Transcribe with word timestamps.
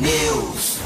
News. 0.00 0.78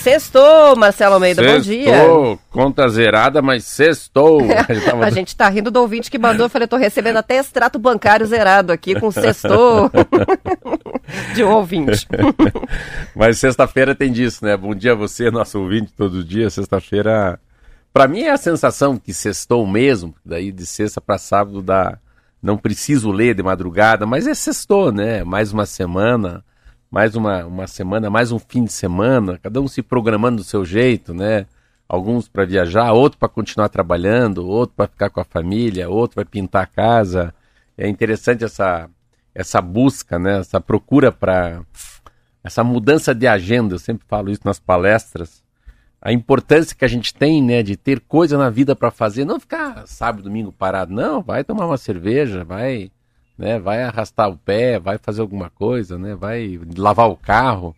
Sextou, 0.08 0.74
Marcelo 0.74 1.14
Almeida, 1.14 1.42
sextou, 1.42 1.84
bom 1.84 2.32
dia. 2.32 2.38
conta 2.50 2.88
zerada, 2.88 3.42
mas 3.42 3.64
sextou. 3.64 4.40
a 5.04 5.10
gente 5.10 5.36
tá 5.36 5.46
rindo 5.50 5.70
do 5.70 5.80
ouvinte 5.80 6.10
que 6.10 6.18
mandou, 6.18 6.46
eu 6.46 6.50
falei, 6.50 6.66
tô 6.66 6.78
recebendo 6.78 7.18
até 7.18 7.36
extrato 7.36 7.78
bancário 7.78 8.24
zerado 8.24 8.72
aqui 8.72 8.98
com 8.98 9.10
sextou 9.10 9.90
de 11.34 11.44
um 11.44 11.50
ouvinte. 11.50 12.08
mas 13.14 13.38
sexta-feira 13.38 13.94
tem 13.94 14.10
disso, 14.10 14.42
né? 14.46 14.56
Bom 14.56 14.74
dia 14.74 14.92
a 14.92 14.96
você, 14.96 15.30
nosso 15.30 15.60
ouvinte, 15.60 15.92
todo 15.94 16.24
dia. 16.24 16.48
Sexta-feira, 16.48 17.38
para 17.92 18.08
mim 18.08 18.22
é 18.22 18.30
a 18.30 18.38
sensação 18.38 18.96
que 18.96 19.12
sextou 19.12 19.66
mesmo, 19.66 20.14
daí 20.24 20.50
de 20.50 20.66
sexta 20.66 21.00
para 21.00 21.18
sábado 21.18 21.60
dá... 21.60 21.98
Não 22.40 22.56
preciso 22.56 23.10
ler 23.10 23.34
de 23.34 23.42
madrugada, 23.42 24.06
mas 24.06 24.24
é 24.26 24.32
sextou, 24.32 24.92
né? 24.92 25.24
Mais 25.24 25.52
uma 25.52 25.66
semana 25.66 26.44
mais 26.90 27.14
uma, 27.14 27.44
uma 27.44 27.66
semana, 27.66 28.08
mais 28.08 28.32
um 28.32 28.38
fim 28.38 28.64
de 28.64 28.72
semana, 28.72 29.38
cada 29.38 29.60
um 29.60 29.68
se 29.68 29.82
programando 29.82 30.38
do 30.38 30.44
seu 30.44 30.64
jeito, 30.64 31.12
né? 31.12 31.46
Alguns 31.88 32.28
para 32.28 32.44
viajar, 32.44 32.92
outro 32.92 33.18
para 33.18 33.28
continuar 33.28 33.68
trabalhando, 33.68 34.46
outro 34.46 34.76
para 34.76 34.88
ficar 34.88 35.10
com 35.10 35.20
a 35.20 35.24
família, 35.24 35.88
outro 35.88 36.16
vai 36.16 36.24
pintar 36.24 36.64
a 36.64 36.66
casa. 36.66 37.34
É 37.76 37.88
interessante 37.88 38.44
essa, 38.44 38.88
essa 39.34 39.60
busca, 39.60 40.18
né? 40.18 40.40
Essa 40.40 40.60
procura 40.60 41.12
para 41.12 41.62
essa 42.42 42.62
mudança 42.64 43.14
de 43.14 43.26
agenda. 43.26 43.74
Eu 43.74 43.78
sempre 43.78 44.06
falo 44.06 44.30
isso 44.30 44.42
nas 44.44 44.58
palestras. 44.58 45.42
A 46.00 46.12
importância 46.12 46.76
que 46.76 46.84
a 46.84 46.88
gente 46.88 47.12
tem, 47.14 47.42
né, 47.42 47.62
de 47.62 47.76
ter 47.76 48.00
coisa 48.00 48.38
na 48.38 48.50
vida 48.50 48.76
para 48.76 48.90
fazer, 48.90 49.24
não 49.24 49.40
ficar 49.40 49.86
sábado, 49.86 50.22
domingo 50.22 50.52
parado, 50.52 50.92
não, 50.92 51.22
vai 51.22 51.42
tomar 51.42 51.66
uma 51.66 51.76
cerveja, 51.76 52.44
vai 52.44 52.92
né? 53.38 53.58
Vai 53.58 53.84
arrastar 53.84 54.28
o 54.28 54.36
pé, 54.36 54.78
vai 54.78 54.98
fazer 54.98 55.20
alguma 55.20 55.48
coisa, 55.48 55.96
né? 55.96 56.16
Vai 56.16 56.60
lavar 56.76 57.08
o 57.08 57.16
carro. 57.16 57.74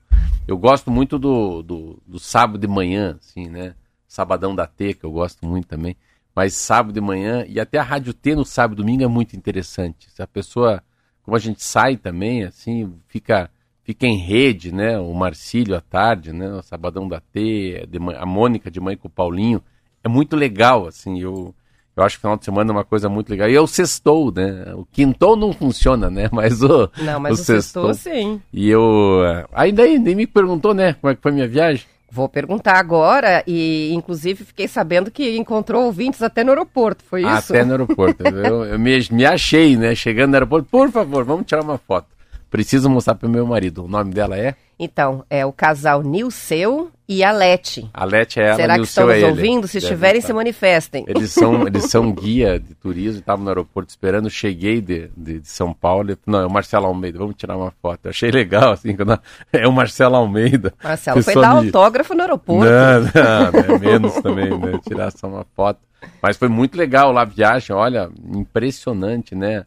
Eu 0.49 0.57
gosto 0.57 0.91
muito 0.91 1.19
do, 1.19 1.63
do, 1.63 2.03
do 2.07 2.19
sábado 2.19 2.59
de 2.59 2.67
manhã, 2.67 3.19
assim, 3.21 3.49
né? 3.49 3.75
Sabadão 4.09 4.55
da 4.55 4.67
T, 4.67 4.95
que 4.95 5.05
eu 5.05 5.13
gosto 5.13 5.47
muito 5.47 5.69
também. 5.69 5.97
Mas 6.35 6.55
sábado 6.55 6.95
de 6.95 7.01
manhã 7.01 7.45
e 7.47 7.61
até 7.61 7.79
a 7.79 7.83
Rádio 7.83 8.15
T 8.15 8.35
no 8.35 8.45
sábado 8.45 8.79
e 8.79 8.83
domingo 8.83 9.05
é 9.05 9.07
muito 9.07 9.37
interessante. 9.37 10.11
Se 10.11 10.23
a 10.23 10.27
pessoa, 10.27 10.83
como 11.23 11.37
a 11.37 11.41
gente 11.41 11.63
sai 11.63 11.97
também, 11.97 12.45
assim, 12.45 12.93
fica 13.07 13.51
fica 13.83 14.07
em 14.07 14.19
rede, 14.19 14.73
né? 14.73 14.99
O 14.99 15.13
Marcílio 15.13 15.77
à 15.77 15.81
tarde, 15.81 16.33
né? 16.33 16.49
O 16.53 16.63
Sabadão 16.63 17.09
da 17.09 17.21
T, 17.21 17.89
a 18.17 18.27
Mônica 18.27 18.71
de 18.71 18.81
mãe 18.81 18.97
com 18.97 19.09
o 19.09 19.11
Paulinho. 19.11 19.63
É 20.03 20.09
muito 20.09 20.37
legal, 20.37 20.87
assim, 20.87 21.21
eu 21.21 21.55
eu 22.01 22.07
acho 22.07 22.17
que 22.17 22.23
final 22.23 22.37
de 22.37 22.45
semana 22.45 22.71
é 22.71 22.73
uma 22.73 22.85
coisa 22.85 23.09
muito 23.09 23.31
legal. 23.31 23.49
E 23.49 23.55
é 23.55 23.61
o 23.61 23.67
sextou, 23.67 24.33
né? 24.33 24.73
O 24.75 24.87
quintou 24.91 25.37
não 25.37 25.53
funciona, 25.53 26.11
né? 26.11 26.29
Mas 26.33 26.63
o. 26.63 26.91
Não, 26.99 27.21
mas 27.21 27.39
o, 27.39 27.43
o 27.43 27.45
sextou, 27.45 27.95
sim. 27.95 28.41
E 28.53 28.69
eu. 28.69 29.21
Ainda 29.53 29.83
aí, 29.83 29.99
nem 29.99 30.15
me 30.15 30.27
perguntou, 30.27 30.75
né? 30.75 30.95
Como 30.95 31.11
é 31.11 31.15
que 31.15 31.23
foi 31.23 31.31
a 31.31 31.35
minha 31.35 31.49
viagem? 31.49 31.85
Vou 32.13 32.29
perguntar 32.29 32.77
agora 32.77 33.45
e, 33.47 33.93
inclusive, 33.95 34.45
fiquei 34.45 34.67
sabendo 34.67 35.13
que 35.13 35.37
encontrou 35.37 35.85
ouvintes 35.85 36.21
até 36.23 36.43
no 36.43 36.51
aeroporto, 36.51 37.05
foi 37.05 37.23
isso? 37.23 37.53
Até 37.53 37.65
no 37.65 37.71
aeroporto. 37.71 38.25
eu, 38.27 38.65
eu 38.65 38.79
me, 38.79 38.99
me 39.13 39.25
achei, 39.25 39.77
né? 39.77 39.95
Chegando 39.95 40.31
no 40.31 40.37
aeroporto, 40.37 40.69
por 40.69 40.91
favor, 40.91 41.25
vamos 41.25 41.47
tirar 41.47 41.63
uma 41.63 41.79
foto. 41.79 42.09
Preciso 42.51 42.91
mostrar 42.91 43.15
para 43.15 43.29
o 43.29 43.31
meu 43.31 43.47
marido. 43.47 43.85
O 43.85 43.89
nome 43.89 44.13
dela 44.13 44.37
é? 44.37 44.57
Então, 44.83 45.27
é 45.29 45.45
o 45.45 45.53
casal 45.53 46.03
Nilceu 46.03 46.91
e 47.07 47.23
a 47.23 47.31
Lete. 47.31 47.87
A 47.93 48.03
Lete 48.07 48.41
é 48.41 48.47
ela, 48.47 48.57
Será 48.57 48.75
que 48.77 48.85
estão 48.85 49.07
nos 49.09 49.17
é 49.17 49.27
ouvindo? 49.27 49.69
Se 49.69 49.77
estiverem, 49.77 50.23
se 50.23 50.33
manifestem. 50.33 51.05
Eles 51.07 51.33
são, 51.33 51.67
eles 51.69 51.85
são 51.91 52.11
guia 52.11 52.59
de 52.59 52.75
turismo, 52.75 53.19
estavam 53.19 53.45
no 53.45 53.51
aeroporto 53.51 53.91
esperando, 53.91 54.31
cheguei 54.31 54.81
de, 54.81 55.11
de, 55.15 55.41
de, 55.41 55.49
São 55.49 55.75
Paulo, 55.75 56.17
não, 56.27 56.41
é 56.41 56.47
o 56.47 56.51
Marcelo 56.51 56.87
Almeida, 56.87 57.19
vamos 57.19 57.35
tirar 57.37 57.59
uma 57.59 57.71
foto. 57.83 58.07
Eu 58.07 58.09
achei 58.09 58.31
legal, 58.31 58.73
assim, 58.73 58.97
quando 58.97 59.21
é 59.53 59.69
o 59.69 59.73
Marcelo 59.73 60.17
Almeida. 60.17 60.73
Marcelo 60.83 61.23
foi 61.23 61.35
dar 61.35 61.51
autógrafo 61.51 62.15
no 62.15 62.23
aeroporto. 62.23 62.65
Não, 62.65 63.01
não, 63.03 63.75
é 63.77 63.79
menos 63.79 64.15
também, 64.15 64.59
né, 64.59 64.81
tirar 64.83 65.13
só 65.13 65.29
uma 65.29 65.45
foto. 65.55 65.79
Mas 66.23 66.39
foi 66.39 66.49
muito 66.49 66.79
legal 66.79 67.13
lá 67.13 67.21
a 67.21 67.27
viagem, 67.27 67.77
olha, 67.77 68.11
impressionante, 68.35 69.35
né? 69.35 69.67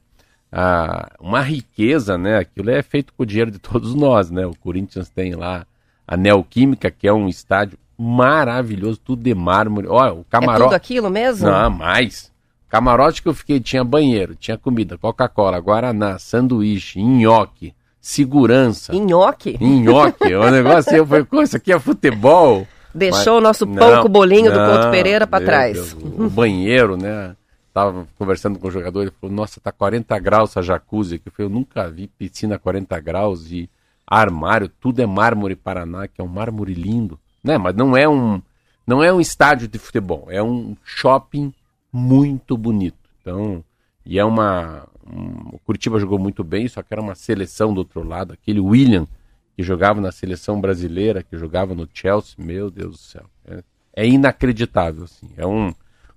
Ah, 0.55 1.09
uma 1.19 1.41
riqueza, 1.41 2.15
né? 2.15 2.37
Aquilo 2.37 2.69
é 2.69 2.83
feito 2.83 3.11
com 3.13 3.23
o 3.23 3.25
dinheiro 3.25 3.49
de 3.49 3.57
todos 3.57 3.95
nós, 3.95 4.29
né? 4.29 4.45
O 4.45 4.55
Corinthians 4.55 5.09
tem 5.09 5.33
lá 5.33 5.65
a 6.07 6.15
Neoquímica, 6.15 6.91
que 6.91 7.07
é 7.07 7.13
um 7.13 7.27
estádio 7.27 7.77
maravilhoso, 7.97 8.99
tudo 9.03 9.23
de 9.23 9.33
mármore. 9.33 9.87
Olha, 9.87 10.13
o 10.13 10.23
camarote. 10.25 10.61
É 10.61 10.65
tudo 10.65 10.75
aquilo 10.75 11.09
mesmo? 11.09 11.49
Não, 11.49 11.71
mais. 11.71 12.31
Camarote 12.69 13.21
que 13.21 13.27
eu 13.27 13.33
fiquei 13.33 13.59
tinha 13.59 13.83
banheiro, 13.83 14.35
tinha 14.35 14.57
comida, 14.57 14.97
Coca-Cola, 14.97 15.59
Guaraná, 15.59 16.17
sanduíche, 16.17 17.01
nhoque, 17.01 17.73
segurança. 18.01 18.93
Nhoque? 18.93 19.57
Nhoque. 19.59 20.33
o 20.35 20.49
negócio 20.51 20.91
aí, 20.91 20.97
eu 20.97 21.05
falei, 21.05 21.25
isso 21.43 21.57
aqui 21.57 21.71
é 21.71 21.79
futebol. 21.79 22.67
Deixou 22.93 23.33
Mas, 23.33 23.39
o 23.39 23.41
nosso 23.41 23.67
pão 23.67 24.03
com 24.03 24.09
bolinho 24.09 24.51
não, 24.51 24.57
do 24.57 24.71
Couto 24.71 24.91
Pereira 24.91 25.25
para 25.25 25.43
trás. 25.43 25.73
Deus, 25.73 25.93
o 25.93 26.29
banheiro, 26.29 26.95
né? 26.95 27.35
Tava 27.73 28.07
conversando 28.17 28.59
com 28.59 28.67
o 28.67 28.71
jogador, 28.71 29.01
ele 29.01 29.11
falou, 29.19 29.35
nossa, 29.35 29.59
tá 29.59 29.71
40 29.71 30.17
graus 30.19 30.51
essa 30.51 30.61
jacuzzi 30.61 31.15
aqui. 31.15 31.27
Eu 31.27 31.31
falei, 31.31 31.51
eu 31.51 31.53
nunca 31.53 31.89
vi 31.89 32.07
piscina 32.07 32.55
a 32.55 32.59
40 32.59 32.99
graus 32.99 33.51
e 33.51 33.69
armário, 34.05 34.69
tudo 34.69 35.01
é 35.01 35.05
mármore 35.05 35.55
Paraná, 35.55 36.07
que 36.07 36.21
é 36.21 36.23
um 36.23 36.27
mármore 36.27 36.73
lindo. 36.73 37.19
Né? 37.43 37.57
Mas 37.57 37.75
não 37.75 37.97
é 37.97 38.07
um 38.07 38.41
não 38.85 39.01
é 39.01 39.11
um 39.13 39.21
estádio 39.21 39.67
de 39.67 39.79
futebol, 39.79 40.27
é 40.29 40.43
um 40.43 40.75
shopping 40.83 41.53
muito 41.91 42.57
bonito. 42.57 43.09
Então, 43.21 43.63
e 44.05 44.19
é 44.19 44.25
uma 44.25 44.87
um, 45.05 45.55
o 45.55 45.59
Curitiba 45.65 45.99
jogou 45.99 46.19
muito 46.19 46.43
bem, 46.43 46.67
só 46.67 46.83
que 46.83 46.93
era 46.93 47.01
uma 47.01 47.15
seleção 47.15 47.73
do 47.73 47.79
outro 47.79 48.03
lado, 48.03 48.33
aquele 48.33 48.59
William 48.59 49.07
que 49.55 49.63
jogava 49.63 50.01
na 50.01 50.11
seleção 50.11 50.59
brasileira, 50.59 51.23
que 51.23 51.37
jogava 51.37 51.75
no 51.75 51.87
Chelsea, 51.91 52.35
meu 52.37 52.69
Deus 52.71 52.91
do 52.91 52.97
céu. 52.97 53.25
É, 53.45 53.63
é 53.95 54.07
inacreditável 54.07 55.03
assim. 55.03 55.29
É 55.37 55.45
um 55.45 55.73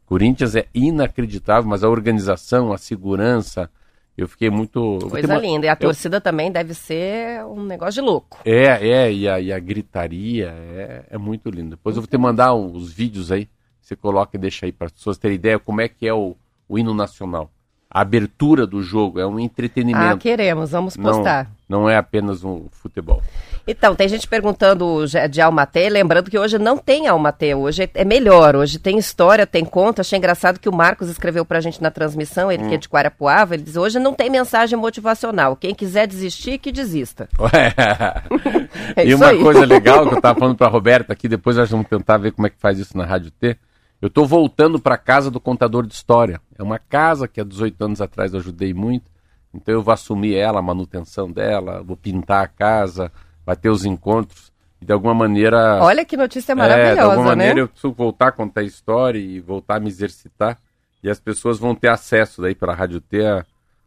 Corinthians 0.07 0.55
é 0.55 0.67
inacreditável, 0.73 1.69
mas 1.69 1.83
a 1.83 1.89
organização, 1.89 2.73
a 2.73 2.79
segurança, 2.79 3.69
eu 4.17 4.27
fiquei 4.27 4.49
muito. 4.49 4.99
Coisa 5.11 5.35
uma... 5.35 5.39
linda. 5.39 5.67
E 5.67 5.69
a 5.69 5.73
eu... 5.73 5.77
torcida 5.77 6.21
também 6.21 6.51
deve 6.51 6.73
ser 6.73 7.45
um 7.45 7.65
negócio 7.65 8.01
de 8.01 8.01
louco. 8.01 8.39
É, 8.45 8.89
é, 8.89 9.13
e 9.13 9.29
a, 9.29 9.41
e 9.41 9.53
a 9.53 9.59
gritaria 9.59 10.55
é, 10.57 11.05
é, 11.11 11.19
muito 11.19 11.51
lindo. 11.51 11.71
Depois 11.71 11.97
eu 11.97 12.03
vou 12.03 12.09
te 12.09 12.17
mandar 12.17 12.55
os 12.55 12.93
vídeos 12.93 13.31
aí, 13.31 13.49
você 13.81 13.95
coloca 13.97 14.37
e 14.37 14.41
deixa 14.41 14.65
aí 14.65 14.73
para 14.73 14.87
as 14.87 14.93
pessoas 14.93 15.19
terem 15.19 15.35
ideia 15.35 15.59
como 15.59 15.81
é 15.81 15.89
que 15.89 16.07
é 16.07 16.15
o, 16.15 16.37
o 16.69 16.79
hino 16.79 16.95
nacional. 16.95 17.51
A 17.91 18.01
abertura 18.01 18.67
do 18.67 18.83
jogo 18.83 19.21
é 19.21 19.27
um 19.27 19.39
entretenimento. 19.39 20.17
Ah, 20.17 20.19
queremos, 20.19 20.71
vamos 20.71 20.97
postar. 20.97 21.45
Não, 21.45 21.56
não 21.69 21.89
é 21.89 21.97
apenas 21.97 22.45
um 22.45 22.67
futebol. 22.71 23.23
Então, 23.67 23.97
tem 23.97 24.09
gente 24.09 24.29
perguntando 24.29 25.05
de 25.29 25.41
Almaté, 25.41 25.89
lembrando 25.89 26.31
que 26.31 26.39
hoje 26.39 26.59
não 26.59 26.79
tem 26.79 27.09
Almaté, 27.09 27.57
hoje 27.57 27.91
é 27.93 28.05
melhor, 28.05 28.55
hoje 28.55 28.79
tem 28.79 28.97
história, 28.97 29.47
tem 29.47 29.65
conta. 29.65 30.03
Achei 30.03 30.17
engraçado 30.17 30.61
que 30.61 30.69
o 30.69 30.75
Marcos 30.75 31.09
escreveu 31.09 31.45
pra 31.45 31.61
gente 31.61 31.83
na 31.83 31.91
transmissão, 31.91 32.51
ele 32.51 32.65
hum. 32.65 32.69
que 32.69 32.75
é 32.75 32.79
de 32.79 32.89
Quarapuava, 32.89 33.55
ele 33.55 33.65
diz, 33.65 33.77
hoje 33.77 33.99
não 33.99 34.15
tem 34.15 34.31
mensagem 34.31 34.79
motivacional, 34.79 35.57
quem 35.57 35.75
quiser 35.75 36.07
desistir, 36.07 36.59
que 36.59 36.71
desista. 36.71 37.29
é 38.95 39.05
e 39.05 39.15
uma 39.15 39.29
aí. 39.29 39.43
coisa 39.43 39.65
legal 39.67 40.09
que 40.09 40.15
eu 40.15 40.21
tava 40.21 40.39
falando 40.39 40.57
pra 40.57 40.69
Roberta 40.69 41.13
aqui, 41.13 41.29
depois 41.29 41.57
nós 41.57 41.69
vamos 41.69 41.89
tentar 41.89 42.19
ver 42.19 42.33
como 42.33 42.47
é 42.47 42.51
que 42.51 42.61
faz 42.61 42.79
isso 42.79 42.97
na 42.97 43.05
Rádio 43.05 43.33
T, 43.33 43.59
eu 44.01 44.09
estou 44.09 44.27
voltando 44.27 44.79
para 44.79 44.97
casa 44.99 45.31
do 45.31 45.41
contador 45.41 45.87
de 45.87 45.95
história. 45.95 46.41
É 46.59 46.63
uma 46.63 46.79
casa 46.79 47.27
que 47.27 47.41
há 47.41 47.45
18 47.45 47.83
anos 47.83 48.01
atrás 48.01 48.33
eu 48.33 48.41
ajudei 48.41 48.75
muito. 48.75 49.11
Então 49.57 49.75
eu 49.75 49.83
vou 49.83 49.93
assumir 49.93 50.37
ela, 50.37 50.59
a 50.59 50.63
manutenção 50.63 51.31
dela, 51.31 51.83
vou 51.83 51.97
pintar 51.97 52.45
a 52.45 52.49
casa, 52.49 53.11
vai 53.45 53.57
ter 53.57 53.71
os 53.71 53.85
encontros. 53.85 54.53
E 54.81 54.85
de 54.85 54.93
alguma 54.93 55.15
maneira. 55.15 55.79
Olha 55.83 56.05
que 56.05 56.17
notícia 56.17 56.55
maravilhosa. 56.55 56.93
É, 56.93 56.95
de 56.95 57.01
alguma 57.01 57.35
né? 57.35 57.45
maneira 57.45 57.61
eu 57.61 57.69
preciso 57.69 57.93
voltar 57.93 58.29
a 58.29 58.33
contar 58.33 58.61
a 58.61 58.65
história 58.65 59.19
e 59.19 59.41
voltar 59.41 59.77
a 59.77 59.81
me 59.81 59.89
exercitar. 59.89 60.59
E 61.03 61.09
as 61.09 61.19
pessoas 61.19 61.59
vão 61.59 61.75
ter 61.75 61.89
acesso 61.89 62.43
daí 62.43 62.55
para 62.55 62.73
a 62.73 62.75
Rádio 62.75 63.01
T 63.01 63.25
a, 63.25 63.45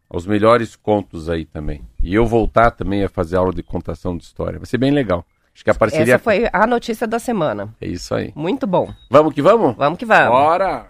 aos 0.09 0.25
melhores 0.25 0.75
contos 0.75 1.29
aí 1.29 1.45
também. 1.45 1.81
E 2.01 2.15
eu 2.15 2.25
voltar 2.25 2.71
também 2.71 3.03
a 3.03 3.09
fazer 3.09 3.37
aula 3.37 3.53
de 3.53 3.61
contação 3.61 4.17
de 4.17 4.23
história. 4.23 4.57
Vai 4.57 4.65
ser 4.65 4.77
bem 4.77 4.91
legal. 4.91 5.25
Acho 5.53 5.63
que 5.63 5.69
a 5.69 5.75
parceria. 5.75 6.15
Essa 6.15 6.23
foi 6.23 6.49
a 6.51 6.65
notícia 6.65 7.05
da 7.05 7.19
semana. 7.19 7.75
É 7.81 7.87
isso 7.87 8.15
aí. 8.15 8.31
Muito 8.35 8.65
bom. 8.65 8.91
Vamos 9.09 9.33
que 9.33 9.41
vamos? 9.41 9.75
Vamos 9.75 9.99
que 9.99 10.05
vamos. 10.05 10.29
Bora! 10.29 10.87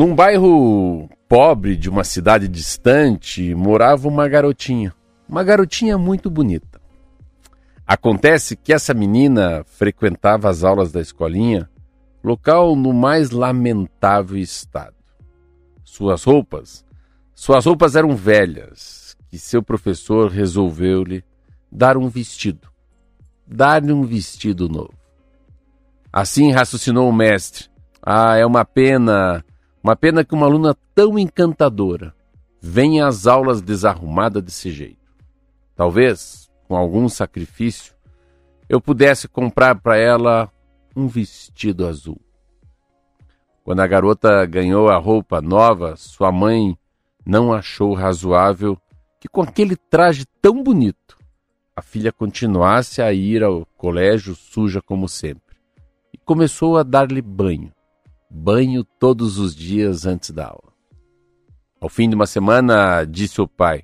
Num 0.00 0.14
bairro 0.14 1.10
pobre 1.28 1.76
de 1.76 1.90
uma 1.90 2.04
cidade 2.04 2.48
distante 2.48 3.54
morava 3.54 4.08
uma 4.08 4.26
garotinha. 4.26 4.94
Uma 5.28 5.44
garotinha 5.44 5.98
muito 5.98 6.30
bonita. 6.30 6.80
Acontece 7.86 8.56
que 8.56 8.72
essa 8.72 8.94
menina 8.94 9.62
frequentava 9.66 10.48
as 10.48 10.64
aulas 10.64 10.90
da 10.90 11.02
escolinha, 11.02 11.68
local 12.24 12.74
no 12.74 12.94
mais 12.94 13.30
lamentável 13.30 14.38
estado. 14.38 14.96
Suas 15.84 16.24
roupas, 16.24 16.82
suas 17.34 17.66
roupas 17.66 17.94
eram 17.94 18.16
velhas, 18.16 19.14
que 19.28 19.38
seu 19.38 19.62
professor 19.62 20.30
resolveu-lhe 20.30 21.22
dar 21.70 21.98
um 21.98 22.08
vestido, 22.08 22.70
dar-lhe 23.46 23.92
um 23.92 24.04
vestido 24.04 24.66
novo. 24.66 24.94
Assim 26.10 26.52
raciocinou 26.52 27.06
o 27.06 27.12
mestre. 27.12 27.68
Ah, 28.02 28.38
é 28.38 28.46
uma 28.46 28.64
pena, 28.64 29.44
uma 29.82 29.96
pena 29.96 30.24
que 30.24 30.34
uma 30.34 30.46
aluna 30.46 30.76
tão 30.94 31.18
encantadora 31.18 32.14
venha 32.60 33.06
às 33.06 33.26
aulas 33.26 33.62
desarrumada 33.62 34.40
desse 34.42 34.70
jeito. 34.70 34.98
Talvez, 35.74 36.50
com 36.68 36.76
algum 36.76 37.08
sacrifício, 37.08 37.94
eu 38.68 38.80
pudesse 38.80 39.26
comprar 39.26 39.80
para 39.80 39.96
ela 39.96 40.50
um 40.94 41.08
vestido 41.08 41.86
azul. 41.86 42.20
Quando 43.64 43.80
a 43.80 43.86
garota 43.86 44.44
ganhou 44.46 44.88
a 44.88 44.96
roupa 44.96 45.40
nova, 45.40 45.96
sua 45.96 46.30
mãe 46.30 46.76
não 47.24 47.52
achou 47.52 47.94
razoável 47.94 48.76
que, 49.18 49.28
com 49.28 49.42
aquele 49.42 49.76
traje 49.76 50.24
tão 50.40 50.62
bonito, 50.62 51.18
a 51.74 51.82
filha 51.82 52.12
continuasse 52.12 53.00
a 53.00 53.12
ir 53.12 53.42
ao 53.42 53.64
colégio 53.76 54.34
suja 54.34 54.82
como 54.82 55.08
sempre. 55.08 55.56
E 56.12 56.18
começou 56.18 56.76
a 56.76 56.82
dar-lhe 56.82 57.22
banho. 57.22 57.72
Banho 58.32 58.84
todos 58.84 59.38
os 59.38 59.56
dias 59.56 60.06
antes 60.06 60.30
da 60.30 60.46
aula. 60.46 60.72
Ao 61.80 61.88
fim 61.88 62.08
de 62.08 62.14
uma 62.14 62.26
semana, 62.26 63.04
disse 63.04 63.40
o 63.40 63.48
pai: 63.48 63.82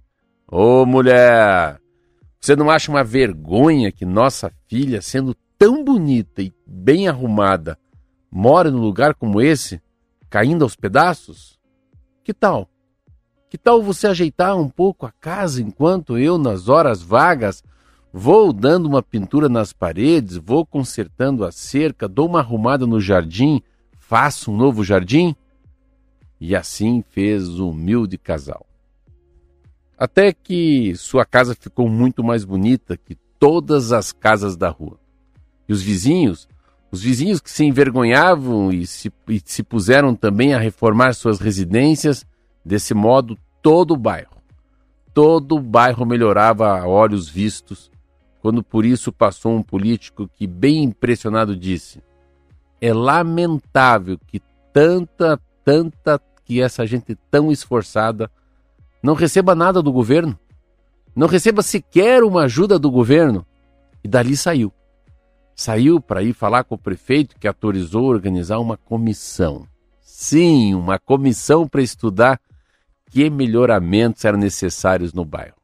Ô 0.48 0.82
oh, 0.82 0.86
mulher, 0.86 1.80
você 2.38 2.54
não 2.54 2.70
acha 2.70 2.88
uma 2.90 3.02
vergonha 3.02 3.90
que 3.90 4.06
nossa 4.06 4.52
filha, 4.68 5.02
sendo 5.02 5.34
tão 5.58 5.82
bonita 5.82 6.42
e 6.42 6.54
bem 6.64 7.08
arrumada, 7.08 7.76
mora 8.30 8.70
num 8.70 8.80
lugar 8.80 9.14
como 9.16 9.40
esse, 9.40 9.82
caindo 10.30 10.62
aos 10.62 10.76
pedaços? 10.76 11.58
Que 12.22 12.32
tal? 12.32 12.68
Que 13.50 13.58
tal 13.58 13.82
você 13.82 14.06
ajeitar 14.06 14.56
um 14.56 14.68
pouco 14.68 15.06
a 15.06 15.10
casa 15.10 15.60
enquanto 15.60 16.16
eu, 16.16 16.38
nas 16.38 16.68
horas 16.68 17.02
vagas, 17.02 17.64
vou 18.12 18.52
dando 18.52 18.86
uma 18.86 19.02
pintura 19.02 19.48
nas 19.48 19.72
paredes, 19.72 20.36
vou 20.36 20.64
consertando 20.64 21.44
a 21.44 21.50
cerca, 21.50 22.06
dou 22.06 22.28
uma 22.28 22.38
arrumada 22.38 22.86
no 22.86 23.00
jardim, 23.00 23.60
faço 24.08 24.52
um 24.52 24.56
novo 24.56 24.84
jardim? 24.84 25.34
E 26.40 26.54
assim 26.54 27.02
fez 27.10 27.58
o 27.58 27.70
humilde 27.70 28.16
casal. 28.16 28.64
Até 29.98 30.32
que 30.32 30.94
sua 30.94 31.24
casa 31.24 31.56
ficou 31.58 31.88
muito 31.88 32.22
mais 32.22 32.44
bonita 32.44 32.96
que 32.96 33.16
todas 33.38 33.92
as 33.92 34.12
casas 34.12 34.56
da 34.56 34.68
rua. 34.68 34.98
E 35.68 35.72
os 35.72 35.82
vizinhos, 35.82 36.48
os 36.90 37.02
vizinhos 37.02 37.40
que 37.40 37.50
se 37.50 37.64
envergonhavam 37.64 38.70
e 38.70 38.86
se, 38.86 39.12
e 39.28 39.40
se 39.44 39.62
puseram 39.62 40.14
também 40.14 40.54
a 40.54 40.58
reformar 40.58 41.14
suas 41.14 41.40
residências, 41.40 42.24
desse 42.64 42.94
modo 42.94 43.36
todo 43.62 43.94
o 43.94 43.96
bairro. 43.96 44.36
Todo 45.12 45.56
o 45.56 45.60
bairro 45.60 46.06
melhorava 46.06 46.78
a 46.78 46.86
olhos 46.86 47.28
vistos, 47.28 47.90
quando 48.40 48.62
por 48.62 48.84
isso 48.84 49.10
passou 49.10 49.56
um 49.56 49.62
político 49.62 50.28
que, 50.36 50.46
bem 50.46 50.84
impressionado, 50.84 51.56
disse: 51.56 52.02
É 52.80 52.92
lamentável 52.92 54.18
que 54.26 54.40
tanta, 54.72 55.40
tanta, 55.64 56.20
que 56.44 56.60
essa 56.60 56.86
gente 56.86 57.14
tão 57.30 57.50
esforçada 57.50 58.30
não 59.02 59.14
receba 59.14 59.54
nada 59.54 59.82
do 59.82 59.92
governo, 59.92 60.38
não 61.14 61.26
receba 61.26 61.62
sequer 61.62 62.22
uma 62.22 62.42
ajuda 62.42 62.78
do 62.78 62.90
governo. 62.90 63.46
E 64.04 64.08
dali 64.08 64.36
saiu. 64.36 64.72
Saiu 65.54 66.00
para 66.00 66.22
ir 66.22 66.34
falar 66.34 66.64
com 66.64 66.74
o 66.74 66.78
prefeito 66.78 67.36
que 67.38 67.48
autorizou 67.48 68.04
organizar 68.04 68.58
uma 68.58 68.76
comissão. 68.76 69.66
Sim, 70.02 70.74
uma 70.74 70.98
comissão 70.98 71.66
para 71.66 71.80
estudar 71.80 72.38
que 73.10 73.30
melhoramentos 73.30 74.24
eram 74.24 74.38
necessários 74.38 75.14
no 75.14 75.24
bairro. 75.24 75.56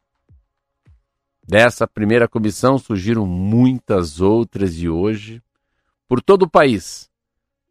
Dessa 1.47 1.87
primeira 1.87 2.27
comissão 2.27 2.79
surgiram 2.79 3.27
muitas 3.27 4.21
outras 4.21 4.79
e 4.79 4.89
hoje, 4.89 5.43
por 6.13 6.21
todo 6.21 6.43
o 6.43 6.51
país, 6.51 7.11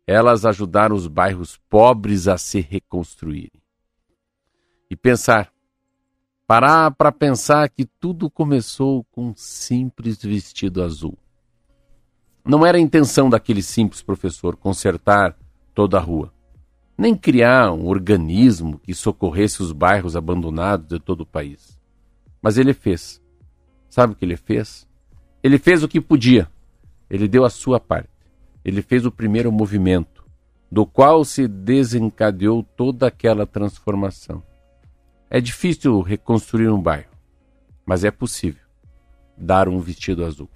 elas 0.07 0.47
ajudaram 0.47 0.95
os 0.95 1.05
bairros 1.05 1.61
pobres 1.69 2.27
a 2.27 2.39
se 2.39 2.59
reconstruírem. 2.59 3.61
E 4.89 4.95
pensar 4.95 5.53
Parar 6.47 6.89
para 6.89 7.11
pensar 7.11 7.69
que 7.69 7.85
tudo 7.85 8.31
começou 8.31 9.03
com 9.11 9.27
um 9.27 9.35
simples 9.35 10.23
vestido 10.23 10.81
azul. 10.81 11.15
Não 12.43 12.65
era 12.65 12.79
a 12.79 12.81
intenção 12.81 13.29
daquele 13.29 13.61
simples 13.61 14.01
professor 14.01 14.55
consertar 14.57 15.37
toda 15.75 15.97
a 15.97 16.01
rua, 16.01 16.33
nem 16.97 17.15
criar 17.15 17.71
um 17.71 17.85
organismo 17.85 18.79
que 18.79 18.95
socorresse 18.95 19.61
os 19.61 19.71
bairros 19.71 20.15
abandonados 20.15 20.87
de 20.87 20.99
todo 20.99 21.21
o 21.21 21.27
país. 21.27 21.79
Mas 22.41 22.57
ele 22.57 22.73
fez. 22.73 23.21
Sabe 23.87 24.13
o 24.13 24.15
que 24.15 24.25
ele 24.25 24.35
fez? 24.35 24.87
Ele 25.43 25.59
fez 25.59 25.83
o 25.83 25.87
que 25.87 26.01
podia. 26.01 26.49
Ele 27.07 27.27
deu 27.27 27.45
a 27.45 27.51
sua 27.51 27.79
parte. 27.79 28.10
Ele 28.63 28.81
fez 28.81 29.05
o 29.05 29.11
primeiro 29.11 29.51
movimento, 29.51 30.23
do 30.71 30.85
qual 30.85 31.25
se 31.25 31.47
desencadeou 31.47 32.63
toda 32.63 33.07
aquela 33.07 33.45
transformação. 33.45 34.41
É 35.29 35.41
difícil 35.41 35.99
reconstruir 36.01 36.69
um 36.69 36.81
bairro, 36.81 37.11
mas 37.85 38.03
é 38.03 38.11
possível 38.11 38.63
dar 39.37 39.67
um 39.67 39.79
vestido 39.79 40.23
azul. 40.23 40.49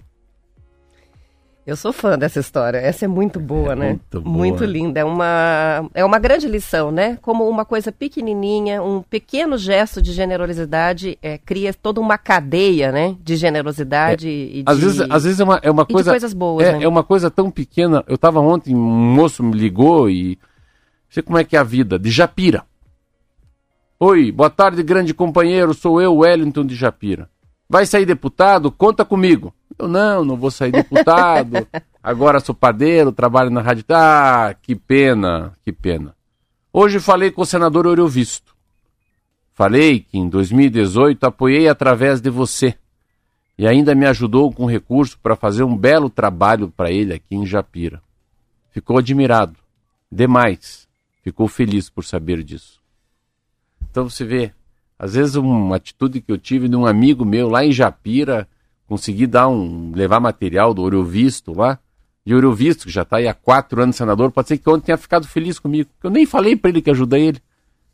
Eu 1.66 1.74
sou 1.74 1.92
fã 1.92 2.16
dessa 2.16 2.38
história. 2.38 2.78
Essa 2.78 3.06
é 3.06 3.08
muito 3.08 3.40
boa, 3.40 3.72
é 3.72 3.74
né? 3.74 3.88
Muito, 3.88 4.20
boa. 4.20 4.36
muito 4.36 4.64
linda. 4.64 5.00
É 5.00 5.04
uma, 5.04 5.90
é 5.92 6.04
uma 6.04 6.18
grande 6.20 6.46
lição, 6.46 6.92
né? 6.92 7.18
Como 7.20 7.48
uma 7.48 7.64
coisa 7.64 7.90
pequenininha, 7.90 8.80
um 8.80 9.02
pequeno 9.02 9.58
gesto 9.58 10.00
de 10.00 10.12
generosidade 10.12 11.18
é, 11.20 11.36
cria 11.36 11.74
toda 11.74 12.00
uma 12.00 12.16
cadeia, 12.16 12.92
né? 12.92 13.16
De 13.20 13.34
generosidade 13.34 14.28
é, 14.28 14.30
e 14.30 14.62
de... 14.62 14.70
Às 14.70 14.78
vezes, 14.78 15.00
às 15.10 15.24
vezes 15.24 15.40
é 15.40 15.44
uma, 15.44 15.58
é 15.60 15.68
uma 15.68 15.84
coisa... 15.84 16.10
coisas 16.12 16.32
boas, 16.32 16.68
é, 16.68 16.72
né? 16.78 16.84
é 16.84 16.88
uma 16.88 17.02
coisa 17.02 17.28
tão 17.32 17.50
pequena. 17.50 18.04
Eu 18.06 18.14
estava 18.14 18.38
ontem, 18.38 18.72
um 18.72 18.78
moço 18.78 19.42
me 19.42 19.56
ligou 19.56 20.08
e... 20.08 20.38
Sei 21.10 21.20
como 21.20 21.36
é 21.36 21.42
que 21.42 21.56
é 21.56 21.58
a 21.58 21.64
vida. 21.64 21.98
De 21.98 22.12
Japira. 22.12 22.64
Oi, 23.98 24.30
boa 24.30 24.50
tarde, 24.50 24.84
grande 24.84 25.12
companheiro. 25.12 25.74
Sou 25.74 26.00
eu, 26.00 26.14
Wellington 26.18 26.64
de 26.64 26.76
Japira. 26.76 27.28
Vai 27.68 27.86
sair 27.86 28.06
deputado? 28.06 28.70
Conta 28.70 29.04
comigo. 29.04 29.52
Eu 29.78 29.88
não, 29.88 30.24
não 30.24 30.36
vou 30.36 30.50
sair 30.50 30.72
deputado. 30.72 31.66
Agora 32.02 32.40
sou 32.40 32.54
padeiro, 32.54 33.12
trabalho 33.12 33.50
na 33.50 33.60
rádio. 33.60 33.84
Ah, 33.90 34.54
que 34.62 34.76
pena, 34.76 35.52
que 35.64 35.72
pena. 35.72 36.14
Hoje 36.72 37.00
falei 37.00 37.30
com 37.30 37.42
o 37.42 37.46
senador 37.46 37.86
Eurovisto. 37.86 38.54
Falei 39.52 40.00
que 40.00 40.18
em 40.18 40.28
2018 40.28 41.24
apoiei 41.24 41.68
através 41.68 42.20
de 42.20 42.30
você 42.30 42.76
e 43.58 43.66
ainda 43.66 43.94
me 43.94 44.06
ajudou 44.06 44.52
com 44.52 44.66
recurso 44.66 45.18
para 45.18 45.34
fazer 45.34 45.62
um 45.62 45.76
belo 45.76 46.10
trabalho 46.10 46.68
para 46.68 46.90
ele 46.90 47.14
aqui 47.14 47.34
em 47.34 47.46
Japira. 47.46 48.02
Ficou 48.70 48.98
admirado, 48.98 49.56
demais. 50.12 50.86
Ficou 51.22 51.48
feliz 51.48 51.88
por 51.88 52.04
saber 52.04 52.42
disso. 52.42 52.80
Então 53.90 54.08
você 54.08 54.24
vê, 54.24 54.52
às 54.98 55.14
vezes 55.14 55.34
uma 55.36 55.76
atitude 55.76 56.20
que 56.20 56.32
eu 56.32 56.38
tive 56.38 56.68
de 56.68 56.76
um 56.76 56.86
amigo 56.86 57.24
meu 57.24 57.48
lá 57.48 57.64
em 57.64 57.72
Japira, 57.72 58.48
consegui 58.86 59.26
dar 59.26 59.48
um, 59.48 59.92
levar 59.94 60.20
material 60.20 60.72
do 60.72 60.82
Eurovisto 60.82 61.52
lá, 61.52 61.78
e 62.24 62.34
o 62.34 62.38
Eurovisto, 62.38 62.86
que 62.86 62.90
já 62.90 63.02
está 63.02 63.18
aí 63.18 63.28
há 63.28 63.34
quatro 63.34 63.80
anos 63.80 63.94
senador, 63.94 64.32
pode 64.32 64.48
ser 64.48 64.58
que 64.58 64.68
ontem 64.68 64.86
tenha 64.86 64.98
ficado 64.98 65.28
feliz 65.28 65.60
comigo. 65.60 65.88
Eu 66.02 66.10
nem 66.10 66.26
falei 66.26 66.56
para 66.56 66.70
ele 66.70 66.82
que 66.82 66.90
ajudei 66.90 67.28
ele. 67.28 67.40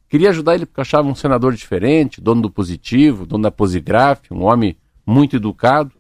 Queria 0.09 0.31
ajudar 0.31 0.55
ele 0.55 0.65
porque 0.65 0.81
achava 0.81 1.07
um 1.07 1.15
senador 1.15 1.55
diferente, 1.55 2.21
dono 2.21 2.43
do 2.43 2.51
positivo, 2.51 3.27
dono 3.27 3.43
da 3.43 3.51
Posigraf, 3.51 4.21
um 4.31 4.45
homem 4.45 4.77
muito 5.07 5.37
educado. 5.37 5.93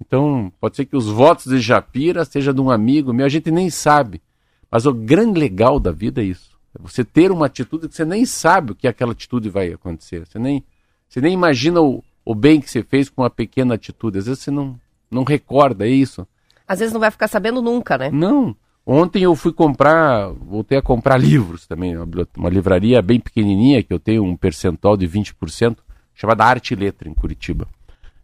Então, 0.00 0.52
pode 0.60 0.76
ser 0.76 0.84
que 0.84 0.96
os 0.96 1.06
votos 1.06 1.46
de 1.46 1.60
Japira 1.60 2.24
seja 2.24 2.52
de 2.54 2.60
um 2.60 2.70
amigo 2.70 3.12
meu, 3.12 3.26
a 3.26 3.28
gente 3.28 3.50
nem 3.50 3.70
sabe. 3.70 4.22
Mas 4.70 4.86
o 4.86 4.94
grande 4.94 5.38
legal 5.38 5.80
da 5.80 5.90
vida 5.90 6.20
é 6.20 6.24
isso. 6.24 6.57
Você 6.80 7.04
ter 7.04 7.30
uma 7.30 7.46
atitude 7.46 7.88
que 7.88 7.94
você 7.94 8.04
nem 8.04 8.24
sabe 8.24 8.72
o 8.72 8.74
que 8.74 8.86
aquela 8.86 9.12
atitude 9.12 9.48
vai 9.48 9.72
acontecer. 9.72 10.26
Você 10.26 10.38
nem, 10.38 10.64
você 11.08 11.20
nem 11.20 11.32
imagina 11.32 11.80
o, 11.80 12.02
o 12.24 12.34
bem 12.34 12.60
que 12.60 12.70
você 12.70 12.82
fez 12.82 13.08
com 13.08 13.22
uma 13.22 13.30
pequena 13.30 13.74
atitude. 13.74 14.18
Às 14.18 14.26
vezes 14.26 14.42
você 14.42 14.50
não, 14.50 14.78
não 15.10 15.24
recorda, 15.24 15.86
é 15.86 15.90
isso. 15.90 16.26
Às 16.66 16.80
vezes 16.80 16.92
não 16.92 17.00
vai 17.00 17.10
ficar 17.10 17.28
sabendo 17.28 17.62
nunca, 17.62 17.96
né? 17.96 18.10
Não. 18.10 18.54
Ontem 18.84 19.22
eu 19.22 19.34
fui 19.34 19.52
comprar, 19.52 20.28
voltei 20.32 20.78
a 20.78 20.82
comprar 20.82 21.16
livros 21.20 21.66
também, 21.66 21.94
uma 22.36 22.48
livraria 22.48 23.02
bem 23.02 23.20
pequenininha, 23.20 23.82
que 23.82 23.92
eu 23.92 23.98
tenho 23.98 24.24
um 24.24 24.36
percentual 24.36 24.96
de 24.96 25.06
20%, 25.06 25.76
chamada 26.14 26.44
Arte 26.44 26.72
e 26.72 26.76
Letra, 26.76 27.08
em 27.08 27.14
Curitiba. 27.14 27.68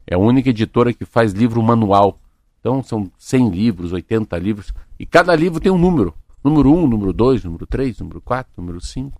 É 0.06 0.14
a 0.14 0.18
única 0.18 0.50
editora 0.50 0.92
que 0.92 1.04
faz 1.04 1.32
livro 1.32 1.62
manual. 1.62 2.18
Então 2.60 2.82
são 2.82 3.10
100 3.18 3.50
livros, 3.50 3.92
80 3.92 4.38
livros, 4.38 4.72
e 4.98 5.04
cada 5.04 5.34
livro 5.34 5.60
tem 5.60 5.70
um 5.70 5.78
número. 5.78 6.14
Número 6.44 6.70
1, 6.70 6.84
um, 6.84 6.86
número 6.86 7.12
2, 7.14 7.42
número 7.44 7.66
3, 7.66 7.98
número 8.00 8.20
4, 8.20 8.52
número 8.58 8.78
5. 8.78 9.18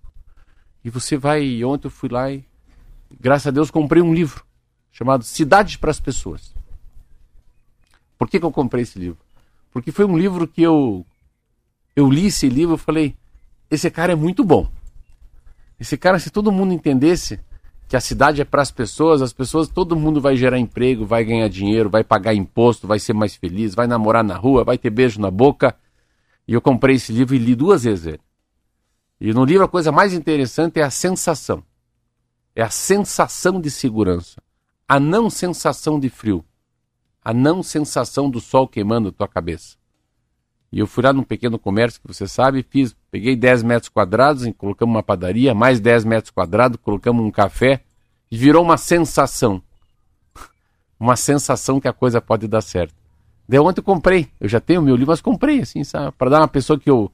E 0.85 0.90
você 0.90 1.16
vai. 1.16 1.64
Ontem 1.64 1.87
eu 1.87 1.90
fui 1.90 2.11
lá 2.11 2.31
e, 2.31 2.45
graças 3.19 3.47
a 3.47 3.50
Deus, 3.50 3.71
comprei 3.71 4.02
um 4.02 4.12
livro 4.12 4.45
chamado 4.93 5.25
Cidade 5.25 5.78
para 5.78 5.90
as 5.90 5.99
Pessoas. 5.99 6.54
Por 8.19 8.28
que, 8.28 8.38
que 8.38 8.45
eu 8.45 8.52
comprei 8.52 8.83
esse 8.83 8.99
livro? 8.99 9.19
Porque 9.73 9.90
foi 9.90 10.04
um 10.04 10.19
livro 10.19 10.47
que 10.47 10.61
eu. 10.61 11.07
Eu 11.97 12.11
li 12.11 12.26
esse 12.26 12.47
livro 12.47 12.75
e 12.75 12.78
falei: 12.78 13.16
esse 13.71 13.90
cara 13.90 14.12
é 14.12 14.16
muito 14.16 14.45
bom. 14.45 14.71
Esse 15.81 15.97
cara, 15.97 16.19
se 16.19 16.28
todo 16.28 16.52
mundo 16.52 16.75
entendesse 16.75 17.40
que 17.88 17.97
a 17.97 18.00
cidade 18.00 18.43
é 18.43 18.45
para 18.45 18.61
as 18.61 18.71
pessoas, 18.71 19.23
as 19.23 19.33
pessoas, 19.33 19.66
todo 19.66 19.97
mundo 19.97 20.21
vai 20.21 20.37
gerar 20.37 20.59
emprego, 20.59 21.07
vai 21.07 21.25
ganhar 21.25 21.49
dinheiro, 21.49 21.88
vai 21.88 22.04
pagar 22.04 22.35
imposto, 22.35 22.87
vai 22.87 22.99
ser 22.99 23.14
mais 23.14 23.35
feliz, 23.35 23.75
vai 23.75 23.87
namorar 23.87 24.23
na 24.23 24.37
rua, 24.37 24.62
vai 24.62 24.76
ter 24.76 24.90
beijo 24.90 25.19
na 25.19 25.31
boca. 25.31 25.75
E 26.47 26.53
eu 26.53 26.61
comprei 26.61 26.97
esse 26.97 27.13
livro 27.13 27.35
e 27.35 27.39
li 27.39 27.55
duas 27.55 27.85
vezes 27.85 28.07
ele. 28.07 28.21
E 29.21 29.33
no 29.33 29.45
livro 29.45 29.65
a 29.65 29.69
coisa 29.69 29.91
mais 29.91 30.13
interessante 30.13 30.79
é 30.79 30.83
a 30.83 30.91
sensação. 30.91 31.65
É 32.55 32.63
a 32.63 32.71
sensação 32.71 33.61
de 33.61 33.71
segurança. 33.71 34.43
A 34.87 35.01
não 35.01 35.31
sensação 35.31 35.99
de 35.99 36.11
frio. 36.11 36.45
A 37.25 37.33
não 37.33 37.63
sensação 37.63 38.29
do 38.29 38.41
sol 38.41 38.69
queimando 38.69 39.09
a 39.09 39.13
tua 39.13 39.27
cabeça. 39.27 39.77
E 40.71 40.81
eu 40.81 40.87
fui 40.87 41.05
lá 41.05 41.13
num 41.13 41.23
pequeno 41.23 41.57
comércio 41.57 42.01
que 42.01 42.09
você 42.09 42.27
sabe, 42.27 42.67
fiz, 42.69 42.97
peguei 43.09 43.37
10 43.37 43.63
metros 43.63 43.89
quadrados, 43.89 44.45
colocamos 44.59 44.93
uma 44.93 45.05
padaria, 45.05 45.55
mais 45.55 45.79
10 45.79 46.05
metros 46.05 46.33
quadrados, 46.33 46.81
colocamos 46.83 47.25
um 47.25 47.31
café 47.31 47.85
e 48.29 48.37
virou 48.37 48.65
uma 48.65 48.77
sensação. 48.77 49.63
uma 50.99 51.15
sensação 51.15 51.81
que 51.81 51.87
a 51.87 51.93
coisa 51.93 52.21
pode 52.21 52.49
dar 52.49 52.61
certo. 52.61 53.04
Daí 53.49 53.59
ontem 53.59 53.81
eu 53.81 53.85
comprei, 53.85 54.29
eu 54.41 54.49
já 54.49 54.61
tenho 54.61 54.81
o 54.81 54.85
meu 54.85 54.97
livro, 54.97 55.13
mas 55.13 55.21
comprei, 55.21 55.61
assim, 55.61 55.85
sabe? 55.85 56.13
Para 56.17 56.31
dar 56.31 56.41
uma 56.41 56.49
pessoa 56.49 56.79
que 56.79 56.89
eu. 56.89 57.11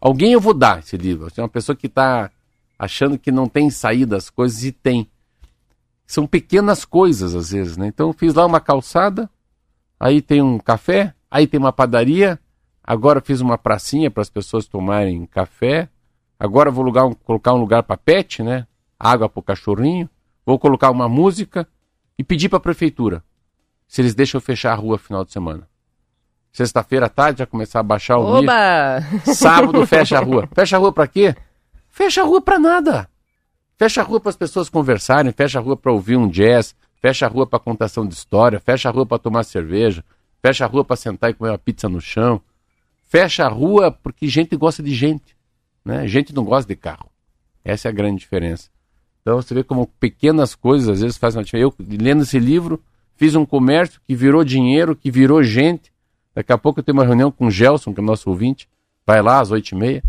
Alguém 0.00 0.32
eu 0.32 0.40
vou 0.40 0.54
dar 0.54 0.80
esse 0.80 0.96
livro. 0.96 1.26
Assim, 1.26 1.40
uma 1.40 1.48
pessoa 1.48 1.74
que 1.74 1.86
está 1.86 2.30
achando 2.78 3.18
que 3.18 3.32
não 3.32 3.48
tem 3.48 3.70
saída 3.70 4.16
as 4.16 4.30
coisas 4.30 4.62
e 4.64 4.72
tem. 4.72 5.08
São 6.06 6.26
pequenas 6.26 6.84
coisas 6.84 7.34
às 7.34 7.50
vezes, 7.50 7.76
né? 7.76 7.88
Então 7.88 8.08
eu 8.08 8.12
fiz 8.12 8.34
lá 8.34 8.44
uma 8.44 8.60
calçada, 8.60 9.28
aí 9.98 10.20
tem 10.20 10.42
um 10.42 10.58
café, 10.58 11.14
aí 11.30 11.46
tem 11.46 11.58
uma 11.58 11.72
padaria, 11.72 12.38
Agora 12.86 13.22
fiz 13.22 13.40
uma 13.40 13.56
pracinha 13.56 14.10
para 14.10 14.20
as 14.20 14.28
pessoas 14.28 14.66
tomarem 14.66 15.24
café. 15.24 15.88
Agora 16.38 16.70
vou 16.70 16.84
lugar, 16.84 17.14
colocar 17.24 17.54
um 17.54 17.58
lugar 17.58 17.82
para 17.82 17.96
pet, 17.96 18.42
né? 18.42 18.66
Água 18.98 19.26
para 19.26 19.40
o 19.40 19.42
cachorrinho. 19.42 20.08
Vou 20.44 20.58
colocar 20.58 20.90
uma 20.90 21.08
música 21.08 21.66
e 22.18 22.22
pedir 22.22 22.50
para 22.50 22.58
a 22.58 22.60
prefeitura 22.60 23.24
se 23.94 24.00
eles 24.00 24.14
deixam 24.14 24.40
fechar 24.40 24.72
a 24.72 24.74
rua 24.74 24.98
final 24.98 25.24
de 25.24 25.32
semana. 25.32 25.68
Sexta-feira 26.52 27.06
à 27.06 27.08
tarde 27.08 27.40
já 27.40 27.46
começar 27.46 27.80
a 27.80 27.82
baixar 27.82 28.18
o 28.18 28.24
Oba! 28.24 29.00
Sábado 29.32 29.86
fecha 29.86 30.18
a 30.18 30.20
rua. 30.20 30.48
Fecha 30.52 30.76
a 30.76 30.78
rua 30.78 30.92
para 30.92 31.06
quê? 31.06 31.34
Fecha 31.90 32.22
a 32.22 32.24
rua 32.24 32.40
para 32.40 32.58
nada. 32.58 33.08
Fecha 33.76 34.00
a 34.00 34.04
rua 34.04 34.20
para 34.20 34.30
as 34.30 34.36
pessoas 34.36 34.68
conversarem, 34.68 35.30
fecha 35.32 35.58
a 35.58 35.62
rua 35.62 35.76
para 35.76 35.92
ouvir 35.92 36.16
um 36.16 36.28
jazz, 36.28 36.74
fecha 37.00 37.26
a 37.26 37.28
rua 37.28 37.46
para 37.46 37.58
contação 37.58 38.06
de 38.06 38.14
história, 38.14 38.58
fecha 38.58 38.88
a 38.88 38.92
rua 38.92 39.04
para 39.04 39.18
tomar 39.18 39.44
cerveja, 39.44 40.04
fecha 40.40 40.64
a 40.64 40.68
rua 40.68 40.84
para 40.84 40.96
sentar 40.96 41.30
e 41.30 41.34
comer 41.34 41.50
uma 41.50 41.58
pizza 41.58 41.88
no 41.88 42.00
chão 42.00 42.40
fecha 43.14 43.44
a 43.44 43.48
rua 43.48 43.92
porque 43.92 44.26
gente 44.26 44.56
gosta 44.56 44.82
de 44.82 44.92
gente. 44.92 45.36
Né? 45.84 46.08
Gente 46.08 46.34
não 46.34 46.44
gosta 46.44 46.66
de 46.66 46.74
carro. 46.74 47.08
Essa 47.64 47.86
é 47.86 47.90
a 47.90 47.92
grande 47.92 48.18
diferença. 48.18 48.68
Então 49.22 49.40
você 49.40 49.54
vê 49.54 49.62
como 49.62 49.86
pequenas 49.86 50.56
coisas 50.56 50.88
às 50.88 51.00
vezes 51.00 51.16
fazem 51.16 51.38
uma 51.38 51.44
diferença. 51.44 51.72
Eu, 51.78 51.96
lendo 51.96 52.24
esse 52.24 52.40
livro, 52.40 52.82
fiz 53.16 53.34
um 53.34 53.44
comércio 53.44 54.00
que 54.06 54.14
virou 54.14 54.44
dinheiro, 54.44 54.96
que 54.96 55.10
virou 55.10 55.42
gente. 55.42 55.92
Daqui 56.34 56.52
a 56.52 56.58
pouco 56.58 56.80
eu 56.80 56.84
tenho 56.84 56.98
uma 56.98 57.04
reunião 57.04 57.30
com 57.30 57.46
o 57.46 57.50
Gelson, 57.50 57.92
que 57.92 58.00
é 58.00 58.02
o 58.02 58.06
nosso 58.06 58.28
ouvinte. 58.28 58.68
Vai 59.06 59.22
lá 59.22 59.40
às 59.40 59.50
oito 59.50 59.70
e 59.70 59.74
meia. 59.76 60.02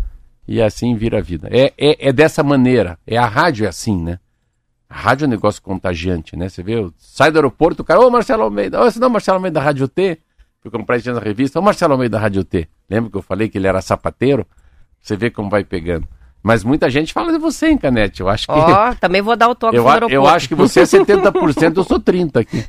E 0.48 0.62
assim 0.62 0.94
vira 0.94 1.18
a 1.18 1.20
vida. 1.20 1.48
É, 1.50 1.72
é, 1.76 2.08
é 2.08 2.12
dessa 2.12 2.42
maneira. 2.42 2.98
É 3.06 3.16
a 3.16 3.26
rádio 3.26 3.66
é 3.66 3.68
assim, 3.68 4.00
né? 4.00 4.18
A 4.88 4.94
rádio 4.96 5.24
é 5.24 5.26
um 5.26 5.30
negócio 5.30 5.60
contagiante, 5.60 6.36
né? 6.36 6.48
Você 6.48 6.62
vê, 6.62 6.88
sai 6.96 7.32
do 7.32 7.38
aeroporto, 7.38 7.82
o 7.82 7.84
cara, 7.84 8.00
ô 8.00 8.08
Marcelo 8.08 8.44
Almeida, 8.44 8.80
ô, 8.80 8.88
não 8.98 9.08
é 9.08 9.10
Marcelo 9.10 9.36
Almeida 9.36 9.58
da 9.58 9.64
Rádio 9.64 9.88
T? 9.88 10.20
Fui 10.60 10.70
comprar 10.70 10.96
isso 10.96 11.12
na 11.12 11.18
revista, 11.18 11.58
ô 11.58 11.62
Marcelo 11.62 11.94
Almeida 11.94 12.16
da 12.16 12.22
Rádio 12.22 12.44
T. 12.44 12.68
Lembra 12.88 13.10
que 13.10 13.16
eu 13.16 13.22
falei 13.22 13.48
que 13.48 13.58
ele 13.58 13.66
era 13.66 13.82
sapateiro? 13.82 14.46
Você 15.00 15.16
vê 15.16 15.30
como 15.30 15.50
vai 15.50 15.64
pegando. 15.64 16.06
Mas 16.46 16.62
muita 16.62 16.88
gente 16.88 17.12
fala 17.12 17.32
de 17.32 17.38
você, 17.38 17.70
hein, 17.70 17.76
Canete? 17.76 18.20
Eu 18.20 18.28
acho 18.28 18.46
que. 18.46 18.52
Ó, 18.52 18.90
oh, 18.90 18.94
também 18.94 19.20
vou 19.20 19.34
dar 19.34 19.48
o 19.48 19.54
toque 19.56 19.76
eu, 19.76 19.82
no 19.82 20.08
Eu 20.08 20.28
acho 20.28 20.46
que 20.46 20.54
você 20.54 20.78
é 20.78 20.84
70%, 20.84 21.76
eu 21.76 21.82
sou 21.82 21.98
30% 21.98 22.40
aqui. 22.40 22.64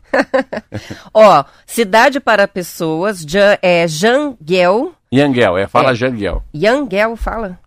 Ó, 1.13 1.41
oh, 1.41 1.46
Cidade 1.63 2.19
para 2.19 2.48
Pessoas, 2.48 3.19
Jan, 3.19 3.55
é 3.62 3.88
Janguel. 3.88 4.93
Yangel, 5.13 5.60
é, 5.60 5.67
fala 5.67 5.91
é. 5.91 5.93
Janguel. 5.93 6.43
Yangel, 6.55 7.15
fala. 7.15 7.60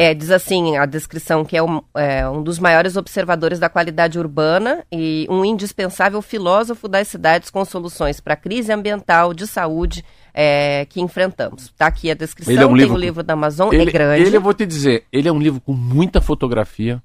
É, 0.00 0.14
diz 0.14 0.30
assim 0.30 0.76
a 0.76 0.86
descrição 0.86 1.44
que 1.44 1.56
é 1.56 1.62
um, 1.62 1.82
é 1.92 2.28
um, 2.28 2.40
dos 2.40 2.60
maiores 2.60 2.96
observadores 2.96 3.58
da 3.58 3.68
qualidade 3.68 4.16
urbana 4.16 4.86
e 4.92 5.26
um 5.28 5.44
indispensável 5.44 6.22
filósofo 6.22 6.86
das 6.86 7.08
cidades 7.08 7.50
com 7.50 7.64
soluções 7.64 8.20
para 8.20 8.34
a 8.34 8.36
crise 8.36 8.72
ambiental, 8.72 9.34
de 9.34 9.44
saúde 9.44 10.04
é, 10.32 10.86
que 10.88 11.00
enfrentamos. 11.00 11.64
Está 11.64 11.88
aqui 11.88 12.12
a 12.12 12.14
descrição, 12.14 12.54
é 12.54 12.64
um 12.64 12.76
livro, 12.76 12.94
o 12.94 12.96
livro 12.96 13.24
da 13.24 13.32
Amazon, 13.32 13.72
ele, 13.72 13.90
é 13.90 13.92
grande. 13.92 14.22
Ele, 14.22 14.36
eu 14.36 14.40
vou 14.40 14.54
te 14.54 14.64
dizer, 14.64 15.02
ele 15.10 15.26
é 15.26 15.32
um 15.32 15.40
livro 15.40 15.60
com 15.60 15.72
muita 15.72 16.20
fotografia. 16.20 17.02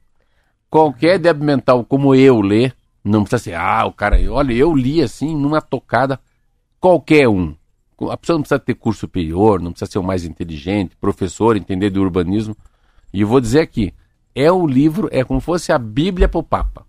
Qualquer 0.69 1.17
débil 1.17 1.45
mental 1.45 1.83
como 1.83 2.13
eu 2.13 2.41
lê, 2.41 2.71
não 3.03 3.23
precisa 3.23 3.41
ser, 3.41 3.55
ah, 3.55 3.87
o 3.87 3.91
cara, 3.91 4.19
olha, 4.31 4.53
eu 4.53 4.71
li 4.71 5.01
assim, 5.01 5.35
numa 5.35 5.61
tocada, 5.61 6.19
qualquer 6.79 7.27
um. 7.27 7.55
A 8.11 8.17
pessoa 8.17 8.37
não 8.37 8.43
precisa 8.43 8.59
ter 8.59 8.75
curso 8.75 8.99
superior, 8.99 9.59
não 9.59 9.71
precisa 9.71 9.89
ser 9.89 9.97
o 9.97 10.03
mais 10.03 10.25
inteligente, 10.25 10.95
professor, 10.95 11.57
entender 11.57 11.89
do 11.89 11.99
urbanismo. 11.99 12.55
E 13.13 13.23
vou 13.23 13.39
dizer 13.39 13.59
aqui, 13.59 13.93
é 14.33 14.51
o 14.51 14.65
livro, 14.65 15.07
é 15.11 15.23
como 15.23 15.39
fosse 15.39 15.71
a 15.71 15.77
Bíblia 15.77 16.27
para 16.27 16.39
o 16.39 16.43
Papa. 16.43 16.85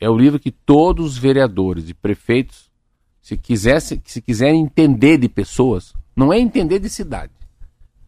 É 0.00 0.08
o 0.08 0.16
livro 0.16 0.40
que 0.40 0.50
todos 0.50 1.12
os 1.12 1.18
vereadores 1.18 1.88
e 1.88 1.94
prefeitos, 1.94 2.70
se, 3.20 3.36
quisesse, 3.36 4.00
se 4.04 4.20
quiserem 4.20 4.62
entender 4.62 5.18
de 5.18 5.28
pessoas, 5.28 5.94
não 6.16 6.32
é 6.32 6.38
entender 6.38 6.78
de 6.78 6.88
cidade, 6.88 7.32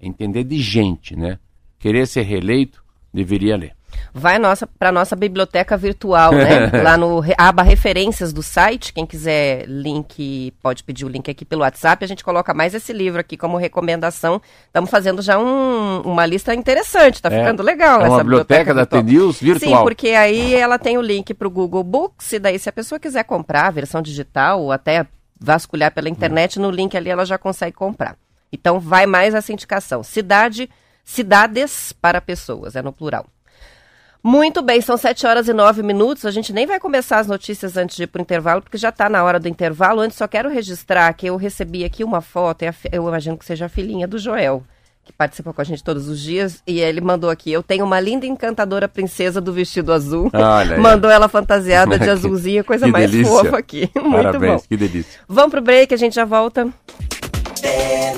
é 0.01 0.07
entender 0.07 0.45
de 0.45 0.59
gente, 0.59 1.15
né? 1.15 1.39
Querer 1.79 2.07
ser 2.07 2.23
reeleito, 2.23 2.83
deveria 3.13 3.57
ler 3.57 3.77
vai 4.13 4.39
nossa 4.39 4.67
para 4.67 4.93
nossa 4.93 5.15
biblioteca 5.17 5.77
virtual, 5.77 6.33
né? 6.33 6.71
Lá 6.83 6.97
no 6.97 7.23
aba 7.37 7.63
referências 7.63 8.33
do 8.33 8.43
site, 8.43 8.93
quem 8.93 9.07
quiser 9.07 9.65
link, 9.67 10.53
pode 10.63 10.83
pedir 10.83 11.05
o 11.05 11.09
link 11.09 11.31
aqui 11.31 11.45
pelo 11.45 11.63
WhatsApp, 11.63 12.05
a 12.05 12.09
gente 12.09 12.25
coloca 12.25 12.55
mais 12.55 12.75
esse 12.75 12.93
livro 12.93 13.21
aqui 13.21 13.37
como 13.37 13.57
recomendação. 13.57 14.41
Estamos 14.67 14.91
fazendo 14.91 15.23
já 15.23 15.39
um, 15.39 16.01
uma 16.03 16.27
lista 16.27 16.55
interessante, 16.55 17.23
tá 17.23 17.31
é, 17.31 17.39
ficando 17.39 17.63
legal 17.63 18.03
é 18.03 18.09
uma 18.09 18.19
biblioteca, 18.19 18.73
biblioteca 18.73 18.75
da 18.75 18.87
TNews 18.87 19.41
virtual. 19.41 19.79
Sim, 19.79 19.85
porque 19.85 20.09
aí 20.11 20.55
ela 20.55 20.79
tem 20.79 20.99
o 20.99 21.03
link 21.03 21.35
para 21.35 21.49
o 21.49 21.51
Google 21.51 21.85
Books 21.85 22.33
e 22.33 22.39
daí 22.39 22.59
se 22.59 22.69
a 22.69 22.73
pessoa 22.73 22.99
quiser 22.99 23.25
comprar 23.25 23.67
a 23.67 23.71
versão 23.71 24.03
digital 24.03 24.63
ou 24.63 24.73
até 24.73 25.07
vasculhar 25.39 25.93
pela 25.93 26.09
internet, 26.09 26.59
hum. 26.59 26.63
no 26.63 26.71
link 26.71 26.97
ali 26.97 27.11
ela 27.11 27.25
já 27.25 27.39
consegue 27.39 27.77
comprar. 27.77 28.17
Então 28.53 28.81
vai 28.81 29.07
mais 29.07 29.35
essa 29.35 29.53
indicação. 29.53 30.03
Cidade, 30.03 30.71
cidades 31.05 31.93
para 31.93 32.21
pessoas, 32.21 32.77
é 32.77 32.83
no 32.83 32.93
plural. 32.93 33.27
Muito 34.27 34.61
bem, 34.61 34.81
são 34.81 34.97
7 34.97 35.25
horas 35.25 35.47
e 35.47 35.53
9 35.53 35.85
minutos. 35.85 36.27
A 36.27 36.33
gente 36.33 36.53
nem 36.53 36.67
vai 36.67 36.81
começar 36.81 37.21
as 37.21 37.29
notícias 37.29 37.77
antes 37.77 37.95
de 37.97 38.03
ir 38.03 38.07
para 38.09 38.19
o 38.19 38.23
intervalo, 38.23 38.61
porque 38.61 38.77
já 38.77 38.89
está 38.89 39.09
na 39.09 39.23
hora 39.23 39.39
do 39.39 39.47
intervalo. 39.47 40.01
Antes, 40.01 40.19
só 40.19 40.27
quero 40.27 40.49
registrar 40.49 41.13
que 41.13 41.29
eu 41.29 41.37
recebi 41.37 41.85
aqui 41.85 42.03
uma 42.03 42.21
foto, 42.21 42.65
eu 42.91 43.07
imagino 43.07 43.39
que 43.39 43.45
seja 43.45 43.67
a 43.67 43.69
filhinha 43.69 44.09
do 44.09 44.19
Joel, 44.19 44.65
que 45.05 45.13
participa 45.13 45.53
com 45.53 45.61
a 45.61 45.65
gente 45.65 45.85
todos 45.85 46.09
os 46.09 46.19
dias, 46.19 46.61
e 46.67 46.81
ele 46.81 47.01
mandou 47.01 47.31
aqui: 47.31 47.53
Eu 47.53 47.63
tenho 47.63 47.85
uma 47.85 48.01
linda 48.01 48.27
encantadora 48.27 48.89
princesa 48.89 49.41
do 49.41 49.53
vestido 49.53 49.93
azul. 49.93 50.29
Olha 50.35 50.77
mandou 50.83 51.09
ela 51.09 51.29
fantasiada 51.29 51.97
de 51.97 52.11
azulzinha, 52.11 52.65
coisa 52.65 52.89
mais 52.89 53.09
delícia. 53.09 53.33
fofa 53.33 53.57
aqui. 53.59 53.89
Muito 53.95 54.25
Parabéns, 54.25 54.63
bom. 54.63 54.69
que 54.69 54.77
delícia. 54.77 55.21
Vamos 55.29 55.53
pro 55.53 55.63
break, 55.63 55.95
a 55.95 55.97
gente 55.97 56.17
já 56.17 56.25
volta. 56.25 56.69
É 57.63 58.13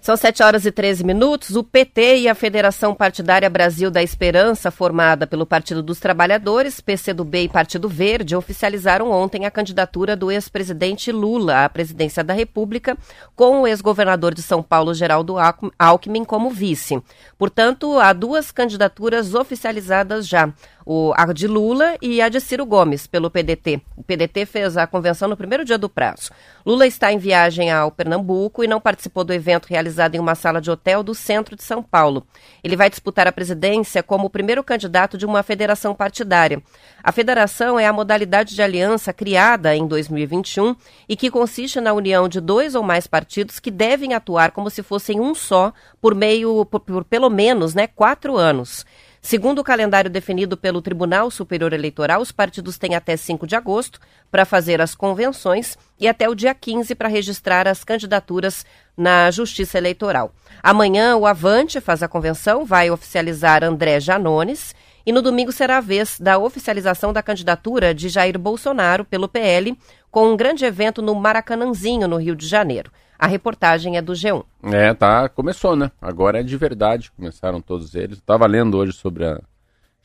São 0.00 0.16
7 0.16 0.42
horas 0.42 0.64
e 0.64 0.72
13 0.72 1.04
minutos. 1.04 1.56
O 1.56 1.62
PT 1.62 2.20
e 2.20 2.28
a 2.28 2.34
Federação 2.34 2.94
Partidária 2.94 3.50
Brasil 3.50 3.90
da 3.90 4.02
Esperança, 4.02 4.70
formada 4.70 5.26
pelo 5.26 5.44
Partido 5.44 5.82
dos 5.82 6.00
Trabalhadores, 6.00 6.80
PCdoB 6.80 7.42
e 7.42 7.48
Partido 7.50 7.86
Verde, 7.86 8.34
oficializaram 8.34 9.10
ontem 9.10 9.44
a 9.44 9.50
candidatura 9.50 10.16
do 10.16 10.32
ex-presidente 10.32 11.12
Lula 11.12 11.66
à 11.66 11.68
presidência 11.68 12.24
da 12.24 12.32
República, 12.32 12.96
com 13.36 13.60
o 13.60 13.66
ex-governador 13.66 14.32
de 14.32 14.40
São 14.40 14.62
Paulo, 14.62 14.94
Geraldo 14.94 15.36
Alckmin, 15.78 16.24
como 16.24 16.48
vice. 16.48 16.98
Portanto, 17.38 17.98
há 17.98 18.14
duas 18.14 18.50
candidaturas 18.50 19.34
oficializadas 19.34 20.26
já. 20.26 20.50
O, 20.84 21.12
a 21.16 21.32
de 21.32 21.46
Lula 21.46 21.96
e 22.00 22.20
a 22.20 22.28
de 22.28 22.40
Ciro 22.40 22.64
Gomes, 22.66 23.06
pelo 23.06 23.30
PDT. 23.30 23.80
O 23.96 24.02
PDT 24.02 24.46
fez 24.46 24.76
a 24.76 24.86
convenção 24.86 25.28
no 25.28 25.36
primeiro 25.36 25.64
dia 25.64 25.78
do 25.78 25.88
prazo. 25.88 26.30
Lula 26.64 26.86
está 26.86 27.12
em 27.12 27.18
viagem 27.18 27.70
ao 27.70 27.90
Pernambuco 27.90 28.62
e 28.62 28.68
não 28.68 28.80
participou 28.80 29.24
do 29.24 29.32
evento 29.32 29.66
realizado 29.66 30.14
em 30.14 30.18
uma 30.18 30.34
sala 30.34 30.60
de 30.60 30.70
hotel 30.70 31.02
do 31.02 31.14
centro 31.14 31.56
de 31.56 31.62
São 31.62 31.82
Paulo. 31.82 32.26
Ele 32.62 32.76
vai 32.76 32.90
disputar 32.90 33.26
a 33.26 33.32
presidência 33.32 34.02
como 34.02 34.26
o 34.26 34.30
primeiro 34.30 34.62
candidato 34.62 35.16
de 35.16 35.26
uma 35.26 35.42
federação 35.42 35.94
partidária. 35.94 36.62
A 37.02 37.12
federação 37.12 37.78
é 37.78 37.86
a 37.86 37.92
modalidade 37.92 38.54
de 38.54 38.62
aliança 38.62 39.12
criada 39.12 39.74
em 39.74 39.86
2021 39.86 40.76
e 41.08 41.16
que 41.16 41.30
consiste 41.30 41.80
na 41.80 41.92
união 41.92 42.28
de 42.28 42.40
dois 42.40 42.74
ou 42.74 42.82
mais 42.82 43.06
partidos 43.06 43.58
que 43.58 43.70
devem 43.70 44.14
atuar 44.14 44.50
como 44.50 44.70
se 44.70 44.82
fossem 44.82 45.20
um 45.20 45.34
só 45.34 45.72
por 46.00 46.14
meio, 46.14 46.64
por, 46.66 46.80
por 46.80 47.04
pelo 47.04 47.30
menos, 47.30 47.74
né, 47.74 47.86
quatro 47.86 48.36
anos. 48.36 48.84
Segundo 49.22 49.58
o 49.58 49.64
calendário 49.64 50.08
definido 50.08 50.56
pelo 50.56 50.80
Tribunal 50.80 51.30
Superior 51.30 51.74
Eleitoral, 51.74 52.22
os 52.22 52.32
partidos 52.32 52.78
têm 52.78 52.94
até 52.94 53.16
5 53.16 53.46
de 53.46 53.54
agosto 53.54 54.00
para 54.30 54.46
fazer 54.46 54.80
as 54.80 54.94
convenções 54.94 55.76
e 55.98 56.08
até 56.08 56.26
o 56.26 56.34
dia 56.34 56.54
15 56.54 56.94
para 56.94 57.06
registrar 57.06 57.68
as 57.68 57.84
candidaturas 57.84 58.64
na 58.96 59.30
Justiça 59.30 59.76
Eleitoral. 59.76 60.32
Amanhã, 60.62 61.16
o 61.16 61.26
Avante 61.26 61.80
faz 61.82 62.02
a 62.02 62.08
convenção, 62.08 62.64
vai 62.64 62.90
oficializar 62.90 63.62
André 63.62 64.00
Janones. 64.00 64.74
E 65.04 65.12
no 65.12 65.22
domingo 65.22 65.52
será 65.52 65.78
a 65.78 65.80
vez 65.80 66.18
da 66.18 66.38
oficialização 66.38 67.12
da 67.12 67.22
candidatura 67.22 67.94
de 67.94 68.08
Jair 68.08 68.38
Bolsonaro 68.38 69.04
pelo 69.04 69.28
PL, 69.28 69.76
com 70.10 70.32
um 70.32 70.36
grande 70.36 70.64
evento 70.64 71.00
no 71.02 71.14
Maracanãzinho, 71.14 72.08
no 72.08 72.16
Rio 72.16 72.36
de 72.36 72.46
Janeiro. 72.46 72.90
A 73.20 73.26
reportagem 73.26 73.98
é 73.98 74.00
do 74.00 74.14
G1. 74.14 74.42
É, 74.62 74.94
tá, 74.94 75.28
começou, 75.28 75.76
né? 75.76 75.92
Agora 76.00 76.40
é 76.40 76.42
de 76.42 76.56
verdade, 76.56 77.12
começaram 77.12 77.60
todos 77.60 77.94
eles. 77.94 78.16
Estava 78.16 78.46
lendo 78.46 78.78
hoje 78.78 78.94
sobre 78.94 79.26
a, 79.26 79.38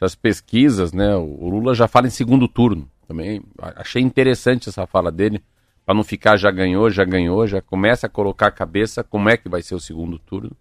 as 0.01 0.13
pesquisas, 0.15 0.91
né? 0.91 1.15
O 1.15 1.47
Lula 1.47 1.73
já 1.73 1.87
fala 1.87 2.07
em 2.07 2.09
segundo 2.09 2.45
turno. 2.45 2.91
Também 3.07 3.41
achei 3.57 4.01
interessante 4.01 4.67
essa 4.67 4.85
fala 4.85 5.13
dele, 5.13 5.41
para 5.85 5.95
não 5.95 6.03
ficar 6.03 6.35
já 6.35 6.51
ganhou, 6.51 6.89
já 6.89 7.05
ganhou, 7.05 7.47
já 7.47 7.61
começa 7.61 8.07
a 8.07 8.09
colocar 8.09 8.47
a 8.47 8.51
cabeça 8.51 9.01
como 9.01 9.29
é 9.29 9.37
que 9.37 9.47
vai 9.47 9.61
ser 9.61 9.75
o 9.75 9.79
segundo 9.79 10.19
turno. 10.19 10.51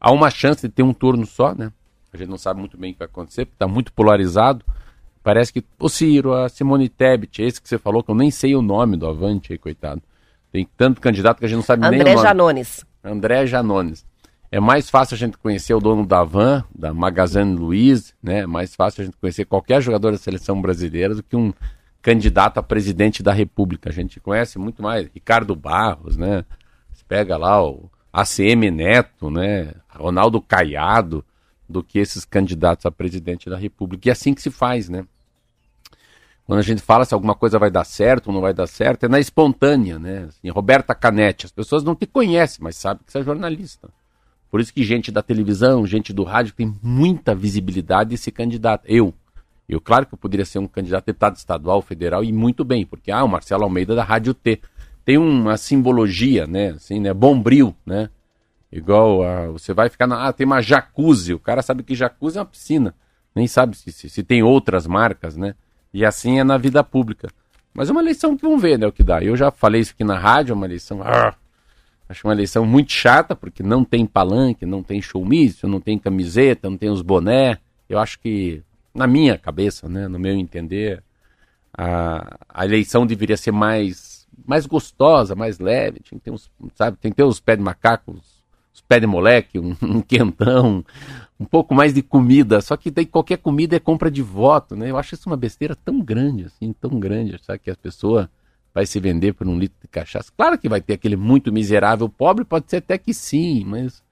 Há 0.00 0.10
uma 0.10 0.30
chance 0.30 0.66
de 0.66 0.74
ter 0.74 0.82
um 0.82 0.92
turno 0.92 1.24
só, 1.24 1.54
né? 1.54 1.70
A 2.12 2.16
gente 2.16 2.28
não 2.28 2.38
sabe 2.38 2.58
muito 2.58 2.76
bem 2.76 2.90
o 2.90 2.94
que 2.94 2.98
vai 2.98 3.06
acontecer, 3.06 3.42
está 3.42 3.68
muito 3.68 3.92
polarizado. 3.92 4.64
Parece 5.22 5.52
que 5.52 5.64
o 5.78 5.88
Ciro, 5.88 6.34
a 6.34 6.48
Simone 6.48 6.88
Tebet, 6.88 7.40
esse 7.40 7.62
que 7.62 7.68
você 7.68 7.78
falou, 7.78 8.02
que 8.02 8.10
eu 8.10 8.16
nem 8.16 8.32
sei 8.32 8.56
o 8.56 8.62
nome 8.62 8.96
do 8.96 9.06
Avante 9.06 9.52
aí, 9.52 9.58
coitado 9.58 10.02
tem 10.54 10.68
tanto 10.76 11.00
candidato 11.00 11.40
que 11.40 11.46
a 11.46 11.48
gente 11.48 11.56
não 11.56 11.64
sabe 11.64 11.84
André 11.84 12.04
nem 12.04 12.12
o 12.12 12.16
nome. 12.16 12.28
Janones. 12.28 12.86
André 13.02 13.44
Janones. 13.44 14.06
É 14.52 14.60
mais 14.60 14.88
fácil 14.88 15.16
a 15.16 15.18
gente 15.18 15.36
conhecer 15.36 15.74
o 15.74 15.80
dono 15.80 16.06
da 16.06 16.22
Van, 16.22 16.62
da 16.72 16.94
Magazine 16.94 17.56
Luiz, 17.56 18.14
né? 18.22 18.42
É 18.42 18.46
mais 18.46 18.72
fácil 18.72 19.02
a 19.02 19.04
gente 19.04 19.16
conhecer 19.16 19.46
qualquer 19.46 19.82
jogador 19.82 20.12
da 20.12 20.16
seleção 20.16 20.62
brasileira 20.62 21.12
do 21.12 21.24
que 21.24 21.34
um 21.34 21.52
candidato 22.00 22.58
a 22.58 22.62
presidente 22.62 23.20
da 23.20 23.32
República. 23.32 23.90
A 23.90 23.92
gente 23.92 24.20
conhece 24.20 24.56
muito 24.56 24.80
mais 24.80 25.10
Ricardo 25.12 25.56
Barros, 25.56 26.16
né? 26.16 26.44
Você 26.92 27.02
pega 27.08 27.36
lá 27.36 27.60
o 27.60 27.90
ACM 28.12 28.70
Neto, 28.70 29.30
né? 29.30 29.74
Ronaldo 29.88 30.40
Caiado, 30.40 31.24
do 31.68 31.82
que 31.82 31.98
esses 31.98 32.24
candidatos 32.24 32.86
a 32.86 32.92
presidente 32.92 33.50
da 33.50 33.56
República. 33.56 34.06
E 34.06 34.10
é 34.10 34.12
assim 34.12 34.32
que 34.32 34.40
se 34.40 34.52
faz, 34.52 34.88
né? 34.88 35.04
Quando 36.46 36.58
a 36.58 36.62
gente 36.62 36.82
fala 36.82 37.04
se 37.04 37.14
alguma 37.14 37.34
coisa 37.34 37.58
vai 37.58 37.70
dar 37.70 37.84
certo 37.84 38.26
ou 38.28 38.34
não 38.34 38.40
vai 38.40 38.52
dar 38.52 38.66
certo, 38.66 39.04
é 39.04 39.08
na 39.08 39.18
espontânea, 39.18 39.98
né? 39.98 40.26
Assim, 40.28 40.50
Roberta 40.50 40.94
Canetti, 40.94 41.46
as 41.46 41.52
pessoas 41.52 41.82
não 41.82 41.94
te 41.94 42.06
conhecem, 42.06 42.62
mas 42.62 42.76
sabem 42.76 43.02
que 43.04 43.10
você 43.10 43.18
é 43.18 43.22
jornalista. 43.22 43.88
Por 44.50 44.60
isso 44.60 44.72
que 44.72 44.84
gente 44.84 45.10
da 45.10 45.22
televisão, 45.22 45.86
gente 45.86 46.12
do 46.12 46.22
rádio 46.22 46.54
tem 46.54 46.72
muita 46.82 47.34
visibilidade 47.34 48.14
e 48.14 48.18
se 48.18 48.30
candidata. 48.30 48.84
Eu. 48.86 49.14
Eu, 49.66 49.80
claro 49.80 50.04
que 50.04 50.12
eu 50.12 50.18
poderia 50.18 50.44
ser 50.44 50.58
um 50.58 50.66
candidato 50.66 51.04
a 51.04 51.06
deputado 51.06 51.36
estadual, 51.36 51.80
federal, 51.80 52.22
e 52.22 52.30
muito 52.30 52.62
bem, 52.64 52.84
porque, 52.84 53.10
ah, 53.10 53.24
o 53.24 53.28
Marcelo 53.28 53.64
Almeida 53.64 53.94
da 53.94 54.04
Rádio 54.04 54.34
T. 54.34 54.60
Tem 55.04 55.18
uma 55.18 55.56
simbologia, 55.56 56.46
né? 56.46 56.70
Assim, 56.70 57.00
né? 57.00 57.12
Bombril, 57.12 57.74
né? 57.84 58.08
Igual 58.70 59.22
a, 59.22 59.48
você 59.48 59.72
vai 59.72 59.88
ficar 59.88 60.06
na. 60.06 60.28
Ah, 60.28 60.32
tem 60.32 60.46
uma 60.46 60.60
jacuzzi. 60.60 61.34
O 61.34 61.38
cara 61.38 61.62
sabe 61.62 61.82
que 61.82 61.94
jacuzzi 61.94 62.38
é 62.38 62.40
uma 62.40 62.46
piscina. 62.46 62.94
Nem 63.34 63.46
sabe 63.46 63.76
se, 63.76 63.90
se, 63.90 64.08
se 64.08 64.22
tem 64.22 64.42
outras 64.42 64.86
marcas, 64.86 65.36
né? 65.36 65.54
E 65.94 66.04
assim 66.04 66.40
é 66.40 66.44
na 66.44 66.58
vida 66.58 66.82
pública. 66.82 67.28
Mas 67.72 67.88
é 67.88 67.92
uma 67.92 68.02
eleição 68.02 68.36
que 68.36 68.42
vamos 68.42 68.60
ver, 68.60 68.76
né, 68.76 68.86
o 68.86 68.92
que 68.92 69.04
dá. 69.04 69.22
Eu 69.22 69.36
já 69.36 69.52
falei 69.52 69.80
isso 69.80 69.92
aqui 69.92 70.02
na 70.02 70.18
rádio, 70.18 70.52
é 70.52 70.54
uma 70.54 70.66
eleição. 70.66 71.00
Ah, 71.02 71.34
acho 72.08 72.26
uma 72.26 72.34
eleição 72.34 72.66
muito 72.66 72.90
chata, 72.90 73.36
porque 73.36 73.62
não 73.62 73.84
tem 73.84 74.04
palanque, 74.04 74.66
não 74.66 74.82
tem 74.82 75.00
showmício, 75.00 75.68
não 75.68 75.80
tem 75.80 75.96
camiseta, 75.96 76.68
não 76.68 76.76
tem 76.76 76.90
os 76.90 77.00
boné. 77.00 77.58
Eu 77.88 78.00
acho 78.00 78.18
que, 78.18 78.60
na 78.92 79.06
minha 79.06 79.38
cabeça, 79.38 79.88
né, 79.88 80.08
no 80.08 80.18
meu 80.18 80.34
entender, 80.34 81.00
a, 81.72 82.38
a 82.48 82.64
eleição 82.64 83.06
deveria 83.06 83.36
ser 83.36 83.52
mais, 83.52 84.26
mais 84.44 84.66
gostosa, 84.66 85.36
mais 85.36 85.60
leve. 85.60 86.00
Tem 86.00 86.18
que 86.18 86.24
ter 86.24 86.30
uns, 86.32 86.50
sabe, 86.74 86.96
tem 87.00 87.12
que 87.12 87.16
ter 87.16 87.24
os 87.24 87.38
pés 87.38 87.56
de 87.56 87.64
macaco, 87.64 88.20
os 88.72 88.80
pés 88.80 89.00
de 89.00 89.06
moleque, 89.06 89.60
um, 89.60 89.76
um 89.82 90.00
quentão, 90.00 90.84
um 91.38 91.44
pouco 91.44 91.74
mais 91.74 91.92
de 91.92 92.02
comida, 92.02 92.60
só 92.60 92.76
que 92.76 92.90
daí 92.90 93.06
qualquer 93.06 93.38
comida 93.38 93.76
é 93.76 93.80
compra 93.80 94.10
de 94.10 94.22
voto, 94.22 94.76
né? 94.76 94.90
Eu 94.90 94.96
acho 94.96 95.14
isso 95.14 95.28
uma 95.28 95.36
besteira 95.36 95.74
tão 95.74 96.00
grande, 96.00 96.44
assim, 96.44 96.72
tão 96.72 96.98
grande, 97.00 97.38
sabe? 97.42 97.58
Que 97.58 97.70
a 97.70 97.76
pessoa 97.76 98.30
vai 98.72 98.86
se 98.86 98.98
vender 99.00 99.34
por 99.34 99.46
um 99.46 99.58
litro 99.58 99.76
de 99.80 99.88
cachaça. 99.88 100.32
Claro 100.36 100.58
que 100.58 100.68
vai 100.68 100.80
ter 100.80 100.94
aquele 100.94 101.16
muito 101.16 101.52
miserável 101.52 102.08
pobre, 102.08 102.44
pode 102.44 102.68
ser 102.68 102.78
até 102.78 102.98
que 102.98 103.12
sim, 103.12 103.64
mas 103.64 104.02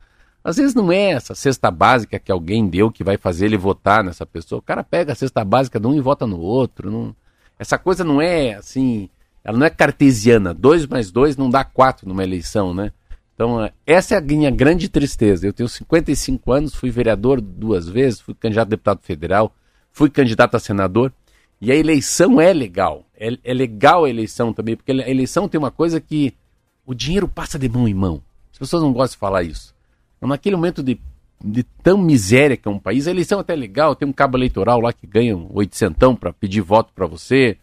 às 0.44 0.56
vezes 0.56 0.74
não 0.74 0.90
é 0.90 1.10
essa 1.10 1.34
cesta 1.34 1.70
básica 1.70 2.18
que 2.18 2.32
alguém 2.32 2.68
deu 2.68 2.90
que 2.90 3.04
vai 3.04 3.16
fazer 3.16 3.46
ele 3.46 3.56
votar 3.56 4.02
nessa 4.02 4.26
pessoa. 4.26 4.58
O 4.58 4.62
cara 4.62 4.82
pega 4.82 5.12
a 5.12 5.16
cesta 5.16 5.44
básica 5.44 5.78
de 5.78 5.86
um 5.86 5.94
e 5.94 6.00
vota 6.00 6.26
no 6.26 6.40
outro. 6.40 6.90
Não... 6.90 7.14
Essa 7.58 7.78
coisa 7.78 8.02
não 8.02 8.20
é 8.20 8.54
assim, 8.54 9.08
ela 9.44 9.56
não 9.56 9.66
é 9.66 9.70
cartesiana. 9.70 10.52
Dois 10.52 10.86
mais 10.86 11.12
dois 11.12 11.36
não 11.36 11.48
dá 11.48 11.64
quatro 11.64 12.08
numa 12.08 12.24
eleição, 12.24 12.74
né? 12.74 12.92
Então, 13.34 13.70
essa 13.86 14.14
é 14.14 14.18
a 14.18 14.20
minha 14.20 14.50
grande 14.50 14.88
tristeza. 14.88 15.46
Eu 15.46 15.52
tenho 15.52 15.68
55 15.68 16.52
anos, 16.52 16.74
fui 16.74 16.90
vereador 16.90 17.40
duas 17.40 17.88
vezes, 17.88 18.20
fui 18.20 18.34
candidato 18.34 18.68
a 18.68 18.70
deputado 18.70 19.00
federal, 19.02 19.54
fui 19.90 20.10
candidato 20.10 20.56
a 20.56 20.60
senador. 20.60 21.12
E 21.60 21.70
a 21.70 21.76
eleição 21.76 22.40
é 22.40 22.52
legal. 22.52 23.06
É, 23.16 23.36
é 23.44 23.54
legal 23.54 24.04
a 24.04 24.10
eleição 24.10 24.52
também, 24.52 24.76
porque 24.76 24.92
a 24.92 25.08
eleição 25.08 25.48
tem 25.48 25.58
uma 25.58 25.70
coisa 25.70 26.00
que 26.00 26.34
o 26.84 26.94
dinheiro 26.94 27.28
passa 27.28 27.58
de 27.58 27.68
mão 27.68 27.88
em 27.88 27.94
mão. 27.94 28.22
As 28.52 28.58
pessoas 28.58 28.82
não 28.82 28.92
gostam 28.92 29.14
de 29.14 29.20
falar 29.20 29.42
isso. 29.44 29.74
Então, 30.16 30.28
naquele 30.28 30.56
momento 30.56 30.82
de, 30.82 31.00
de 31.42 31.62
tão 31.82 31.98
miséria 31.98 32.56
que 32.56 32.68
é 32.68 32.70
um 32.70 32.78
país, 32.78 33.06
a 33.06 33.10
eleição 33.10 33.38
é 33.38 33.42
até 33.42 33.54
legal. 33.54 33.94
Tem 33.94 34.06
um 34.06 34.12
cabo 34.12 34.36
eleitoral 34.36 34.80
lá 34.80 34.92
que 34.92 35.06
ganha 35.06 35.36
um 35.36 35.48
oitocentão 35.52 36.14
para 36.14 36.32
pedir 36.32 36.60
voto 36.60 36.92
para 36.92 37.06
você 37.06 37.56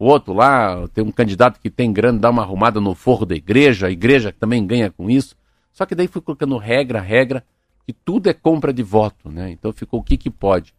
o 0.00 0.06
outro 0.06 0.32
lá, 0.32 0.88
tem 0.94 1.04
um 1.04 1.12
candidato 1.12 1.60
que 1.60 1.68
tem 1.68 1.92
grana, 1.92 2.18
dá 2.18 2.30
uma 2.30 2.40
arrumada 2.40 2.80
no 2.80 2.94
forro 2.94 3.26
da 3.26 3.34
igreja, 3.34 3.86
a 3.86 3.90
igreja 3.90 4.32
também 4.32 4.66
ganha 4.66 4.90
com 4.90 5.10
isso. 5.10 5.36
Só 5.74 5.84
que 5.84 5.94
daí 5.94 6.08
fui 6.08 6.22
colocando 6.22 6.56
regra, 6.56 7.02
regra, 7.02 7.44
que 7.86 7.92
tudo 7.92 8.30
é 8.30 8.32
compra 8.32 8.72
de 8.72 8.82
voto, 8.82 9.30
né? 9.30 9.50
Então 9.50 9.74
ficou 9.74 10.00
o 10.00 10.02
que 10.02 10.16
que 10.16 10.30
pode. 10.30 10.72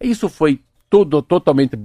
Isso 0.00 0.28
foi 0.28 0.60
tudo 0.88 1.20
totalmente, 1.20 1.76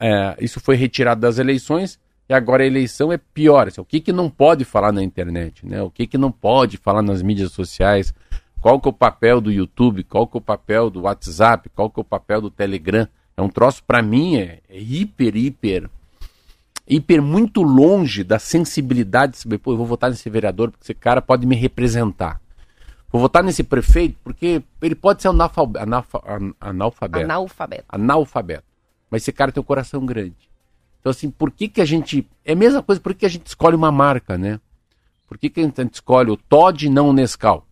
é, 0.00 0.36
isso 0.40 0.58
foi 0.58 0.74
retirado 0.74 1.20
das 1.20 1.36
eleições 1.36 2.00
e 2.26 2.32
agora 2.32 2.62
a 2.62 2.66
eleição 2.66 3.12
é 3.12 3.18
pior. 3.18 3.68
Assim, 3.68 3.82
o 3.82 3.84
que 3.84 4.00
que 4.00 4.12
não 4.12 4.30
pode 4.30 4.64
falar 4.64 4.90
na 4.90 5.02
internet, 5.02 5.66
né? 5.66 5.82
O 5.82 5.90
que 5.90 6.06
que 6.06 6.16
não 6.16 6.32
pode 6.32 6.78
falar 6.78 7.02
nas 7.02 7.20
mídias 7.20 7.52
sociais? 7.52 8.14
Qual 8.62 8.80
que 8.80 8.88
é 8.88 8.90
o 8.90 8.94
papel 8.94 9.42
do 9.42 9.52
YouTube? 9.52 10.02
Qual 10.02 10.26
que 10.26 10.38
é 10.38 10.40
o 10.40 10.42
papel 10.42 10.88
do 10.88 11.02
WhatsApp? 11.02 11.68
Qual 11.74 11.90
que 11.90 12.00
é 12.00 12.02
o 12.02 12.04
papel 12.04 12.40
do 12.40 12.50
Telegram? 12.50 13.06
É 13.36 13.42
um 13.42 13.50
troço, 13.50 13.84
para 13.84 14.00
mim, 14.00 14.38
é, 14.38 14.60
é 14.66 14.80
hiper, 14.80 15.36
hiper 15.36 15.90
hiper 16.88 17.22
muito 17.22 17.62
longe 17.62 18.24
da 18.24 18.38
sensibilidade 18.38 19.32
de 19.32 19.38
saber, 19.38 19.58
pô, 19.58 19.72
eu 19.72 19.76
vou 19.76 19.86
votar 19.86 20.10
nesse 20.10 20.28
vereador 20.30 20.70
porque 20.70 20.84
esse 20.84 20.94
cara 20.94 21.20
pode 21.20 21.46
me 21.46 21.54
representar. 21.54 22.40
Vou 23.10 23.20
votar 23.20 23.42
nesse 23.42 23.62
prefeito 23.62 24.16
porque 24.22 24.62
ele 24.82 24.94
pode 24.94 25.22
ser 25.22 25.28
analfabeto. 25.28 25.82
Analfabeto. 25.82 27.24
Analfabeto. 27.24 27.84
analfabeto. 27.88 28.64
Mas 29.10 29.22
esse 29.22 29.32
cara 29.32 29.52
tem 29.52 29.60
um 29.60 29.64
coração 29.64 30.04
grande. 30.04 30.48
Então, 31.00 31.10
assim, 31.10 31.30
por 31.30 31.50
que, 31.50 31.68
que 31.68 31.80
a 31.80 31.84
gente. 31.84 32.26
É 32.44 32.52
a 32.52 32.56
mesma 32.56 32.82
coisa, 32.82 33.00
por 33.00 33.14
que 33.14 33.24
a 33.24 33.28
gente 33.28 33.46
escolhe 33.46 33.76
uma 33.76 33.90
marca, 33.90 34.36
né? 34.36 34.60
Por 35.26 35.38
que, 35.38 35.48
que 35.48 35.60
a 35.60 35.62
gente 35.62 35.94
escolhe 35.94 36.30
o 36.30 36.36
Todd 36.36 36.86
e 36.86 36.90
não 36.90 37.10
o 37.10 37.12
Nescau? 37.12 37.66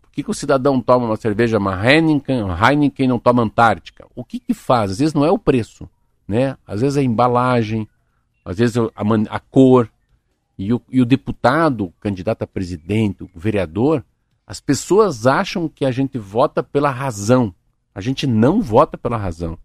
Por 0.00 0.10
que, 0.10 0.22
que 0.22 0.30
o 0.30 0.34
cidadão 0.34 0.80
toma 0.80 1.06
uma 1.06 1.16
cerveja, 1.16 1.58
uma 1.58 1.74
Heineken, 1.74 2.46
Heineken 2.48 3.06
e 3.06 3.08
não 3.08 3.18
toma 3.18 3.42
Antártica? 3.42 4.06
O 4.14 4.24
que, 4.24 4.38
que 4.38 4.54
faz? 4.54 4.92
Às 4.92 4.98
vezes 4.98 5.14
não 5.14 5.24
é 5.24 5.30
o 5.30 5.38
preço, 5.38 5.88
né? 6.26 6.56
Às 6.66 6.80
vezes 6.80 6.96
é 6.96 7.00
a 7.00 7.04
embalagem, 7.04 7.88
às 8.44 8.58
vezes 8.58 8.76
a, 8.76 8.90
a 9.30 9.40
cor. 9.40 9.90
E 10.58 10.72
o, 10.72 10.80
e 10.90 11.00
o 11.00 11.06
deputado, 11.06 11.86
o 11.86 11.92
candidato 11.92 12.42
a 12.42 12.46
presidente, 12.46 13.24
o 13.24 13.30
vereador, 13.34 14.04
as 14.46 14.60
pessoas 14.60 15.26
acham 15.26 15.68
que 15.68 15.84
a 15.84 15.90
gente 15.90 16.18
vota 16.18 16.62
pela 16.62 16.90
razão. 16.90 17.54
A 17.94 18.00
gente 18.00 18.26
não 18.26 18.60
vota 18.60 18.98
pela 18.98 19.16
razão. 19.16 19.58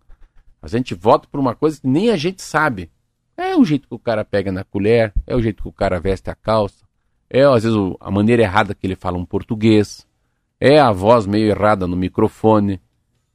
A 0.62 0.68
gente 0.68 0.96
vota 0.96 1.28
por 1.32 1.40
uma 1.40 1.56
coisa 1.56 1.80
que 1.80 1.88
nem 1.88 2.10
a 2.10 2.18
gente 2.18 2.42
sabe. 2.42 2.90
É 3.36 3.56
o 3.56 3.64
jeito 3.64 3.88
que 3.88 3.94
o 3.94 4.00
cara 4.00 4.26
pega 4.26 4.52
na 4.52 4.64
colher, 4.64 5.14
é 5.28 5.36
o 5.36 5.42
jeito 5.42 5.62
que 5.62 5.70
o 5.70 5.74
cara 5.74 6.00
veste 6.00 6.30
a 6.30 6.36
calça, 6.36 6.84
é 7.30 7.44
às 7.44 7.64
vezes 7.64 7.78
a 8.00 8.10
maneira 8.10 8.42
errada 8.42 8.74
que 8.74 8.88
ele 8.88 8.96
fala 8.96 9.18
um 9.18 9.26
português, 9.26 10.08
é 10.60 10.80
a 10.80 10.92
voz 10.92 11.28
meio 11.28 11.48
errada 11.50 11.86
no 11.86 11.96
microfone, 11.96 12.82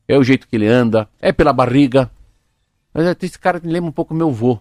é 0.08 0.18
o 0.18 0.24
jeito 0.24 0.48
que 0.48 0.56
ele 0.56 0.66
anda, 0.66 1.08
é 1.20 1.32
pela 1.32 1.52
barriga, 1.52 2.10
Mas 2.92 3.06
até 3.06 3.26
esse 3.26 3.38
cara 3.38 3.60
lembra 3.62 3.88
um 3.88 3.92
pouco 3.92 4.12
meu 4.12 4.30
vô. 4.30 4.58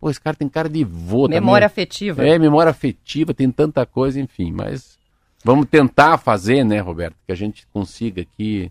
Pô, 0.00 0.08
esse 0.08 0.20
cara 0.20 0.36
tem 0.36 0.48
cara 0.48 0.68
de 0.68 0.84
vô 0.84 1.26
Memória 1.28 1.68
também. 1.68 1.82
afetiva. 1.82 2.26
É, 2.26 2.38
memória 2.38 2.70
afetiva, 2.70 3.34
tem 3.34 3.50
tanta 3.50 3.84
coisa, 3.84 4.20
enfim. 4.20 4.52
Mas 4.52 4.96
vamos 5.44 5.66
tentar 5.66 6.18
fazer, 6.18 6.64
né, 6.64 6.78
Roberto, 6.78 7.16
que 7.26 7.32
a 7.32 7.34
gente 7.34 7.66
consiga 7.72 8.22
aqui, 8.22 8.70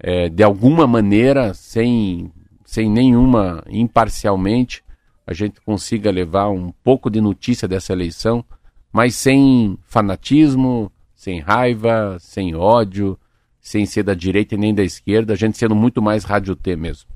é, 0.00 0.28
de 0.28 0.42
alguma 0.42 0.86
maneira, 0.86 1.54
sem, 1.54 2.32
sem 2.64 2.90
nenhuma, 2.90 3.62
imparcialmente, 3.68 4.82
a 5.24 5.32
gente 5.32 5.60
consiga 5.60 6.10
levar 6.10 6.48
um 6.48 6.72
pouco 6.82 7.08
de 7.08 7.20
notícia 7.20 7.68
dessa 7.68 7.92
eleição, 7.92 8.44
mas 8.92 9.14
sem 9.14 9.78
fanatismo, 9.86 10.90
sem 11.14 11.38
raiva, 11.38 12.16
sem 12.18 12.56
ódio, 12.56 13.16
sem 13.60 13.86
ser 13.86 14.02
da 14.02 14.12
direita 14.12 14.56
e 14.56 14.58
nem 14.58 14.74
da 14.74 14.82
esquerda, 14.82 15.34
a 15.34 15.36
gente 15.36 15.56
sendo 15.56 15.74
muito 15.74 16.02
mais 16.02 16.24
rádio 16.24 16.56
T 16.56 16.74
mesmo. 16.74 17.11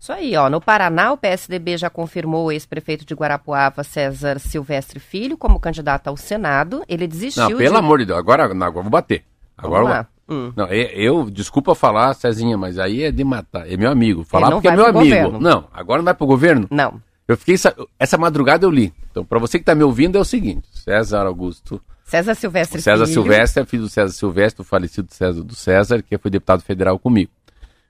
Isso 0.00 0.12
aí, 0.12 0.36
ó. 0.36 0.48
No 0.48 0.60
Paraná, 0.60 1.12
o 1.12 1.16
PSDB 1.16 1.76
já 1.76 1.90
confirmou 1.90 2.46
o 2.46 2.52
ex-prefeito 2.52 3.04
de 3.04 3.14
Guarapuava, 3.14 3.82
César 3.82 4.38
Silvestre 4.38 5.00
Filho, 5.00 5.36
como 5.36 5.58
candidato 5.58 6.06
ao 6.08 6.16
Senado. 6.16 6.84
Ele 6.88 7.06
desistiu. 7.08 7.42
Não, 7.50 7.56
pelo 7.56 7.72
de... 7.72 7.78
amor 7.78 7.98
de 7.98 8.04
Deus, 8.06 8.18
agora, 8.18 8.52
não, 8.54 8.66
agora 8.66 8.82
vou 8.82 8.90
bater. 8.90 9.24
Agora 9.56 9.82
Vamos 9.82 9.90
eu, 9.90 9.96
lá. 9.96 10.08
Hum. 10.30 10.52
não, 10.54 10.66
eu, 10.66 11.22
eu- 11.22 11.30
desculpa 11.30 11.74
falar, 11.74 12.14
Cezinha, 12.14 12.56
mas 12.56 12.78
aí 12.78 13.02
é 13.02 13.10
de 13.10 13.24
matar. 13.24 13.70
É 13.70 13.76
meu 13.76 13.90
amigo. 13.90 14.22
Falar 14.24 14.50
porque 14.52 14.68
é 14.68 14.76
meu 14.76 14.84
amigo. 14.86 15.00
governo. 15.00 15.40
Não, 15.40 15.66
agora 15.72 15.98
não 15.98 16.04
vai 16.04 16.14
pro 16.14 16.26
governo. 16.26 16.68
Não. 16.70 17.00
Eu 17.26 17.36
fiquei. 17.36 17.56
sa- 17.58 17.74
Essa 17.98 18.16
madrugada 18.16 18.64
eu 18.64 18.70
li. 18.70 18.92
Então, 19.10 19.24
pra 19.24 19.38
você 19.38 19.58
que 19.58 19.64
tá 19.64 19.74
me 19.74 19.82
ouvindo, 19.82 20.16
é 20.16 20.20
o 20.20 20.24
seguinte: 20.24 20.68
César 20.72 21.26
Augusto. 21.26 21.80
César 22.04 22.34
Silvestre 22.34 22.80
César 22.80 23.04
Filho. 23.04 23.14
Silvestre 23.22 23.62
é 23.62 23.66
filho 23.66 23.82
do 23.82 23.88
César 23.88 24.12
Silvestre, 24.14 24.62
o 24.62 24.64
falecido 24.64 25.12
César 25.12 25.42
do 25.42 25.54
César, 25.54 26.02
que 26.02 26.16
foi 26.16 26.30
deputado 26.30 26.62
federal 26.62 26.98
comigo. 26.98 27.30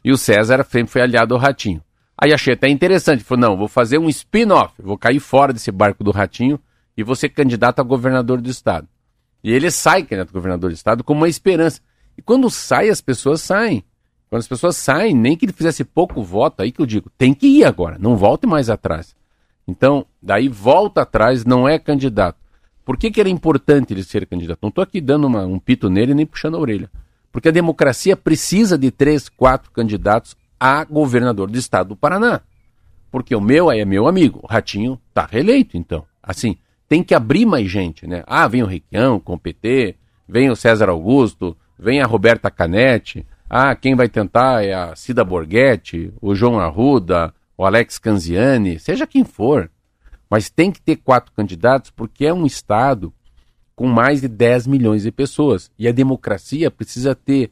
E 0.04 0.10
o 0.10 0.16
César 0.16 0.64
sempre 0.68 0.90
foi 0.90 1.02
aliado 1.02 1.34
ao 1.34 1.40
Ratinho. 1.40 1.80
Aí 2.20 2.32
achei 2.32 2.54
até 2.54 2.68
interessante. 2.68 3.22
Falou: 3.22 3.40
não, 3.50 3.56
vou 3.56 3.68
fazer 3.68 3.98
um 3.98 4.08
spin-off, 4.08 4.74
vou 4.82 4.98
cair 4.98 5.20
fora 5.20 5.52
desse 5.52 5.70
barco 5.70 6.02
do 6.02 6.10
Ratinho 6.10 6.58
e 6.96 7.02
vou 7.04 7.14
ser 7.14 7.28
candidato 7.28 7.78
a 7.80 7.84
governador 7.84 8.40
do 8.40 8.50
estado. 8.50 8.88
E 9.42 9.52
ele 9.52 9.70
sai 9.70 10.02
candidato 10.02 10.30
a 10.30 10.32
governador 10.32 10.70
do 10.70 10.74
estado 10.74 11.04
com 11.04 11.12
uma 11.12 11.28
esperança. 11.28 11.80
E 12.16 12.22
quando 12.22 12.50
sai, 12.50 12.88
as 12.88 13.00
pessoas 13.00 13.40
saem. 13.40 13.84
Quando 14.28 14.40
as 14.40 14.48
pessoas 14.48 14.76
saem, 14.76 15.14
nem 15.14 15.36
que 15.36 15.44
ele 15.46 15.52
fizesse 15.52 15.84
pouco 15.84 16.22
voto, 16.22 16.60
aí 16.60 16.72
que 16.72 16.82
eu 16.82 16.86
digo, 16.86 17.08
tem 17.16 17.32
que 17.32 17.46
ir 17.46 17.64
agora, 17.64 17.96
não 17.98 18.16
volte 18.16 18.46
mais 18.46 18.68
atrás. 18.68 19.16
Então, 19.66 20.04
daí 20.20 20.48
volta 20.48 21.02
atrás, 21.02 21.44
não 21.44 21.68
é 21.68 21.78
candidato. 21.78 22.36
Por 22.84 22.96
que, 22.98 23.10
que 23.10 23.20
era 23.20 23.28
importante 23.28 23.92
ele 23.94 24.02
ser 24.02 24.26
candidato? 24.26 24.58
Não 24.60 24.70
estou 24.70 24.82
aqui 24.82 25.00
dando 25.00 25.26
uma- 25.26 25.46
um 25.46 25.58
pito 25.58 25.88
nele 25.88 26.14
nem 26.14 26.26
puxando 26.26 26.56
a 26.56 26.60
orelha. 26.60 26.90
Porque 27.30 27.48
a 27.48 27.52
democracia 27.52 28.16
precisa 28.16 28.76
de 28.76 28.90
três, 28.90 29.28
quatro 29.28 29.70
candidatos 29.70 30.36
a 30.58 30.84
governador 30.84 31.50
do 31.50 31.58
estado 31.58 31.90
do 31.90 31.96
Paraná. 31.96 32.40
Porque 33.10 33.34
o 33.34 33.40
meu 33.40 33.70
aí 33.70 33.80
é 33.80 33.84
meu 33.84 34.06
amigo, 34.06 34.40
o 34.42 34.46
Ratinho 34.46 35.00
está 35.08 35.26
reeleito, 35.26 35.76
então. 35.76 36.04
Assim, 36.22 36.56
tem 36.88 37.02
que 37.02 37.14
abrir 37.14 37.46
mais 37.46 37.70
gente, 37.70 38.06
né? 38.06 38.22
Ah, 38.26 38.46
vem 38.46 38.62
o 38.62 38.66
Requião 38.66 39.18
com 39.18 39.34
o 39.34 39.38
PT, 39.38 39.94
vem 40.28 40.50
o 40.50 40.56
César 40.56 40.88
Augusto, 40.88 41.56
vem 41.78 42.00
a 42.00 42.06
Roberta 42.06 42.50
Canetti, 42.50 43.24
ah, 43.50 43.74
quem 43.74 43.94
vai 43.94 44.08
tentar 44.08 44.62
é 44.62 44.74
a 44.74 44.94
Cida 44.94 45.24
Borghetti, 45.24 46.12
o 46.20 46.34
João 46.34 46.60
Arruda, 46.60 47.32
o 47.56 47.64
Alex 47.64 47.98
Canziani, 47.98 48.78
seja 48.78 49.06
quem 49.06 49.24
for. 49.24 49.70
Mas 50.28 50.50
tem 50.50 50.70
que 50.70 50.80
ter 50.80 50.96
quatro 50.96 51.32
candidatos 51.32 51.90
porque 51.90 52.26
é 52.26 52.34
um 52.34 52.44
estado 52.44 53.12
com 53.74 53.86
mais 53.86 54.20
de 54.20 54.28
10 54.28 54.66
milhões 54.66 55.02
de 55.02 55.10
pessoas. 55.10 55.70
E 55.78 55.88
a 55.88 55.92
democracia 55.92 56.70
precisa 56.70 57.14
ter 57.14 57.50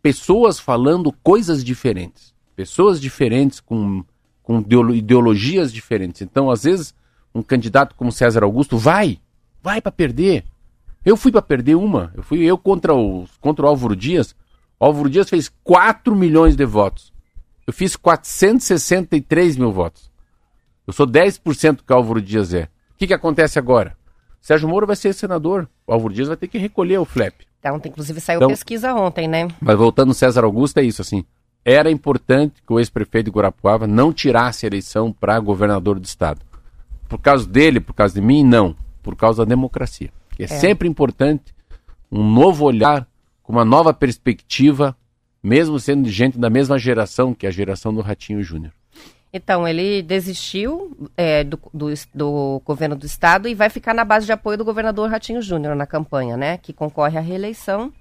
pessoas 0.00 0.58
falando 0.58 1.12
coisas 1.22 1.62
diferentes. 1.62 2.33
Pessoas 2.56 3.00
diferentes 3.00 3.60
com, 3.60 4.04
com 4.42 4.60
ideolo- 4.60 4.94
ideologias 4.94 5.72
diferentes. 5.72 6.22
Então, 6.22 6.50
às 6.50 6.64
vezes, 6.64 6.94
um 7.34 7.42
candidato 7.42 7.94
como 7.96 8.12
César 8.12 8.44
Augusto 8.44 8.78
vai, 8.78 9.18
vai 9.62 9.80
para 9.80 9.90
perder. 9.92 10.44
Eu 11.04 11.16
fui 11.16 11.30
para 11.32 11.42
perder 11.42 11.74
uma. 11.74 12.12
Eu 12.14 12.22
fui 12.22 12.38
eu 12.42 12.56
contra 12.56 12.94
o, 12.94 13.26
contra 13.40 13.64
o 13.66 13.68
Álvaro 13.68 13.94
Dias. 13.96 14.34
O 14.78 14.84
Álvaro 14.86 15.10
Dias 15.10 15.28
fez 15.28 15.50
4 15.62 16.14
milhões 16.14 16.56
de 16.56 16.64
votos. 16.64 17.12
Eu 17.66 17.72
fiz 17.72 17.96
463 17.96 19.56
mil 19.56 19.72
votos. 19.72 20.10
Eu 20.86 20.92
sou 20.92 21.06
10% 21.06 21.78
que 21.86 21.92
o 21.92 21.96
Álvaro 21.96 22.20
Dias 22.20 22.52
é. 22.54 22.64
O 22.64 22.96
que, 22.98 23.06
que 23.06 23.14
acontece 23.14 23.58
agora? 23.58 23.96
Sérgio 24.40 24.68
Moro 24.68 24.86
vai 24.86 24.96
ser 24.96 25.12
senador. 25.14 25.68
O 25.86 25.92
Álvaro 25.92 26.12
Dias 26.12 26.28
vai 26.28 26.36
ter 26.36 26.48
que 26.48 26.58
recolher 26.58 26.98
o 26.98 27.04
flap. 27.04 27.34
Então, 27.58 27.80
inclusive 27.84 28.20
saiu 28.20 28.38
Então- 28.38 28.48
pesquisa 28.48 28.94
ontem, 28.94 29.26
né? 29.26 29.48
Mas 29.60 29.76
voltando 29.78 30.12
César 30.12 30.44
Augusto, 30.44 30.78
é 30.78 30.82
isso, 30.82 31.00
assim. 31.00 31.24
Era 31.64 31.90
importante 31.90 32.62
que 32.66 32.72
o 32.72 32.78
ex-prefeito 32.78 33.30
de 33.30 33.34
Guarapuava 33.34 33.86
não 33.86 34.12
tirasse 34.12 34.66
a 34.66 34.68
eleição 34.68 35.12
para 35.12 35.38
governador 35.40 35.98
do 35.98 36.04
estado. 36.04 36.40
Por 37.08 37.18
causa 37.18 37.48
dele, 37.48 37.80
por 37.80 37.94
causa 37.94 38.14
de 38.14 38.20
mim, 38.20 38.44
não. 38.44 38.76
Por 39.02 39.16
causa 39.16 39.44
da 39.44 39.48
democracia. 39.48 40.10
É, 40.38 40.46
sempre 40.46 40.88
importante 40.88 41.54
um 42.10 42.22
novo 42.30 42.64
olhar, 42.64 43.06
com 43.42 43.52
uma 43.52 43.64
nova 43.64 43.92
perspectiva, 43.92 44.96
mesmo 45.42 45.78
sendo 45.80 46.04
de 46.04 46.10
gente 46.10 46.38
da 46.38 46.48
mesma 46.48 46.78
geração 46.78 47.34
que 47.34 47.46
a 47.46 47.50
geração 47.50 47.92
do 47.92 48.00
Ratinho 48.00 48.42
Júnior. 48.42 48.72
Então, 49.32 49.66
ele 49.66 50.00
desistiu 50.00 50.96
é, 51.16 51.42
do, 51.42 51.58
do, 51.72 51.92
do 52.14 52.62
governo 52.64 52.94
do 52.94 53.04
estado 53.04 53.48
e 53.48 53.54
vai 53.54 53.68
ficar 53.68 53.92
na 53.92 54.04
base 54.04 54.26
de 54.26 54.32
apoio 54.32 54.56
do 54.56 54.64
governador 54.64 55.10
Ratinho 55.10 55.42
Júnior 55.42 55.74
na 55.74 55.86
campanha, 55.86 56.36
né? 56.36 56.56
Que 56.56 56.72
concorre 56.72 57.18
à 57.18 57.20
reeleição. 57.20 57.92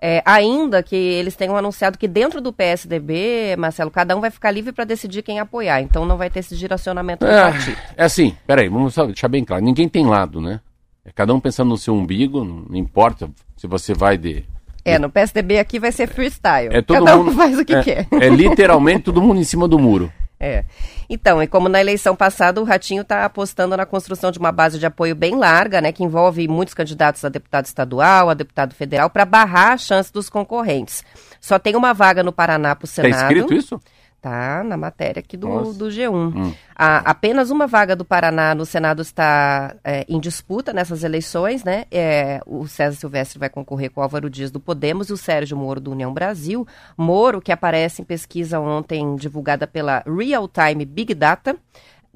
É, 0.00 0.22
ainda 0.24 0.82
que 0.82 0.94
eles 0.94 1.34
tenham 1.34 1.56
anunciado 1.56 1.96
que 1.96 2.06
dentro 2.06 2.40
do 2.40 2.52
PSDB, 2.52 3.56
Marcelo, 3.56 3.90
cada 3.90 4.14
um 4.16 4.20
vai 4.20 4.30
ficar 4.30 4.50
livre 4.50 4.72
para 4.72 4.84
decidir 4.84 5.22
quem 5.22 5.40
apoiar. 5.40 5.80
Então 5.80 6.04
não 6.04 6.16
vai 6.16 6.28
ter 6.28 6.40
esse 6.40 6.56
direcionamento 6.56 7.24
do 7.24 7.30
partido. 7.30 7.78
É, 7.96 8.02
é 8.02 8.04
assim, 8.04 8.36
peraí, 8.46 8.68
vamos 8.68 8.94
deixar 8.94 9.28
bem 9.28 9.44
claro. 9.44 9.64
Ninguém 9.64 9.88
tem 9.88 10.06
lado, 10.06 10.40
né? 10.40 10.60
É 11.04 11.12
cada 11.12 11.34
um 11.34 11.40
pensando 11.40 11.68
no 11.68 11.76
seu 11.76 11.94
umbigo, 11.94 12.44
não 12.44 12.76
importa 12.76 13.30
se 13.56 13.66
você 13.66 13.92
vai 13.92 14.16
de. 14.16 14.44
É, 14.84 14.98
no 14.98 15.10
PSDB 15.10 15.58
aqui 15.58 15.78
vai 15.78 15.92
ser 15.92 16.06
freestyle. 16.06 16.74
É 16.74 16.82
todo 16.82 17.04
cada 17.04 17.18
um 17.18 17.24
mundo, 17.24 17.36
faz 17.36 17.58
o 17.58 17.64
que 17.64 17.74
é, 17.74 17.82
quer. 17.82 18.06
É 18.12 18.28
literalmente 18.28 19.04
todo 19.04 19.22
mundo 19.22 19.40
em 19.40 19.44
cima 19.44 19.66
do 19.66 19.78
muro. 19.78 20.12
É. 20.44 20.64
Então, 21.08 21.42
e 21.42 21.46
como 21.46 21.70
na 21.70 21.80
eleição 21.80 22.14
passada, 22.14 22.60
o 22.60 22.64
Ratinho 22.64 23.00
está 23.00 23.24
apostando 23.24 23.74
na 23.76 23.86
construção 23.86 24.30
de 24.30 24.38
uma 24.38 24.52
base 24.52 24.78
de 24.78 24.84
apoio 24.84 25.14
bem 25.14 25.36
larga, 25.36 25.80
né, 25.80 25.90
que 25.90 26.04
envolve 26.04 26.46
muitos 26.46 26.74
candidatos 26.74 27.24
a 27.24 27.30
deputado 27.30 27.64
estadual, 27.64 28.28
a 28.28 28.34
deputado 28.34 28.74
federal, 28.74 29.08
para 29.08 29.24
barrar 29.24 29.72
a 29.72 29.78
chance 29.78 30.12
dos 30.12 30.28
concorrentes. 30.28 31.02
Só 31.40 31.58
tem 31.58 31.74
uma 31.76 31.94
vaga 31.94 32.22
no 32.22 32.32
Paraná 32.32 32.74
para 32.76 32.84
o 32.84 32.88
Tá 32.88 32.94
Senado. 32.94 33.22
escrito 33.22 33.54
isso? 33.54 33.80
Tá 34.24 34.64
na 34.64 34.74
matéria 34.78 35.20
aqui 35.20 35.36
do, 35.36 35.46
Nossa. 35.46 35.78
do 35.78 35.88
G1. 35.90 36.54
A- 36.74 37.10
apenas 37.10 37.50
uma 37.50 37.66
vaga 37.66 37.94
do 37.94 38.06
Paraná 38.06 38.54
no 38.54 38.64
Senado 38.64 39.02
está 39.02 39.76
é, 39.84 40.06
em 40.08 40.18
disputa 40.18 40.72
nessas 40.72 41.04
eleições, 41.04 41.62
né? 41.62 41.84
É, 41.90 42.40
o 42.46 42.66
César 42.66 42.96
Silvestre 42.98 43.38
vai 43.38 43.50
concorrer 43.50 43.90
com 43.90 44.00
o 44.00 44.02
Álvaro 44.02 44.30
Dias 44.30 44.50
do 44.50 44.58
Podemos 44.58 45.10
e 45.10 45.12
o 45.12 45.16
Sérgio 45.18 45.58
Moro 45.58 45.78
do 45.78 45.90
União 45.92 46.10
Brasil. 46.10 46.66
Moro, 46.96 47.38
que 47.38 47.52
aparece 47.52 48.00
em 48.00 48.04
pesquisa 48.06 48.58
ontem 48.58 49.14
divulgada 49.16 49.66
pela 49.66 50.02
Real 50.06 50.48
Time 50.48 50.86
Big 50.86 51.12
Data, 51.12 51.54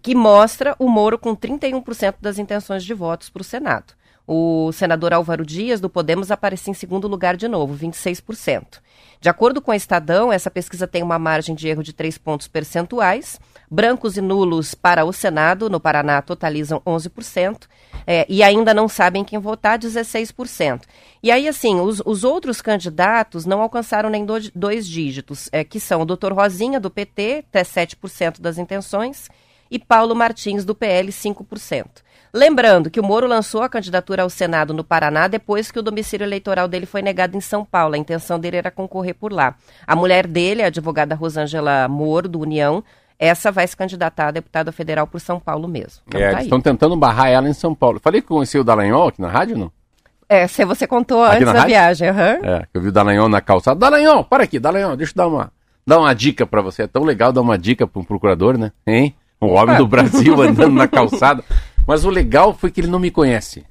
que 0.00 0.14
mostra 0.14 0.74
o 0.78 0.88
Moro 0.88 1.18
com 1.18 1.36
31% 1.36 2.14
das 2.22 2.38
intenções 2.38 2.84
de 2.84 2.94
votos 2.94 3.28
para 3.28 3.42
o 3.42 3.44
Senado. 3.44 3.92
O 4.30 4.70
senador 4.72 5.14
Álvaro 5.14 5.42
Dias, 5.42 5.80
do 5.80 5.88
Podemos, 5.88 6.30
aparecia 6.30 6.70
em 6.70 6.74
segundo 6.74 7.08
lugar 7.08 7.34
de 7.34 7.48
novo, 7.48 7.74
26%. 7.74 8.78
De 9.22 9.28
acordo 9.30 9.62
com 9.62 9.70
o 9.70 9.74
Estadão, 9.74 10.30
essa 10.30 10.50
pesquisa 10.50 10.86
tem 10.86 11.02
uma 11.02 11.18
margem 11.18 11.54
de 11.54 11.66
erro 11.66 11.82
de 11.82 11.94
3 11.94 12.18
pontos 12.18 12.46
percentuais. 12.46 13.40
Brancos 13.70 14.18
e 14.18 14.20
nulos 14.20 14.74
para 14.74 15.06
o 15.06 15.14
Senado, 15.14 15.70
no 15.70 15.80
Paraná, 15.80 16.20
totalizam 16.20 16.78
11%. 16.80 17.66
é, 18.06 18.26
e 18.28 18.42
ainda 18.42 18.74
não 18.74 18.86
sabem 18.86 19.24
quem 19.24 19.38
votar, 19.38 19.78
16%. 19.78 20.82
E 21.22 21.30
aí, 21.30 21.48
assim, 21.48 21.80
os, 21.80 22.02
os 22.04 22.22
outros 22.22 22.60
candidatos 22.60 23.46
não 23.46 23.62
alcançaram 23.62 24.10
nem 24.10 24.26
dois, 24.26 24.50
dois 24.54 24.86
dígitos, 24.86 25.48
é, 25.52 25.64
que 25.64 25.80
são 25.80 26.02
o 26.02 26.04
doutor 26.04 26.34
Rosinha, 26.34 26.78
do 26.78 26.90
PT, 26.90 27.44
até 27.48 27.62
7% 27.62 28.42
das 28.42 28.58
intenções, 28.58 29.28
e 29.70 29.78
Paulo 29.78 30.14
Martins, 30.14 30.66
do 30.66 30.74
PL, 30.74 31.10
5%. 31.10 32.06
Lembrando 32.32 32.90
que 32.90 33.00
o 33.00 33.04
Moro 33.04 33.26
lançou 33.26 33.62
a 33.62 33.68
candidatura 33.68 34.22
ao 34.22 34.30
Senado 34.30 34.74
no 34.74 34.84
Paraná 34.84 35.28
depois 35.28 35.70
que 35.70 35.78
o 35.78 35.82
domicílio 35.82 36.24
eleitoral 36.24 36.68
dele 36.68 36.86
foi 36.86 37.02
negado 37.02 37.36
em 37.36 37.40
São 37.40 37.64
Paulo. 37.64 37.94
A 37.94 37.98
intenção 37.98 38.38
dele 38.38 38.56
era 38.56 38.70
concorrer 38.70 39.14
por 39.14 39.32
lá. 39.32 39.54
A 39.86 39.96
mulher 39.96 40.26
dele, 40.26 40.62
a 40.62 40.66
advogada 40.66 41.14
Rosângela 41.14 41.88
Moro, 41.88 42.28
do 42.28 42.40
União, 42.40 42.84
essa 43.18 43.50
vai 43.50 43.66
se 43.66 43.76
candidatar 43.76 44.28
a 44.28 44.30
deputada 44.30 44.70
federal 44.70 45.06
por 45.06 45.20
São 45.20 45.40
Paulo 45.40 45.66
mesmo. 45.66 46.02
Então 46.06 46.20
é, 46.20 46.32
tá 46.32 46.42
estão 46.42 46.60
tentando 46.60 46.96
barrar 46.96 47.28
ela 47.28 47.48
em 47.48 47.54
São 47.54 47.74
Paulo. 47.74 47.98
Falei 48.00 48.20
que 48.20 48.28
conheci 48.28 48.58
o 48.58 48.64
Dallagnol 48.64 49.08
aqui 49.08 49.20
na 49.20 49.28
rádio, 49.28 49.58
não? 49.58 49.72
É, 50.28 50.46
se 50.46 50.64
você 50.64 50.86
contou 50.86 51.24
Aqui 51.24 51.36
antes 51.36 51.46
da 51.46 51.52
rádio? 51.52 51.68
viagem, 51.68 52.08
aham. 52.08 52.38
É, 52.42 52.60
que 52.60 52.68
eu 52.74 52.82
vi 52.82 52.88
o 52.88 52.92
Dallagnol 52.92 53.28
na 53.28 53.40
calçada. 53.40 53.80
Dallagnol, 53.80 54.24
para 54.24 54.44
aqui, 54.44 54.58
Dallagnol, 54.58 54.96
deixa 54.96 55.12
eu 55.12 55.16
dar 55.16 55.26
uma, 55.26 55.52
dar 55.86 55.98
uma 55.98 56.14
dica 56.14 56.46
pra 56.46 56.60
você. 56.60 56.82
É 56.82 56.86
tão 56.86 57.02
legal 57.02 57.32
dar 57.32 57.40
uma 57.40 57.58
dica 57.58 57.86
pra 57.86 58.00
um 58.00 58.04
procurador, 58.04 58.58
né? 58.58 58.70
Hein? 58.86 59.16
Um 59.40 59.48
homem 59.54 59.76
do 59.78 59.86
Brasil 59.86 60.34
andando 60.42 60.74
na 60.74 60.86
calçada. 60.86 61.42
Mas 61.88 62.04
o 62.04 62.10
legal 62.10 62.52
foi 62.52 62.70
que 62.70 62.82
ele 62.82 62.86
não 62.86 62.98
me 62.98 63.10
conhece. 63.10 63.64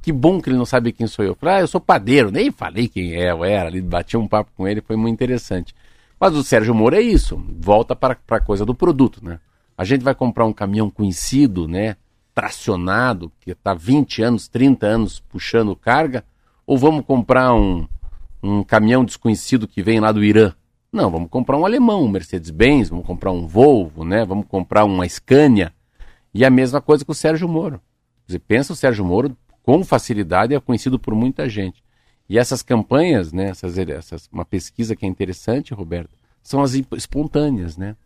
Que 0.00 0.10
bom 0.10 0.40
que 0.40 0.48
ele 0.48 0.56
não 0.56 0.64
sabe 0.64 0.92
quem 0.92 1.06
sou 1.06 1.22
eu. 1.22 1.34
Falei, 1.34 1.56
ah, 1.56 1.60
eu 1.60 1.66
sou 1.66 1.78
padeiro. 1.78 2.30
Nem 2.30 2.50
falei 2.50 2.88
quem 2.88 3.12
é, 3.12 3.32
eu 3.32 3.44
era 3.44 3.68
ali, 3.68 3.82
bati 3.82 4.16
um 4.16 4.26
papo 4.26 4.50
com 4.56 4.66
ele, 4.66 4.80
foi 4.80 4.96
muito 4.96 5.12
interessante. 5.12 5.74
Mas 6.18 6.34
o 6.34 6.42
Sérgio 6.42 6.74
Moro 6.74 6.96
é 6.96 7.02
isso, 7.02 7.38
volta 7.60 7.94
para 7.94 8.16
a 8.30 8.40
coisa 8.40 8.64
do 8.64 8.74
produto, 8.74 9.22
né? 9.22 9.40
A 9.76 9.84
gente 9.84 10.02
vai 10.02 10.14
comprar 10.14 10.46
um 10.46 10.54
caminhão 10.54 10.88
conhecido, 10.88 11.68
né? 11.68 11.96
Tracionado, 12.34 13.30
que 13.42 13.50
está 13.50 13.74
20 13.74 14.22
anos, 14.22 14.48
30 14.48 14.86
anos 14.86 15.20
puxando 15.20 15.76
carga, 15.76 16.24
ou 16.66 16.78
vamos 16.78 17.04
comprar 17.04 17.52
um, 17.52 17.86
um 18.42 18.64
caminhão 18.64 19.04
desconhecido 19.04 19.68
que 19.68 19.82
vem 19.82 20.00
lá 20.00 20.12
do 20.12 20.24
Irã? 20.24 20.54
Não, 20.90 21.10
vamos 21.10 21.28
comprar 21.28 21.58
um 21.58 21.66
alemão, 21.66 22.04
um 22.04 22.08
Mercedes-Benz, 22.08 22.88
vamos 22.88 23.04
comprar 23.04 23.32
um 23.32 23.46
Volvo, 23.46 24.02
né? 24.02 24.24
Vamos 24.24 24.46
comprar 24.46 24.86
uma 24.86 25.06
Scania. 25.06 25.74
E 26.34 26.44
a 26.44 26.50
mesma 26.50 26.80
coisa 26.80 27.04
com 27.04 27.12
o 27.12 27.14
Sérgio 27.14 27.48
Moro. 27.48 27.80
Você 28.26 28.38
pensa 28.38 28.72
o 28.72 28.76
Sérgio 28.76 29.04
Moro 29.04 29.36
com 29.62 29.84
facilidade 29.84 30.54
é 30.54 30.60
conhecido 30.60 30.98
por 30.98 31.14
muita 31.14 31.48
gente. 31.48 31.82
E 32.28 32.38
essas 32.38 32.62
campanhas, 32.62 33.32
né, 33.32 33.50
essas, 33.50 33.78
essas, 33.78 34.28
uma 34.32 34.44
pesquisa 34.44 34.96
que 34.96 35.06
é 35.06 35.08
interessante, 35.08 35.72
Roberto, 35.72 36.10
são 36.42 36.62
as 36.62 36.74
espontâneas, 36.74 37.76
né? 37.76 37.96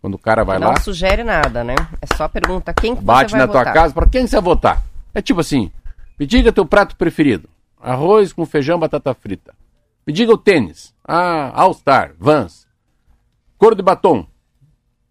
Quando 0.00 0.14
o 0.14 0.18
cara 0.18 0.44
vai 0.44 0.58
não 0.58 0.68
lá. 0.68 0.74
Não 0.74 0.80
sugere 0.82 1.24
nada, 1.24 1.64
né? 1.64 1.74
É 2.00 2.14
só 2.14 2.28
pergunta 2.28 2.74
quem 2.74 2.94
que 2.94 3.02
Bate 3.02 3.34
na 3.34 3.46
votar. 3.46 3.64
tua 3.64 3.72
casa, 3.72 3.94
para 3.94 4.08
quem 4.08 4.26
você 4.26 4.36
vai 4.36 4.44
votar? 4.44 4.82
É 5.14 5.22
tipo 5.22 5.40
assim: 5.40 5.70
me 6.18 6.26
diga 6.26 6.52
teu 6.52 6.66
prato 6.66 6.94
preferido: 6.94 7.48
arroz 7.80 8.32
com 8.32 8.44
feijão, 8.44 8.78
batata 8.78 9.14
frita. 9.14 9.54
Me 10.06 10.12
diga 10.12 10.32
o 10.32 10.38
tênis: 10.38 10.94
ah, 11.02 11.50
All 11.54 11.72
Star, 11.72 12.14
Vans. 12.18 12.66
Cor 13.56 13.74
de 13.74 13.82
batom: 13.82 14.26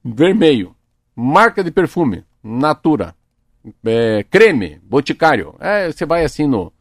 vermelho. 0.05 0.75
Marca 1.15 1.63
de 1.63 1.71
perfume: 1.71 2.23
Natura. 2.43 3.15
É, 3.85 4.25
creme, 4.29 4.79
Boticário. 4.83 5.55
É, 5.59 5.91
você 5.91 6.05
vai 6.05 6.25
assim 6.25 6.45
no 6.45 6.71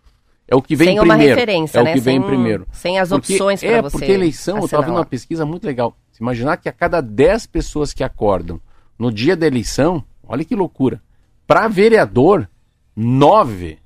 é 0.52 0.54
o 0.54 0.60
que 0.60 0.76
vem 0.76 0.88
sem 0.88 0.98
primeiro. 0.98 1.18
Sem 1.18 1.26
uma 1.26 1.34
referência, 1.34 1.78
é 1.78 1.82
né? 1.82 1.90
o 1.90 1.94
que 1.94 2.00
sem, 2.00 2.18
vem 2.18 2.28
primeiro. 2.28 2.66
Sem 2.72 2.98
as 2.98 3.08
porque, 3.08 3.32
opções 3.32 3.60
para 3.60 3.70
é, 3.70 3.80
você. 3.82 3.88
É, 3.88 3.90
porque 3.90 4.12
eleição, 4.12 4.58
eu 4.58 4.64
estava 4.66 4.82
vendo 4.84 4.96
uma 4.96 5.04
pesquisa 5.04 5.46
muito 5.46 5.64
legal. 5.64 5.96
Se 6.10 6.22
imaginar 6.22 6.58
que 6.58 6.68
a 6.68 6.72
cada 6.72 7.00
10 7.00 7.46
pessoas 7.46 7.94
que 7.94 8.04
acordam 8.04 8.60
no 8.98 9.10
dia 9.10 9.34
da 9.34 9.46
eleição, 9.46 10.04
olha 10.22 10.44
que 10.44 10.54
loucura. 10.54 11.00
Para 11.46 11.68
vereador, 11.68 12.48
9 12.94 13.78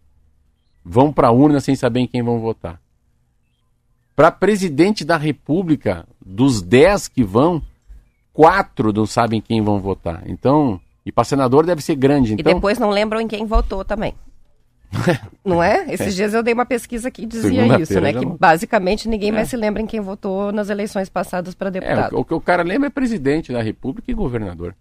vão 0.84 1.12
para 1.12 1.28
a 1.28 1.32
urna 1.32 1.60
sem 1.60 1.76
saber 1.76 2.00
em 2.00 2.06
quem 2.06 2.22
vão 2.22 2.40
votar. 2.40 2.80
Para 4.16 4.32
presidente 4.32 5.04
da 5.04 5.16
República, 5.16 6.04
dos 6.24 6.62
10 6.62 7.06
que 7.08 7.22
vão, 7.22 7.62
4 8.32 8.92
não 8.92 9.06
sabem 9.06 9.40
quem 9.40 9.62
vão 9.62 9.78
votar. 9.78 10.24
Então, 10.26 10.80
e 11.06 11.12
para 11.12 11.22
senador 11.22 11.64
deve 11.64 11.80
ser 11.80 11.94
grande. 11.94 12.34
Então... 12.34 12.50
E 12.50 12.54
depois 12.54 12.80
não 12.80 12.90
lembram 12.90 13.20
em 13.20 13.28
quem 13.28 13.46
votou 13.46 13.84
também. 13.84 14.12
não 15.44 15.62
é? 15.62 15.86
Esses 15.92 16.16
dias 16.16 16.34
eu 16.34 16.42
dei 16.42 16.52
uma 16.52 16.66
pesquisa 16.66 17.10
que 17.10 17.24
dizia 17.24 17.78
isso, 17.80 18.00
né? 18.00 18.12
Que 18.12 18.24
não... 18.24 18.36
basicamente 18.36 19.08
ninguém 19.08 19.28
é. 19.28 19.32
mais 19.32 19.48
se 19.48 19.56
lembra 19.56 19.80
em 19.80 19.86
quem 19.86 20.00
votou 20.00 20.50
nas 20.50 20.68
eleições 20.68 21.08
passadas 21.08 21.54
para 21.54 21.70
deputado. 21.70 22.14
É, 22.14 22.18
o, 22.18 22.20
o, 22.20 22.24
que 22.24 22.34
o 22.34 22.40
cara 22.40 22.64
lembra 22.64 22.88
é 22.88 22.90
presidente 22.90 23.52
da 23.52 23.62
República 23.62 24.10
e 24.10 24.14
governador. 24.14 24.74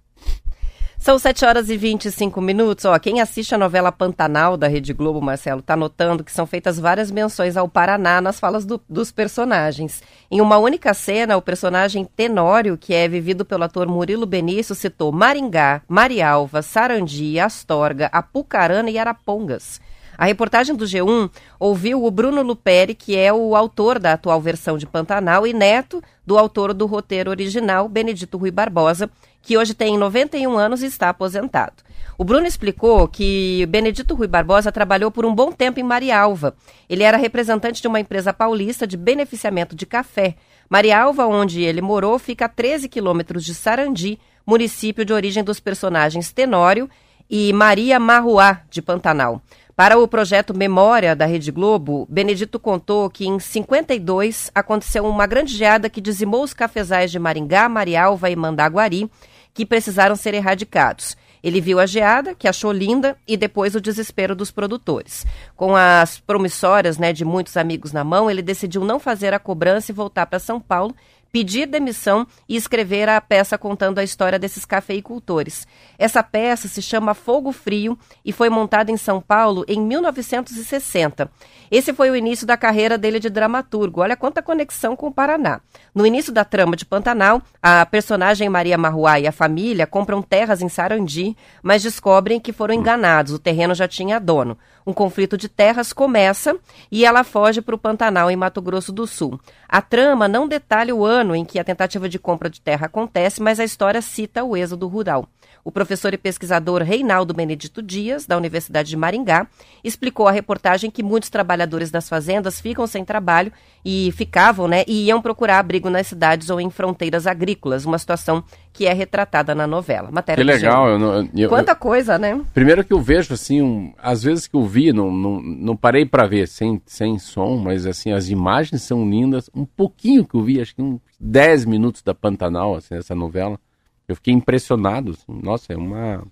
São 1.05 1.19
7 1.19 1.45
horas 1.45 1.69
e 1.69 1.77
25 1.77 2.41
minutos. 2.41 2.83
Ó, 2.83 2.97
quem 2.97 3.21
assiste 3.21 3.53
a 3.53 3.59
novela 3.59 3.91
Pantanal 3.91 4.57
da 4.57 4.67
Rede 4.67 4.91
Globo, 4.91 5.21
Marcelo, 5.21 5.59
está 5.59 5.75
notando 5.75 6.23
que 6.23 6.31
são 6.31 6.47
feitas 6.47 6.79
várias 6.79 7.11
menções 7.11 7.55
ao 7.55 7.69
Paraná 7.69 8.19
nas 8.19 8.39
falas 8.39 8.65
do, 8.65 8.81
dos 8.89 9.11
personagens. 9.11 10.01
Em 10.31 10.41
uma 10.41 10.57
única 10.57 10.95
cena, 10.95 11.37
o 11.37 11.43
personagem 11.43 12.05
Tenório, 12.05 12.75
que 12.75 12.91
é 12.91 13.07
vivido 13.07 13.45
pelo 13.45 13.65
ator 13.65 13.87
Murilo 13.87 14.25
Benício, 14.25 14.73
citou 14.73 15.11
Maringá, 15.11 15.83
Marialva, 15.87 16.63
Sarandi, 16.63 17.39
Astorga, 17.39 18.07
Apucarana 18.11 18.89
e 18.89 18.97
Arapongas. 18.97 19.79
A 20.17 20.25
reportagem 20.25 20.75
do 20.75 20.85
G1 20.85 21.29
ouviu 21.59 22.03
o 22.03 22.11
Bruno 22.11 22.41
Luperi, 22.41 22.95
que 22.95 23.15
é 23.17 23.33
o 23.33 23.55
autor 23.55 23.99
da 23.99 24.13
atual 24.13 24.39
versão 24.39 24.77
de 24.77 24.85
Pantanal 24.85 25.45
e 25.45 25.53
neto 25.53 26.01
do 26.25 26.37
autor 26.37 26.73
do 26.73 26.85
roteiro 26.85 27.29
original, 27.29 27.87
Benedito 27.87 28.37
Rui 28.37 28.51
Barbosa, 28.51 29.09
que 29.41 29.57
hoje 29.57 29.73
tem 29.73 29.97
91 29.97 30.57
anos 30.57 30.81
e 30.81 30.87
está 30.87 31.09
aposentado. 31.09 31.83
O 32.17 32.23
Bruno 32.23 32.47
explicou 32.47 33.07
que 33.07 33.65
Benedito 33.67 34.15
Rui 34.15 34.27
Barbosa 34.27 34.71
trabalhou 34.71 35.11
por 35.11 35.25
um 35.25 35.35
bom 35.35 35.51
tempo 35.51 35.79
em 35.79 35.83
Marialva. 35.83 36.55
Ele 36.89 37.03
era 37.03 37.17
representante 37.17 37.81
de 37.81 37.87
uma 37.87 37.99
empresa 37.99 38.33
paulista 38.33 38.87
de 38.87 38.95
beneficiamento 38.95 39.75
de 39.75 39.85
café. 39.85 40.35
Marialva, 40.69 41.27
onde 41.27 41.61
ele 41.61 41.81
morou, 41.81 42.17
fica 42.17 42.45
a 42.45 42.49
13 42.49 42.87
quilômetros 42.87 43.43
de 43.43 43.53
Sarandi, 43.53 44.17
município 44.45 45.03
de 45.03 45.13
origem 45.13 45.43
dos 45.43 45.59
personagens 45.59 46.31
Tenório 46.31 46.89
e 47.29 47.51
Maria 47.53 47.99
Marruá, 47.99 48.61
de 48.69 48.81
Pantanal. 48.81 49.41
Para 49.75 49.99
o 49.99 50.07
projeto 50.07 50.55
Memória 50.55 51.13
da 51.13 51.25
Rede 51.25 51.51
Globo, 51.51 52.07
Benedito 52.09 52.57
contou 52.57 53.09
que 53.09 53.27
em 53.27 53.37
52 53.37 54.49
aconteceu 54.55 55.05
uma 55.05 55.27
grande 55.27 55.53
geada 55.53 55.89
que 55.89 55.99
dizimou 55.99 56.43
os 56.43 56.53
cafezais 56.53 57.11
de 57.11 57.19
Maringá, 57.19 57.67
Marialva 57.67 58.29
e 58.29 58.37
Mandaguari, 58.37 59.11
que 59.53 59.65
precisaram 59.65 60.15
ser 60.15 60.33
erradicados. 60.33 61.17
Ele 61.43 61.59
viu 61.59 61.77
a 61.77 61.85
geada, 61.85 62.33
que 62.33 62.47
achou 62.47 62.71
linda, 62.71 63.17
e 63.27 63.35
depois 63.35 63.75
o 63.75 63.81
desespero 63.81 64.33
dos 64.33 64.49
produtores. 64.49 65.25
Com 65.57 65.75
as 65.75 66.19
promissórias 66.19 66.97
né, 66.97 67.11
de 67.11 67.25
muitos 67.25 67.57
amigos 67.57 67.91
na 67.91 68.03
mão, 68.03 68.31
ele 68.31 68.41
decidiu 68.41 68.85
não 68.85 68.97
fazer 68.97 69.33
a 69.33 69.39
cobrança 69.39 69.91
e 69.91 69.93
voltar 69.93 70.25
para 70.25 70.39
São 70.39 70.59
Paulo 70.59 70.95
pedir 71.35 71.65
demissão 71.65 72.25
e 72.47 72.55
escrever 72.55 73.09
a 73.09 73.19
peça 73.19 73.57
contando 73.57 73.99
a 73.99 74.03
história 74.05 74.39
desses 74.39 74.63
cafeicultores. 74.63 75.67
Essa 75.99 76.23
peça 76.23 76.69
se 76.69 76.81
chama 76.81 77.13
Fogo 77.13 77.51
Frio 77.51 77.99
e 78.23 78.31
foi 78.31 78.49
montada 78.49 78.89
em 78.89 78.95
São 78.95 79.19
Paulo 79.19 79.65
em 79.67 79.81
1960. 79.81 81.29
Esse 81.69 81.93
foi 81.93 82.09
o 82.09 82.15
início 82.15 82.47
da 82.47 82.55
carreira 82.55 82.97
dele 82.97 83.19
de 83.19 83.29
dramaturgo. 83.29 83.99
Olha 83.99 84.15
quanta 84.15 84.41
conexão 84.41 84.95
com 84.95 85.07
o 85.07 85.11
Paraná. 85.11 85.59
No 85.93 86.07
início 86.07 86.31
da 86.31 86.45
trama 86.45 86.77
de 86.77 86.85
Pantanal, 86.85 87.41
a 87.61 87.85
personagem 87.85 88.47
Maria 88.47 88.77
Marruá 88.77 89.19
e 89.19 89.27
a 89.27 89.31
família 89.33 89.85
compram 89.85 90.21
terras 90.21 90.61
em 90.61 90.69
Sarandi, 90.69 91.35
mas 91.61 91.83
descobrem 91.83 92.39
que 92.39 92.53
foram 92.53 92.73
enganados. 92.73 93.33
O 93.33 93.39
terreno 93.39 93.75
já 93.75 93.89
tinha 93.89 94.21
dono. 94.21 94.57
Um 94.85 94.93
conflito 94.93 95.35
de 95.35 95.49
terras 95.49 95.91
começa 95.91 96.55
e 96.91 97.05
ela 97.05 97.23
foge 97.23 97.61
para 97.61 97.73
o 97.73 97.77
Pantanal, 97.77 98.29
em 98.29 98.35
Mato 98.35 98.61
Grosso 98.61 98.91
do 98.91 99.07
Sul. 99.07 99.39
A 99.67 99.81
trama 99.81 100.27
não 100.27 100.47
detalha 100.47 100.95
o 100.95 101.03
ano 101.03 101.35
em 101.35 101.43
que 101.43 101.57
a 101.57 101.63
tentativa 101.63 102.07
de 102.07 102.19
compra 102.19 102.49
de 102.49 102.61
terra 102.61 102.85
acontece, 102.85 103.41
mas 103.41 103.59
a 103.59 103.63
história 103.63 104.01
cita 104.01 104.43
o 104.43 104.55
êxodo 104.55 104.87
rural. 104.87 105.27
O 105.65 105.71
professor 105.71 106.13
e 106.13 106.17
pesquisador 106.17 106.83
Reinaldo 106.83 107.33
Benedito 107.33 107.81
Dias, 107.81 108.27
da 108.27 108.37
Universidade 108.37 108.87
de 108.87 108.95
Maringá, 108.95 109.47
explicou 109.83 110.27
à 110.27 110.31
reportagem 110.31 110.91
que 110.91 111.01
muitos 111.01 111.27
trabalhadores 111.31 111.89
das 111.89 112.07
fazendas 112.07 112.61
ficam 112.61 112.85
sem 112.85 113.03
trabalho 113.03 113.51
e 113.83 114.11
ficavam, 114.11 114.67
né, 114.67 114.83
e 114.87 115.07
iam 115.07 115.19
procurar 115.19 115.57
abrigo 115.57 115.89
nas 115.89 116.05
cidades 116.05 116.51
ou 116.51 116.61
em 116.61 116.69
fronteiras 116.69 117.25
agrícolas, 117.25 117.83
uma 117.83 117.97
situação 117.97 118.43
que 118.71 118.85
é 118.85 118.93
retratada 118.93 119.55
na 119.55 119.65
novela. 119.65 120.11
Matéria 120.11 120.45
que 120.45 120.51
legal. 120.51 120.87
Eu 120.87 120.99
não, 120.99 121.29
eu, 121.35 121.49
Quanta 121.49 121.71
eu, 121.71 121.77
coisa, 121.77 122.19
né? 122.19 122.39
Primeiro 122.53 122.83
que 122.83 122.93
eu 122.93 123.01
vejo, 123.01 123.33
assim, 123.33 123.59
um, 123.63 123.91
às 123.97 124.21
vezes 124.21 124.45
que 124.45 124.55
eu 124.55 124.65
vi, 124.67 124.93
não, 124.93 125.09
não, 125.09 125.41
não 125.41 125.75
parei 125.75 126.05
para 126.05 126.27
ver 126.27 126.47
sem, 126.47 126.79
sem 126.85 127.17
som, 127.17 127.57
mas 127.57 127.87
assim, 127.87 128.11
as 128.11 128.29
imagens 128.29 128.83
são 128.83 129.09
lindas. 129.09 129.49
Um 129.55 129.65
pouquinho 129.65 130.25
que 130.25 130.35
eu 130.35 130.43
vi, 130.43 130.61
acho 130.61 130.75
que 130.75 130.81
uns 130.83 130.99
10 131.19 131.65
minutos 131.65 132.03
da 132.03 132.13
Pantanal, 132.13 132.75
assim, 132.75 132.95
essa 132.95 133.15
novela. 133.15 133.59
Eu 134.07 134.15
fiquei 134.15 134.33
impressionado. 134.33 135.11
Assim, 135.11 135.39
nossa, 135.41 135.73
é 135.73 135.77
uma, 135.77 136.23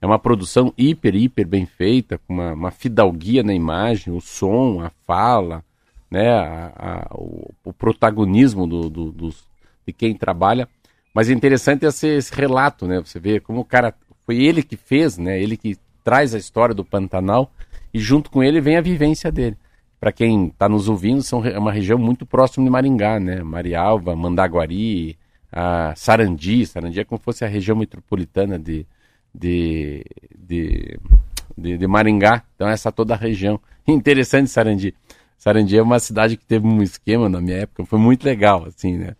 é 0.00 0.06
uma 0.06 0.18
produção 0.18 0.72
hiper, 0.76 1.14
hiper 1.14 1.46
bem 1.46 1.66
feita, 1.66 2.18
com 2.18 2.34
uma, 2.34 2.52
uma 2.52 2.70
fidalguia 2.70 3.42
na 3.42 3.54
imagem, 3.54 4.12
o 4.12 4.20
som, 4.20 4.80
a 4.80 4.90
fala, 5.06 5.64
né, 6.10 6.30
a, 6.30 6.72
a, 6.76 7.14
o, 7.14 7.54
o, 7.64 7.72
protagonismo 7.72 8.66
do, 8.66 8.90
do, 8.90 9.12
dos, 9.12 9.46
de 9.86 9.92
quem 9.92 10.14
trabalha. 10.14 10.68
Mas 11.14 11.30
é 11.30 11.32
interessante 11.32 11.86
esse, 11.86 12.06
esse 12.06 12.34
relato, 12.34 12.86
né? 12.86 13.00
Você 13.00 13.18
vê 13.18 13.40
como 13.40 13.60
o 13.60 13.64
cara. 13.64 13.94
Foi 14.24 14.36
ele 14.36 14.62
que 14.62 14.76
fez, 14.76 15.18
né? 15.18 15.40
Ele 15.40 15.56
que 15.56 15.76
traz 16.04 16.34
a 16.34 16.38
história 16.38 16.74
do 16.74 16.84
Pantanal 16.84 17.50
e 17.92 17.98
junto 17.98 18.30
com 18.30 18.42
ele 18.42 18.60
vem 18.60 18.76
a 18.76 18.80
vivência 18.80 19.30
dele. 19.30 19.56
Para 20.00 20.10
quem 20.10 20.48
está 20.48 20.68
nos 20.68 20.88
ouvindo, 20.88 21.22
são, 21.22 21.44
é 21.44 21.58
uma 21.58 21.70
região 21.70 21.98
muito 21.98 22.26
próxima 22.26 22.64
de 22.64 22.70
Maringá, 22.70 23.20
né? 23.20 23.42
Marialva, 23.42 24.16
Mandaguari, 24.16 25.16
a 25.52 25.94
Sarandi. 25.94 26.66
Sarandi 26.66 27.00
é 27.00 27.04
como 27.04 27.18
se 27.18 27.24
fosse 27.24 27.44
a 27.44 27.48
região 27.48 27.76
metropolitana 27.76 28.58
de, 28.58 28.86
de, 29.34 30.04
de, 30.36 30.98
de, 31.56 31.78
de 31.78 31.86
Maringá. 31.86 32.42
Então, 32.54 32.68
essa 32.68 32.90
toda 32.90 33.14
a 33.14 33.16
região. 33.16 33.60
Interessante 33.86 34.50
Sarandi. 34.50 34.94
Sarandi 35.36 35.76
é 35.76 35.82
uma 35.82 35.98
cidade 35.98 36.36
que 36.36 36.44
teve 36.44 36.66
um 36.66 36.82
esquema 36.82 37.28
na 37.28 37.40
minha 37.40 37.58
época, 37.58 37.84
foi 37.84 37.98
muito 37.98 38.24
legal, 38.24 38.64
assim, 38.64 38.96
né? 38.96 39.16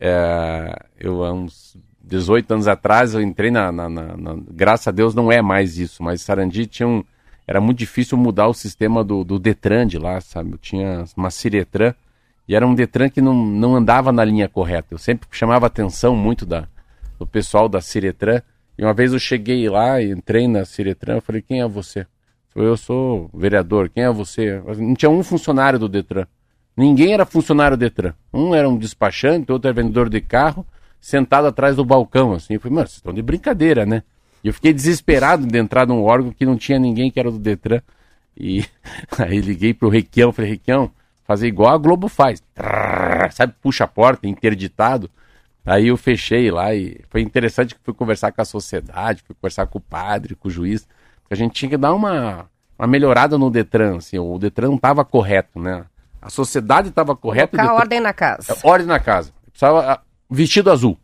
É, 0.00 0.74
eu, 0.98 1.22
há 1.22 1.32
uns 1.32 1.76
18 2.02 2.50
anos 2.54 2.66
atrás, 2.66 3.12
eu 3.12 3.20
entrei 3.20 3.50
na, 3.50 3.70
na, 3.70 3.88
na, 3.88 4.16
na, 4.16 4.36
Graças 4.50 4.88
a 4.88 4.90
Deus 4.90 5.14
não 5.14 5.30
é 5.30 5.42
mais 5.42 5.76
isso, 5.76 6.02
mas 6.02 6.22
Sarandi 6.22 6.66
tinha 6.66 6.88
um. 6.88 7.04
Era 7.46 7.60
muito 7.60 7.78
difícil 7.78 8.16
mudar 8.16 8.48
o 8.48 8.54
sistema 8.54 9.04
do, 9.04 9.22
do 9.22 9.38
Detran 9.38 9.86
de 9.86 9.98
lá, 9.98 10.20
sabe? 10.20 10.52
Eu 10.52 10.58
tinha 10.58 11.04
uma 11.16 11.30
Ciretran 11.30 11.94
e 12.48 12.54
era 12.54 12.66
um 12.66 12.74
Detran 12.74 13.08
que 13.08 13.20
não, 13.20 13.34
não 13.34 13.74
andava 13.74 14.12
na 14.12 14.24
linha 14.24 14.48
correta. 14.48 14.88
Eu 14.92 14.98
sempre 14.98 15.26
chamava 15.32 15.66
atenção 15.66 16.14
muito 16.14 16.46
da, 16.46 16.68
do 17.18 17.26
pessoal 17.26 17.68
da 17.68 17.80
Ciretran. 17.80 18.40
E 18.78 18.84
uma 18.84 18.94
vez 18.94 19.12
eu 19.12 19.18
cheguei 19.18 19.68
lá, 19.68 20.02
entrei 20.02 20.46
na 20.46 20.64
Ciretran, 20.64 21.16
eu 21.16 21.22
falei, 21.22 21.42
quem 21.42 21.60
é 21.60 21.66
você? 21.66 22.06
Eu 22.54 22.76
sou 22.76 23.28
vereador, 23.34 23.88
quem 23.88 24.04
é 24.04 24.10
você? 24.10 24.62
Não 24.78 24.94
tinha 24.94 25.10
um 25.10 25.22
funcionário 25.22 25.78
do 25.78 25.88
Detran. 25.88 26.26
Ninguém 26.76 27.12
era 27.12 27.26
funcionário 27.26 27.76
do 27.76 27.80
Detran. 27.80 28.14
Um 28.32 28.54
era 28.54 28.68
um 28.68 28.76
despachante, 28.76 29.50
outro 29.50 29.68
era 29.68 29.74
vendedor 29.74 30.08
de 30.08 30.20
carro, 30.20 30.66
sentado 31.00 31.46
atrás 31.46 31.76
do 31.76 31.84
balcão, 31.84 32.32
assim. 32.32 32.54
Eu 32.54 32.60
falei, 32.60 32.74
mano, 32.74 32.86
vocês 32.86 32.98
estão 32.98 33.12
de 33.12 33.22
brincadeira, 33.22 33.84
né? 33.84 34.02
E 34.44 34.48
eu 34.48 34.54
fiquei 34.54 34.72
desesperado 34.72 35.46
de 35.46 35.58
entrar 35.58 35.86
num 35.86 36.02
órgão 36.02 36.32
que 36.32 36.46
não 36.46 36.56
tinha 36.56 36.78
ninguém 36.78 37.10
que 37.10 37.18
era 37.18 37.30
do 37.30 37.38
Detran. 37.38 37.80
E 38.36 38.64
aí 39.18 39.40
liguei 39.40 39.74
pro 39.74 39.88
Requião, 39.88 40.32
falei, 40.32 40.52
Requião, 40.52 40.90
fazer 41.26 41.48
igual 41.48 41.74
a 41.74 41.78
Globo 41.78 42.08
faz. 42.08 42.42
Trrr, 42.54 43.32
sabe, 43.32 43.54
puxa 43.60 43.84
a 43.84 43.88
porta, 43.88 44.26
interditado. 44.26 45.10
Aí 45.64 45.88
eu 45.88 45.96
fechei 45.96 46.50
lá 46.50 46.72
e 46.74 47.00
foi 47.10 47.20
interessante 47.20 47.74
que 47.74 47.80
fui 47.82 47.92
conversar 47.92 48.30
com 48.30 48.40
a 48.40 48.44
sociedade, 48.44 49.22
fui 49.26 49.34
conversar 49.34 49.66
com 49.66 49.78
o 49.78 49.80
padre, 49.80 50.36
com 50.36 50.46
o 50.46 50.50
juiz. 50.50 50.86
A 51.28 51.34
gente 51.34 51.54
tinha 51.54 51.70
que 51.70 51.76
dar 51.76 51.92
uma, 51.92 52.48
uma 52.78 52.86
melhorada 52.86 53.36
no 53.36 53.50
Detran, 53.50 53.96
assim, 53.96 54.16
o 54.16 54.38
Detran 54.38 54.68
não 54.68 54.76
estava 54.76 55.04
correto, 55.04 55.58
né? 55.58 55.84
A 56.22 56.30
sociedade 56.30 56.88
estava 56.88 57.16
correta. 57.16 57.56
Colocar 57.56 57.74
ordem 57.74 58.00
na 58.00 58.12
casa. 58.12 58.52
É, 58.52 58.56
ordem 58.68 58.86
na 58.86 59.00
casa. 59.00 59.32
Precisava 59.50 59.92
ah, 59.92 60.00
vestido 60.30 60.70
azul. 60.70 60.96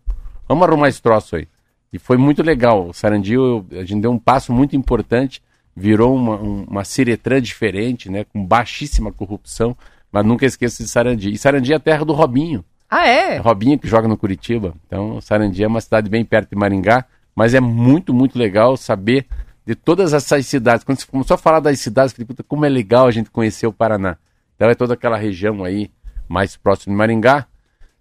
Vamos 0.49 0.67
arrumar 0.67 0.89
esse 0.89 1.03
troço 1.03 1.37
aí. 1.37 1.49
E 1.93 1.99
foi 1.99 2.17
muito 2.17 2.43
legal. 2.43 2.89
O 2.89 2.93
Sarandio, 2.93 3.67
a 3.73 3.85
gente 3.85 4.01
deu 4.01 4.11
um 4.11 4.19
passo 4.19 4.53
muito 4.53 4.75
importante, 4.77 5.43
virou 5.77 6.15
uma, 6.15 6.37
um, 6.37 6.65
uma 6.65 6.85
Ciretran 6.85 7.41
diferente, 7.41 8.11
né? 8.11 8.25
Com 8.25 8.45
baixíssima 8.45 9.13
corrupção, 9.13 9.77
mas 10.13 10.25
nunca 10.25 10.45
esqueça 10.45 10.83
de 10.83 10.89
Sarandi. 10.89 11.33
E 11.33 11.39
Sarandi 11.39 11.73
é 11.73 11.77
a 11.77 11.81
terra 11.81 12.05
do 12.05 12.13
Robinho. 12.13 12.63
Ah, 12.89 13.09
é? 13.09 13.37
É 13.37 13.39
Robinho 13.39 13.79
que 13.79 13.89
joga 13.89 14.07
no 14.07 14.19
Curitiba. 14.19 14.75
Então, 14.87 15.19
Sarandi 15.23 15.65
é 15.65 15.67
uma 15.67 15.81
cidade 15.81 16.11
bem 16.11 16.23
perto 16.23 16.51
de 16.51 16.57
Maringá, 16.57 17.07
mas 17.35 17.55
é 17.55 17.61
muito, 17.61 18.13
muito 18.13 18.39
legal 18.39 18.77
saber 18.77 19.27
de 19.65 19.75
todas 19.75 20.13
essas 20.13 20.47
cidades. 20.47 20.85
Quando 20.85 21.01
você 21.01 21.07
começou 21.07 21.35
a 21.35 21.39
falar 21.39 21.61
das 21.61 21.81
cidades, 21.81 22.13
falei, 22.13 22.27
puta, 22.27 22.43
como 22.43 22.67
é 22.67 22.69
legal 22.69 23.07
a 23.07 23.11
gente 23.11 23.31
conhecer 23.31 23.67
o 23.67 23.73
Paraná. 23.73 24.19
Então 24.55 24.69
é 24.69 24.75
toda 24.75 24.93
aquela 24.93 25.17
região 25.17 25.65
aí 25.65 25.91
mais 26.29 26.55
próximo 26.55 26.93
de 26.93 26.99
Maringá. 26.99 27.47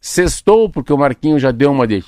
Sextou, 0.02 0.70
porque 0.70 0.92
o 0.92 0.98
Marquinho 0.98 1.40
já 1.40 1.52
deu 1.52 1.72
uma 1.72 1.88
de 1.88 2.04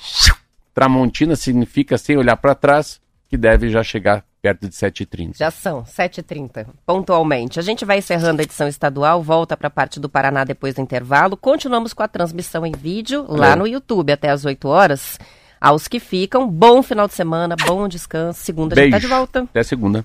Tramontina, 0.74 1.36
significa 1.36 1.96
sem 1.96 2.18
olhar 2.18 2.36
para 2.36 2.54
trás, 2.54 3.00
que 3.28 3.36
deve 3.36 3.70
já 3.70 3.82
chegar 3.82 4.24
perto 4.44 4.68
de 4.68 4.74
7h30. 4.74 5.38
Já 5.38 5.50
são 5.50 5.84
7h30, 5.84 6.66
pontualmente. 6.84 7.58
A 7.58 7.62
gente 7.62 7.82
vai 7.82 7.96
encerrando 7.96 8.42
a 8.42 8.44
edição 8.44 8.68
estadual, 8.68 9.22
volta 9.22 9.56
para 9.56 9.68
a 9.68 9.70
parte 9.70 9.98
do 9.98 10.06
Paraná 10.06 10.44
depois 10.44 10.74
do 10.74 10.82
intervalo. 10.82 11.34
Continuamos 11.34 11.94
com 11.94 12.02
a 12.02 12.08
transmissão 12.08 12.66
em 12.66 12.72
vídeo 12.72 13.24
lá 13.26 13.52
é. 13.52 13.56
no 13.56 13.66
YouTube 13.66 14.12
até 14.12 14.28
as 14.28 14.44
8 14.44 14.68
horas. 14.68 15.18
Aos 15.58 15.88
que 15.88 15.98
ficam, 15.98 16.46
bom 16.46 16.82
final 16.82 17.08
de 17.08 17.14
semana, 17.14 17.56
bom 17.66 17.88
descanso. 17.88 18.42
Segunda 18.42 18.74
Beijo. 18.74 18.94
a 18.94 18.98
gente 18.98 19.08
tá 19.08 19.08
de 19.08 19.14
volta. 19.14 19.42
Até 19.44 19.62
segunda. 19.62 20.04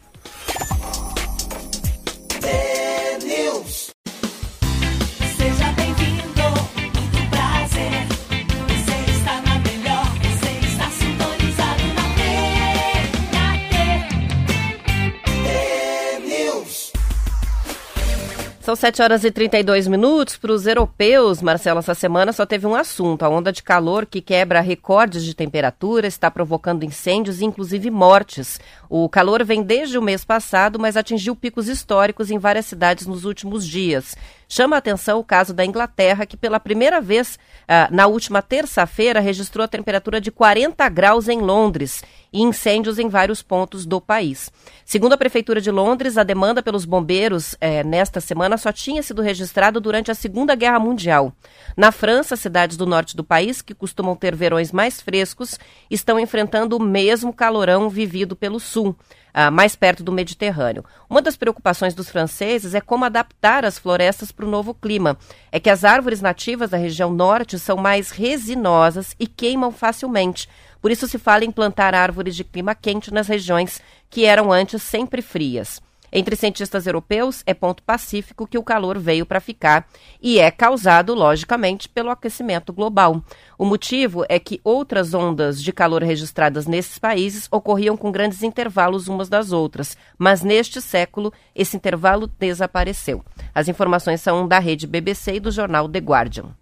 São 18.69 18.75
7 18.75 19.01
horas 19.01 19.23
e 19.23 19.31
32 19.31 19.87
minutos. 19.87 20.37
Para 20.37 20.51
os 20.51 20.67
europeus, 20.67 21.41
Marcelo, 21.41 21.79
essa 21.79 21.95
semana 21.95 22.31
só 22.31 22.45
teve 22.45 22.67
um 22.67 22.75
assunto: 22.75 23.23
a 23.23 23.27
onda 23.27 23.51
de 23.51 23.63
calor 23.63 24.05
que 24.05 24.21
quebra 24.21 24.61
recordes 24.61 25.25
de 25.25 25.33
temperatura, 25.33 26.05
está 26.05 26.29
provocando 26.29 26.85
incêndios 26.85 27.41
e 27.41 27.45
inclusive 27.45 27.89
mortes. 27.89 28.59
O 28.87 29.09
calor 29.09 29.43
vem 29.43 29.63
desde 29.63 29.97
o 29.97 30.03
mês 30.03 30.23
passado, 30.23 30.77
mas 30.77 30.95
atingiu 30.95 31.35
picos 31.35 31.67
históricos 31.67 32.29
em 32.29 32.37
várias 32.37 32.67
cidades 32.67 33.07
nos 33.07 33.25
últimos 33.25 33.65
dias. 33.67 34.15
Chama 34.47 34.75
a 34.75 34.79
atenção 34.79 35.19
o 35.19 35.23
caso 35.23 35.51
da 35.51 35.65
Inglaterra, 35.65 36.27
que 36.27 36.37
pela 36.37 36.59
primeira 36.59 37.01
vez 37.01 37.39
ah, 37.67 37.87
na 37.91 38.05
última 38.05 38.39
terça-feira 38.39 39.19
registrou 39.19 39.63
a 39.63 39.67
temperatura 39.67 40.21
de 40.21 40.29
40 40.29 40.87
graus 40.89 41.27
em 41.27 41.39
Londres 41.39 42.03
e 42.31 42.41
incêndios 42.41 42.99
em 42.99 43.09
vários 43.09 43.41
pontos 43.41 43.85
do 43.85 43.99
país. 43.99 44.51
Segundo 44.85 45.13
a 45.13 45.17
Prefeitura 45.17 45.59
de 45.59 45.71
Londres, 45.71 46.17
a 46.17 46.23
demanda 46.23 46.61
pelos 46.63 46.85
bombeiros 46.85 47.55
eh, 47.59 47.83
nesta 47.83 48.19
semana 48.19 48.57
só 48.57 48.71
tinha 48.71 49.03
sido 49.03 49.21
registrada 49.21 49.79
durante 49.79 50.11
a 50.11 50.15
Segunda 50.15 50.55
Guerra 50.55 50.79
Mundial. 50.79 51.33
Na 51.75 51.91
França, 51.91 52.35
cidades 52.35 52.77
do 52.77 52.85
norte 52.85 53.15
do 53.15 53.23
país, 53.23 53.61
que 53.61 53.73
costumam 53.73 54.15
ter 54.15 54.35
verões 54.35 54.71
mais 54.71 55.01
frescos, 55.01 55.59
estão 55.89 56.19
enfrentando 56.19 56.77
o 56.77 56.81
mesmo 56.81 57.33
calorão 57.33 57.89
vivido 57.89 58.35
pelo 58.35 58.59
sul 58.59 58.95
uh, 59.29 59.51
mais 59.51 59.75
perto 59.75 60.03
do 60.03 60.11
Mediterrâneo. 60.11 60.83
Uma 61.09 61.21
das 61.21 61.35
preocupações 61.35 61.93
dos 61.93 62.09
franceses 62.09 62.73
é 62.73 62.81
como 62.81 63.05
adaptar 63.05 63.65
as 63.65 63.77
florestas 63.77 64.31
para 64.31 64.45
o 64.45 64.49
novo 64.49 64.73
clima. 64.73 65.17
É 65.51 65.59
que 65.59 65.69
as 65.69 65.83
árvores 65.83 66.21
nativas 66.21 66.69
da 66.69 66.77
região 66.77 67.11
norte 67.11 67.57
são 67.57 67.77
mais 67.77 68.11
resinosas 68.11 69.15
e 69.19 69.27
queimam 69.27 69.71
facilmente. 69.71 70.47
Por 70.81 70.91
isso 70.91 71.07
se 71.07 71.17
fala 71.17 71.45
em 71.45 71.51
plantar 71.51 71.93
árvores 71.93 72.35
de 72.35 72.43
clima 72.43 72.73
quente 72.73 73.13
nas 73.13 73.27
regiões 73.27 73.81
que 74.09 74.25
eram 74.25 74.51
antes 74.51 74.81
sempre 74.81 75.21
frias. 75.21 75.81
Entre 76.11 76.35
cientistas 76.35 76.87
europeus, 76.87 77.43
é 77.45 77.53
ponto 77.53 77.83
pacífico 77.83 78.47
que 78.47 78.57
o 78.57 78.63
calor 78.63 78.97
veio 78.97 79.25
para 79.25 79.39
ficar 79.39 79.87
e 80.21 80.39
é 80.39 80.49
causado, 80.49 81.13
logicamente, 81.13 81.87
pelo 81.87 82.09
aquecimento 82.09 82.73
global. 82.73 83.23
O 83.57 83.65
motivo 83.65 84.25
é 84.27 84.39
que 84.39 84.59
outras 84.63 85.13
ondas 85.13 85.61
de 85.61 85.71
calor 85.71 86.01
registradas 86.01 86.65
nesses 86.65 86.97
países 86.97 87.47
ocorriam 87.51 87.95
com 87.95 88.11
grandes 88.11 88.41
intervalos 88.41 89.07
umas 89.07 89.29
das 89.29 89.51
outras, 89.51 89.95
mas 90.17 90.41
neste 90.41 90.81
século 90.81 91.31
esse 91.53 91.77
intervalo 91.77 92.27
desapareceu. 92.39 93.23
As 93.53 93.67
informações 93.67 94.21
são 94.21 94.47
da 94.47 94.59
rede 94.59 94.87
BBC 94.87 95.35
e 95.35 95.39
do 95.39 95.51
jornal 95.51 95.87
The 95.87 95.99
Guardian. 95.99 96.58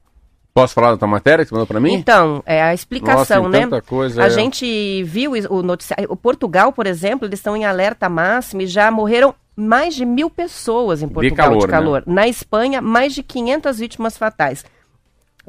Posso 0.57 0.73
falar 0.73 0.89
da 0.89 0.97
tua 0.97 1.07
matéria 1.07 1.45
que 1.45 1.49
você 1.49 1.53
mandou 1.53 1.67
para 1.67 1.79
mim? 1.79 1.93
Então, 1.93 2.41
é 2.43 2.63
a 2.63 2.73
explicação, 2.73 3.43
Nossa, 3.43 3.67
né? 3.67 3.81
Coisa, 3.81 4.23
a 4.23 4.25
é... 4.25 4.29
gente 4.31 5.03
viu 5.03 5.33
o 5.51 5.61
noticiário. 5.61 6.11
O 6.11 6.15
Portugal, 6.15 6.73
por 6.73 6.87
exemplo, 6.87 7.27
eles 7.27 7.37
estão 7.37 7.55
em 7.55 7.63
alerta 7.63 8.09
máximo 8.09 8.63
e 8.63 8.65
já 8.65 8.89
morreram 8.89 9.35
mais 9.55 9.93
de 9.93 10.03
mil 10.03 10.31
pessoas 10.31 11.03
em 11.03 11.07
Portugal 11.07 11.49
de 11.49 11.51
calor. 11.51 11.61
De 11.61 11.67
calor. 11.67 12.03
Né? 12.07 12.13
Na 12.15 12.27
Espanha, 12.27 12.81
mais 12.81 13.13
de 13.13 13.21
500 13.21 13.77
vítimas 13.77 14.17
fatais. 14.17 14.65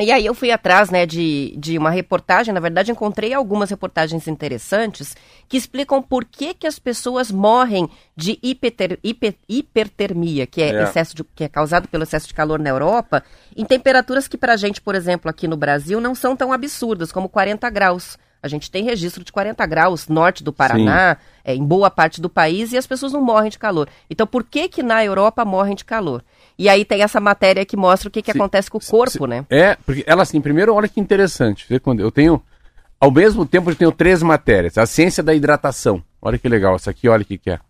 E 0.01 0.13
aí 0.13 0.25
eu 0.25 0.33
fui 0.33 0.53
atrás 0.53 0.91
né, 0.91 1.05
de, 1.05 1.57
de 1.59 1.77
uma 1.77 1.91
reportagem, 1.91 2.55
na 2.55 2.61
verdade 2.61 2.93
encontrei 2.93 3.35
algumas 3.35 3.69
reportagens 3.69 4.29
interessantes 4.29 5.17
que 5.49 5.57
explicam 5.57 6.01
por 6.01 6.25
que, 6.25 6.55
que 6.55 6.69
as 6.69 6.79
pessoas 6.79 7.33
morrem 7.33 7.91
de 8.17 8.39
hiperter, 8.41 8.99
hiper, 9.03 9.35
hipertermia, 9.49 10.47
que 10.47 10.63
é, 10.63 10.69
é. 10.69 10.83
Excesso 10.85 11.17
de, 11.17 11.25
que 11.25 11.43
é 11.43 11.49
causado 11.49 11.89
pelo 11.89 12.05
excesso 12.05 12.29
de 12.29 12.35
calor 12.35 12.61
na 12.61 12.71
Europa, 12.71 13.25
em 13.57 13.65
temperaturas 13.65 14.29
que 14.29 14.39
para 14.39 14.53
a 14.53 14.57
gente, 14.57 14.81
por 14.81 14.95
exemplo, 14.95 15.29
aqui 15.29 15.49
no 15.49 15.57
Brasil, 15.57 16.01
não 16.01 16.15
são 16.15 16.37
tão 16.37 16.53
absurdas, 16.53 17.11
como 17.11 17.29
40 17.29 17.69
graus. 17.69 18.17
A 18.41 18.47
gente 18.47 18.71
tem 18.71 18.85
registro 18.85 19.25
de 19.25 19.33
40 19.33 19.67
graus 19.67 20.07
norte 20.07 20.45
do 20.45 20.53
Paraná, 20.53 21.17
é, 21.45 21.57
em 21.57 21.65
boa 21.65 21.91
parte 21.91 22.21
do 22.21 22.31
país, 22.31 22.73
e 22.73 22.79
as 22.79 22.87
pessoas 22.87 23.13
não 23.13 23.21
morrem 23.21 23.51
de 23.51 23.59
calor. 23.59 23.89
Então, 24.09 24.29
por 24.29 24.45
que 24.45 24.69
que 24.69 24.83
na 24.83 25.05
Europa 25.05 25.45
morrem 25.45 25.75
de 25.75 25.85
calor? 25.85 26.23
E 26.59 26.69
aí 26.69 26.85
tem 26.85 27.03
essa 27.03 27.21
matéria 27.21 27.65
que 27.65 27.77
mostra 27.77 28.09
o 28.09 28.11
que, 28.11 28.21
que 28.21 28.33
acontece 28.33 28.69
com 28.69 28.79
o 28.79 28.85
corpo, 28.85 29.27
né? 29.27 29.47
É, 29.49 29.77
porque 29.87 30.03
ela 30.07 30.23
assim, 30.23 30.41
primeiro, 30.41 30.75
olha 30.75 30.89
que 30.89 30.99
interessante. 31.01 31.67
Eu 31.71 32.11
tenho, 32.11 32.43
ao 32.99 33.13
mesmo 33.13 33.47
tempo, 33.47 33.71
eu 33.71 33.77
tenho 33.77 33.93
três 33.93 34.23
matérias. 34.23 34.77
A 34.77 34.85
ciência 34.85 35.23
da 35.23 35.33
hidratação. 35.33 36.03
Olha 36.21 36.37
que 36.37 36.49
legal, 36.49 36.75
essa 36.75 36.91
aqui, 36.91 37.09
olha 37.09 37.23
o 37.23 37.25
que, 37.25 37.39
que 37.39 37.51
é. 37.51 37.61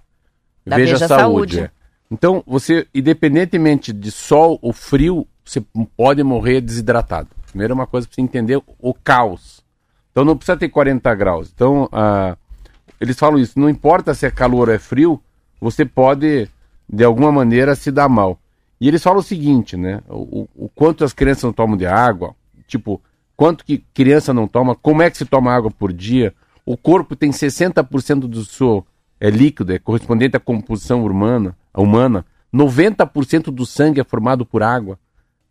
Da 0.67 0.77
Veja, 0.77 0.95
Veja 0.95 1.09
Saúde. 1.09 1.57
saúde. 1.57 1.61
É. 1.61 1.71
Então, 2.11 2.43
você, 2.47 2.87
independentemente 2.95 3.93
de 3.93 4.11
sol 4.11 4.59
ou 4.63 4.73
frio, 4.73 5.27
você 5.45 5.63
pode 5.95 6.23
morrer 6.23 6.63
desidratado. 6.63 7.29
Primeiro, 7.49 7.75
uma 7.75 7.87
coisa 7.87 8.07
para 8.07 8.15
você 8.15 8.23
entender 8.23 8.59
o 8.79 8.95
caos. 8.95 9.63
Então, 10.11 10.25
não 10.25 10.37
precisa 10.37 10.57
ter 10.57 10.71
40 10.71 11.15
graus. 11.15 11.51
Então, 11.55 11.89
ah, 11.93 12.37
eles 12.99 13.19
falam 13.19 13.39
isso. 13.39 13.59
Não 13.61 13.69
importa 13.69 14.15
se 14.15 14.27
é 14.27 14.31
calor 14.31 14.69
ou 14.69 14.75
é 14.75 14.79
frio, 14.79 15.21
você 15.61 15.85
pode, 15.85 16.49
de 16.89 17.05
alguma 17.05 17.31
maneira, 17.31 17.75
se 17.75 17.91
dar 17.91 18.09
mal. 18.09 18.41
E 18.81 18.87
eles 18.87 19.03
falam 19.03 19.19
o 19.19 19.23
seguinte, 19.23 19.77
né? 19.77 20.01
O, 20.09 20.49
o, 20.55 20.69
quanto 20.69 21.05
as 21.05 21.13
crianças 21.13 21.45
não 21.45 21.53
tomam 21.53 21.77
de 21.77 21.87
água, 21.87 22.35
tipo, 22.67 23.03
quanto 23.37 23.65
que 23.65 23.79
criança 23.93 24.33
não 24.33 24.47
toma, 24.47 24.75
como 24.75 25.03
é 25.03 25.11
que 25.11 25.19
se 25.19 25.25
toma 25.25 25.53
água 25.53 25.71
por 25.71 25.93
dia. 25.93 26.35
O 26.65 26.77
corpo 26.77 27.17
tem 27.17 27.31
60% 27.31 28.21
do 28.21 28.45
seu 28.45 28.87
é 29.21 29.31
líquido, 29.31 29.73
é 29.73 29.79
correspondente 29.79 30.37
à 30.37 30.41
composição 30.41 31.05
humana, 31.05 31.57
humana. 31.75 32.25
90% 32.55 33.51
do 33.51 33.67
sangue 33.67 34.01
é 34.01 34.05
formado 34.05 34.47
por 34.47 34.63
água. 34.63 34.99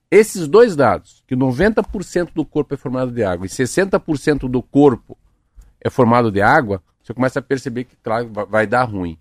Esses 0.09 0.47
dois 0.47 0.75
dados, 0.75 1.21
que 1.27 1.35
90% 1.35 2.29
do 2.33 2.45
corpo 2.45 2.73
é 2.73 2.77
formado 2.77 3.11
de 3.11 3.23
água 3.23 3.45
e 3.45 3.49
60% 3.49 4.49
do 4.49 4.61
corpo 4.61 5.17
é 5.81 5.89
formado 5.89 6.31
de 6.31 6.41
água, 6.41 6.81
você 7.03 7.13
começa 7.13 7.39
a 7.39 7.41
perceber 7.41 7.83
que, 7.83 7.95
claro, 7.97 8.31
vai 8.49 8.65
dar 8.65 8.83
ruim. 8.83 9.17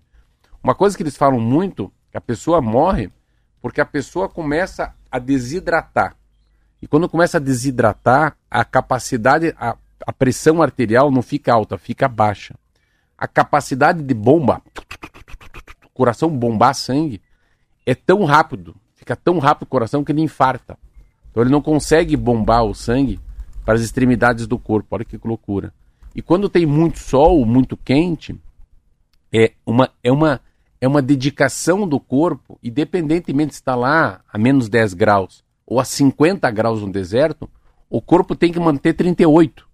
Uma 0.63 0.75
coisa 0.75 0.97
que 0.97 1.03
eles 1.03 1.17
falam 1.17 1.41
muito, 1.41 1.93
que 2.11 2.17
a 2.17 2.21
pessoa 2.21 2.61
morre 2.61 3.11
porque 3.67 3.81
a 3.81 3.85
pessoa 3.85 4.29
começa 4.29 4.95
a 5.11 5.19
desidratar. 5.19 6.15
E 6.81 6.87
quando 6.87 7.09
começa 7.09 7.39
a 7.39 7.41
desidratar, 7.41 8.37
a 8.49 8.65
capacidade, 8.65 9.53
a, 9.59 9.77
a 10.07 10.13
pressão 10.13 10.63
arterial 10.63 11.11
não 11.11 11.21
fica 11.21 11.53
alta, 11.53 11.77
fica 11.77 12.07
baixa. 12.07 12.55
A 13.19 13.27
capacidade 13.27 14.05
de 14.05 14.15
bomba, 14.15 14.63
coração 15.93 16.31
bombar 16.31 16.77
sangue, 16.77 17.21
é 17.85 17.93
tão 17.93 18.25
rápido, 18.25 18.77
fica 18.95 19.17
tão 19.17 19.41
rápido 19.41 19.65
o 19.65 19.71
coração 19.71 20.05
que 20.05 20.13
ele 20.13 20.23
infarta. 20.23 20.79
Então 21.33 21.43
ele 21.43 21.51
não 21.51 21.61
consegue 21.61 22.17
bombar 22.17 22.63
o 22.63 22.73
sangue 22.73 23.19
para 23.65 23.75
as 23.75 23.81
extremidades 23.81 24.47
do 24.47 24.61
corpo. 24.61 24.95
Olha 24.95 25.05
que 25.05 25.19
loucura. 25.25 25.75
E 26.15 26.23
quando 26.23 26.49
tem 26.49 26.65
muito 26.65 27.01
sol, 27.01 27.45
muito 27.45 27.77
quente, 27.77 28.41
é 29.35 29.55
uma, 29.67 29.91
é 30.05 30.13
uma, 30.13 30.41
é 30.81 30.87
uma 30.87 31.03
dedicação 31.03 31.87
do 31.89 31.99
corpo, 31.99 32.59
independentemente 32.63 33.55
se 33.55 33.61
está 33.61 33.75
lá 33.75 34.21
a 34.31 34.39
menos 34.39 34.69
10 34.69 34.95
graus 34.95 35.45
ou 35.67 35.81
a 35.81 35.85
50 35.85 36.49
graus 36.51 36.81
no 36.81 36.93
deserto, 36.93 37.51
o 37.91 38.01
corpo 38.01 38.37
tem 38.37 38.53
que 38.53 38.61
manter 38.61 38.93
38. 38.93 39.67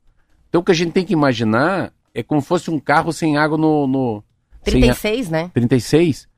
Então 0.48 0.60
o 0.60 0.64
que 0.64 0.72
a 0.72 0.74
gente 0.74 0.92
tem 0.92 1.04
que 1.04 1.12
imaginar 1.12 1.92
é 2.14 2.22
como 2.22 2.40
se 2.40 2.48
fosse 2.48 2.70
um 2.70 2.78
carro 2.78 3.12
sem 3.12 3.36
água 3.36 3.58
no. 3.58 3.86
no 3.86 4.24
36, 4.64 5.28
a... 5.28 5.30
né? 5.30 5.50
36. 5.52 6.28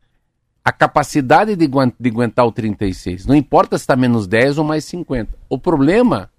A 0.64 0.72
capacidade 0.72 1.54
de, 1.54 1.68
de 1.68 2.08
aguentar 2.08 2.46
o 2.46 2.52
36. 2.52 3.26
Não 3.26 3.34
importa 3.34 3.76
se 3.76 3.82
está 3.82 3.94
menos 3.94 4.26
10 4.26 4.58
ou 4.58 4.64
mais 4.64 4.84
50. 4.86 5.36
O 5.48 5.58
problema 5.58 6.30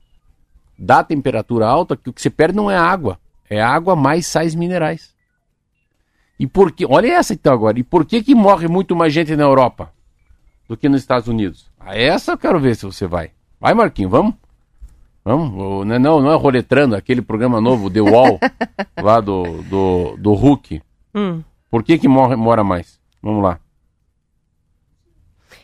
da 0.77 1.03
temperatura 1.03 1.67
alta 1.67 1.93
é 1.93 1.97
que 1.97 2.09
o 2.09 2.13
que 2.13 2.21
se 2.21 2.29
perde 2.29 2.55
não 2.57 2.69
é 2.69 2.77
água. 2.77 3.19
É 3.49 3.61
água 3.61 3.95
mais 3.95 4.25
sais 4.25 4.55
minerais. 4.55 5.14
E 6.39 6.45
por 6.45 6.71
que. 6.71 6.85
Olha 6.85 7.13
essa 7.13 7.33
então 7.33 7.53
agora. 7.53 7.79
E 7.79 7.83
por 7.83 8.05
que, 8.05 8.21
que 8.21 8.35
morre 8.35 8.67
muito 8.67 8.95
mais 8.95 9.13
gente 9.13 9.35
na 9.35 9.43
Europa 9.43 9.91
do 10.67 10.75
que 10.75 10.89
nos 10.89 11.01
Estados 11.01 11.27
Unidos? 11.27 11.69
A 11.79 11.97
essa 11.97 12.33
eu 12.33 12.37
quero 12.37 12.59
ver 12.59 12.75
se 12.75 12.85
você 12.85 13.07
vai. 13.07 13.31
Vai, 13.59 13.73
Marquinho, 13.73 14.09
vamos? 14.09 14.33
Vamos? 15.23 15.85
Não, 15.87 15.95
é 15.95 15.99
não, 15.99 16.21
não 16.21 16.31
é 16.31 16.35
roletrando, 16.35 16.95
aquele 16.95 17.21
programa 17.21 17.59
novo, 17.59 17.89
The 17.89 18.01
Wall, 18.01 18.39
lá 19.01 19.19
do, 19.19 19.63
do, 19.63 20.15
do 20.17 20.33
Hulk. 20.33 20.81
Hum. 21.15 21.41
Por 21.71 21.81
que 21.81 21.97
que 21.97 22.07
morre, 22.07 22.35
mora 22.35 22.63
mais? 22.63 22.99
Vamos 23.23 23.43
lá. 23.43 23.59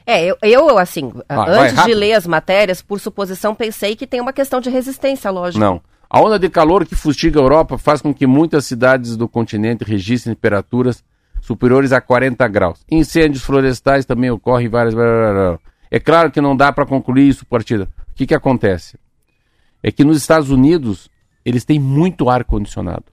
É, 0.03 0.25
eu, 0.25 0.35
eu 0.41 0.77
assim, 0.79 1.11
ah, 1.29 1.45
antes 1.47 1.85
de 1.85 1.93
ler 1.93 2.13
as 2.13 2.25
matérias, 2.25 2.81
por 2.81 2.99
suposição, 2.99 3.53
pensei 3.53 3.95
que 3.95 4.07
tem 4.07 4.19
uma 4.19 4.33
questão 4.33 4.59
de 4.59 4.69
resistência, 4.69 5.29
lógico. 5.29 5.63
Não. 5.63 5.79
A 6.13 6.19
onda 6.19 6.37
de 6.37 6.49
calor 6.49 6.85
que 6.85 6.93
fustiga 6.93 7.39
a 7.39 7.43
Europa 7.43 7.77
faz 7.77 8.01
com 8.01 8.13
que 8.13 8.27
muitas 8.27 8.65
cidades 8.65 9.15
do 9.15 9.29
continente 9.29 9.85
registrem 9.85 10.35
temperaturas 10.35 11.01
superiores 11.39 11.93
a 11.93 12.01
40 12.01 12.45
graus. 12.49 12.85
Incêndios 12.91 13.45
florestais 13.45 14.05
também 14.05 14.29
ocorrem 14.29 14.67
em 14.67 14.69
várias. 14.69 14.93
É 15.89 16.01
claro 16.01 16.29
que 16.29 16.41
não 16.41 16.53
dá 16.53 16.69
para 16.73 16.85
concluir 16.85 17.29
isso, 17.29 17.45
partida. 17.45 17.87
O 18.09 18.13
que, 18.13 18.27
que 18.27 18.35
acontece? 18.35 18.99
É 19.81 19.89
que 19.89 20.03
nos 20.03 20.17
Estados 20.17 20.49
Unidos 20.49 21.09
eles 21.45 21.63
têm 21.63 21.79
muito 21.79 22.29
ar 22.29 22.43
condicionado. 22.43 23.05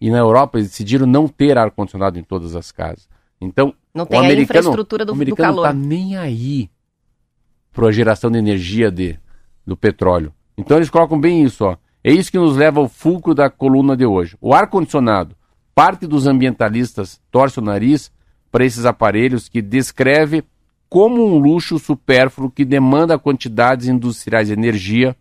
E 0.00 0.10
na 0.10 0.18
Europa 0.18 0.56
eles 0.56 0.70
decidiram 0.70 1.06
não 1.06 1.28
ter 1.28 1.58
ar 1.58 1.70
condicionado 1.70 2.18
em 2.18 2.22
todas 2.22 2.56
as 2.56 2.72
casas. 2.72 3.06
Então, 3.38 3.74
não 3.92 4.06
tem 4.06 4.20
a 4.20 4.32
infraestrutura 4.32 5.04
do, 5.04 5.10
o 5.10 5.14
americano 5.14 5.52
do 5.52 5.56
calor. 5.56 5.74
não 5.74 5.80
está 5.80 5.86
nem 5.86 6.16
aí 6.16 6.70
para 7.74 7.88
a 7.88 7.92
geração 7.92 8.30
de 8.30 8.38
energia 8.38 8.90
de, 8.90 9.20
do 9.66 9.76
petróleo. 9.76 10.32
Então 10.56 10.76
eles 10.76 10.90
colocam 10.90 11.18
bem 11.20 11.42
isso, 11.42 11.64
ó. 11.64 11.76
É 12.02 12.12
isso 12.12 12.30
que 12.30 12.38
nos 12.38 12.56
leva 12.56 12.80
ao 12.80 12.88
fulcro 12.88 13.34
da 13.34 13.48
coluna 13.48 13.96
de 13.96 14.04
hoje. 14.04 14.36
O 14.40 14.52
ar-condicionado. 14.52 15.34
Parte 15.74 16.06
dos 16.06 16.26
ambientalistas 16.26 17.20
torce 17.30 17.58
o 17.58 17.62
nariz 17.62 18.12
para 18.52 18.64
esses 18.64 18.84
aparelhos 18.84 19.48
que 19.48 19.60
descreve 19.60 20.44
como 20.88 21.26
um 21.26 21.38
luxo 21.38 21.78
supérfluo 21.78 22.50
que 22.50 22.64
demanda 22.64 23.18
quantidades 23.18 23.88
industriais 23.88 24.46
de 24.46 24.54
energia, 24.54 25.16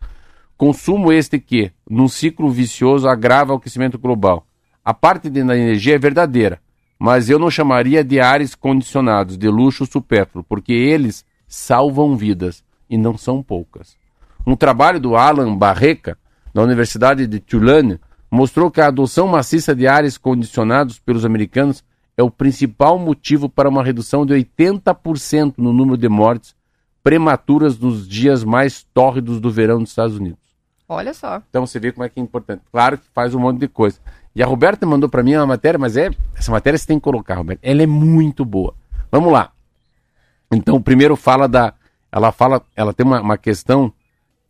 consumo 0.56 1.12
este 1.12 1.40
que, 1.40 1.72
num 1.90 2.08
ciclo 2.08 2.52
vicioso, 2.52 3.08
agrava 3.08 3.54
o 3.54 3.56
aquecimento 3.56 3.98
global. 3.98 4.46
A 4.86 4.94
parte 4.94 5.30
da 5.32 5.58
energia 5.58 5.96
é 5.96 5.98
verdadeira, 5.98 6.62
mas 7.00 7.28
eu 7.28 7.40
não 7.40 7.50
chamaria 7.50 8.04
de 8.04 8.20
ares 8.20 8.54
condicionados, 8.54 9.36
de 9.36 9.50
luxo 9.50 9.86
supérfluo, 9.86 10.44
porque 10.44 10.74
eles 10.74 11.26
salvam 11.48 12.16
vidas, 12.16 12.64
e 12.88 12.98
não 12.98 13.18
são 13.18 13.42
poucas. 13.42 13.98
Um 14.46 14.56
trabalho 14.56 15.00
do 15.00 15.16
Alan 15.16 15.56
Barreca, 15.56 16.18
da 16.54 16.62
Universidade 16.62 17.26
de 17.26 17.40
Tulane, 17.40 18.00
mostrou 18.30 18.70
que 18.70 18.82
a 18.82 18.88
adoção 18.88 19.28
maciça 19.28 19.76
de 19.76 19.88
ares 19.88 20.18
condicionados 20.18 21.00
pelos 21.00 21.24
americanos 21.24 21.84
é 22.18 22.24
o 22.24 22.30
principal 22.30 23.00
motivo 23.00 23.48
para 23.48 23.70
uma 23.70 23.84
redução 23.84 24.26
de 24.26 24.34
80% 24.34 25.56
no 25.58 25.72
número 25.72 25.98
de 25.98 26.10
mortes 26.10 26.56
prematuras 27.04 27.78
nos 27.78 28.08
dias 28.08 28.44
mais 28.44 28.84
tórridos 28.94 29.40
do 29.40 29.52
verão 29.52 29.80
dos 29.80 29.90
Estados 29.90 30.18
Unidos. 30.18 30.40
Olha 30.88 31.14
só. 31.14 31.42
Então 31.50 31.66
você 31.66 31.80
vê 31.80 31.92
como 31.92 32.04
é 32.04 32.10
que 32.10 32.20
é 32.20 32.24
importante. 32.24 32.62
Claro 32.72 32.98
que 32.98 33.06
faz 33.14 33.34
um 33.34 33.40
monte 33.40 33.60
de 33.60 33.68
coisa. 33.68 34.00
E 34.36 34.42
a 34.42 34.46
Roberta 34.46 34.86
mandou 34.86 35.10
para 35.10 35.24
mim 35.24 35.36
uma 35.36 35.46
matéria, 35.46 35.78
mas 35.78 35.98
é 35.98 36.10
essa 36.36 36.52
matéria 36.52 36.78
você 36.78 36.88
tem 36.88 36.98
que 36.98 37.04
colocar, 37.04 37.36
Roberta. 37.36 37.62
Ela 37.64 37.84
é 37.84 37.88
muito 37.88 38.46
boa. 38.46 38.74
Vamos 39.12 39.32
lá. 39.32 39.52
Então, 40.52 40.82
primeiro 40.82 41.16
fala 41.16 41.48
da. 41.48 41.74
Ela 42.12 42.32
fala, 42.32 42.62
ela 42.76 42.94
tem 42.94 43.06
uma, 43.06 43.22
uma 43.22 43.38
questão 43.38 43.92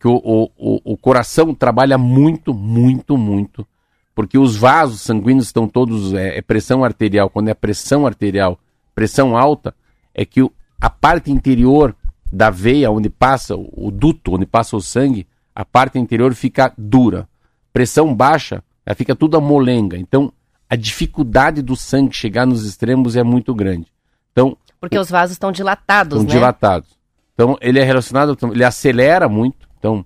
que 0.03 0.07
o, 0.09 0.51
o, 0.57 0.81
o 0.83 0.97
coração 0.97 1.55
trabalha 1.55 1.97
muito, 1.97 2.53
muito, 2.53 3.17
muito, 3.17 3.65
porque 4.13 4.37
os 4.37 4.57
vasos 4.57 4.99
sanguíneos 4.99 5.45
estão 5.45 5.65
todos, 5.65 6.13
é, 6.13 6.39
é 6.39 6.41
pressão 6.41 6.83
arterial, 6.83 7.29
quando 7.29 7.47
é 7.47 7.53
pressão 7.53 8.05
arterial, 8.05 8.59
pressão 8.93 9.37
alta, 9.37 9.73
é 10.13 10.25
que 10.25 10.41
o, 10.41 10.51
a 10.81 10.89
parte 10.89 11.31
interior 11.31 11.95
da 12.29 12.49
veia, 12.49 12.91
onde 12.91 13.09
passa 13.09 13.55
o, 13.55 13.87
o 13.87 13.91
duto, 13.91 14.35
onde 14.35 14.45
passa 14.45 14.75
o 14.75 14.81
sangue, 14.81 15.25
a 15.55 15.63
parte 15.63 15.97
interior 15.97 16.35
fica 16.35 16.73
dura. 16.77 17.25
Pressão 17.71 18.13
baixa, 18.13 18.61
ela 18.85 18.95
fica 18.97 19.15
tudo 19.15 19.37
amolenga. 19.37 19.95
Então, 19.95 20.33
a 20.69 20.75
dificuldade 20.75 21.61
do 21.61 21.77
sangue 21.77 22.13
chegar 22.13 22.45
nos 22.45 22.65
extremos 22.65 23.15
é 23.15 23.23
muito 23.23 23.55
grande. 23.55 23.87
Então, 24.33 24.57
porque 24.81 24.99
os 24.99 25.09
vasos 25.09 25.31
estão 25.31 25.49
dilatados, 25.49 26.17
estão 26.17 26.27
né? 26.27 26.39
dilatados. 26.39 26.89
Então, 27.33 27.57
ele 27.61 27.79
é 27.79 27.83
relacionado, 27.85 28.37
ele 28.51 28.65
acelera 28.65 29.29
muito. 29.29 29.71
Então, 29.83 30.05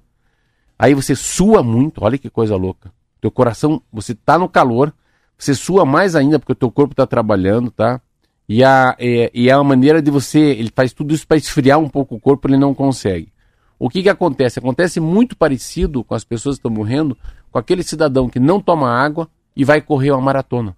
aí 0.80 0.96
você 0.96 1.16
sua 1.16 1.62
muito, 1.62 2.04
olha 2.04 2.18
que 2.18 2.32
coisa 2.32 2.56
louca. 2.56 2.92
Teu 3.22 3.30
coração, 3.30 3.80
você 3.94 4.16
tá 4.16 4.36
no 4.36 4.50
calor, 4.50 4.92
você 5.38 5.54
sua 5.54 5.86
mais 5.86 6.16
ainda 6.16 6.40
porque 6.40 6.54
o 6.54 6.56
teu 6.56 6.72
corpo 6.72 6.94
está 6.94 7.06
trabalhando, 7.06 7.70
tá? 7.70 8.02
E 8.50 8.64
a, 8.64 8.96
é, 8.98 9.30
e 9.36 9.52
é 9.52 9.56
uma 9.56 9.64
maneira 9.64 10.02
de 10.02 10.10
você, 10.10 10.40
ele 10.40 10.72
faz 10.76 10.94
tudo 10.94 11.14
isso 11.14 11.28
para 11.28 11.38
esfriar 11.38 11.78
um 11.78 11.88
pouco 11.88 12.16
o 12.16 12.20
corpo, 12.20 12.48
ele 12.48 12.58
não 12.58 12.74
consegue. 12.74 13.32
O 13.78 13.88
que 13.88 14.02
que 14.02 14.10
acontece? 14.10 14.58
Acontece 14.58 15.00
muito 15.00 15.38
parecido 15.38 16.04
com 16.04 16.16
as 16.16 16.24
pessoas 16.24 16.56
que 16.56 16.62
estão 16.62 16.72
morrendo, 16.72 17.16
com 17.52 17.60
aquele 17.60 17.84
cidadão 17.84 18.28
que 18.28 18.40
não 18.40 18.60
toma 18.60 18.90
água 18.90 19.30
e 19.56 19.64
vai 19.64 19.80
correr 19.80 20.10
uma 20.10 20.22
maratona. 20.22 20.76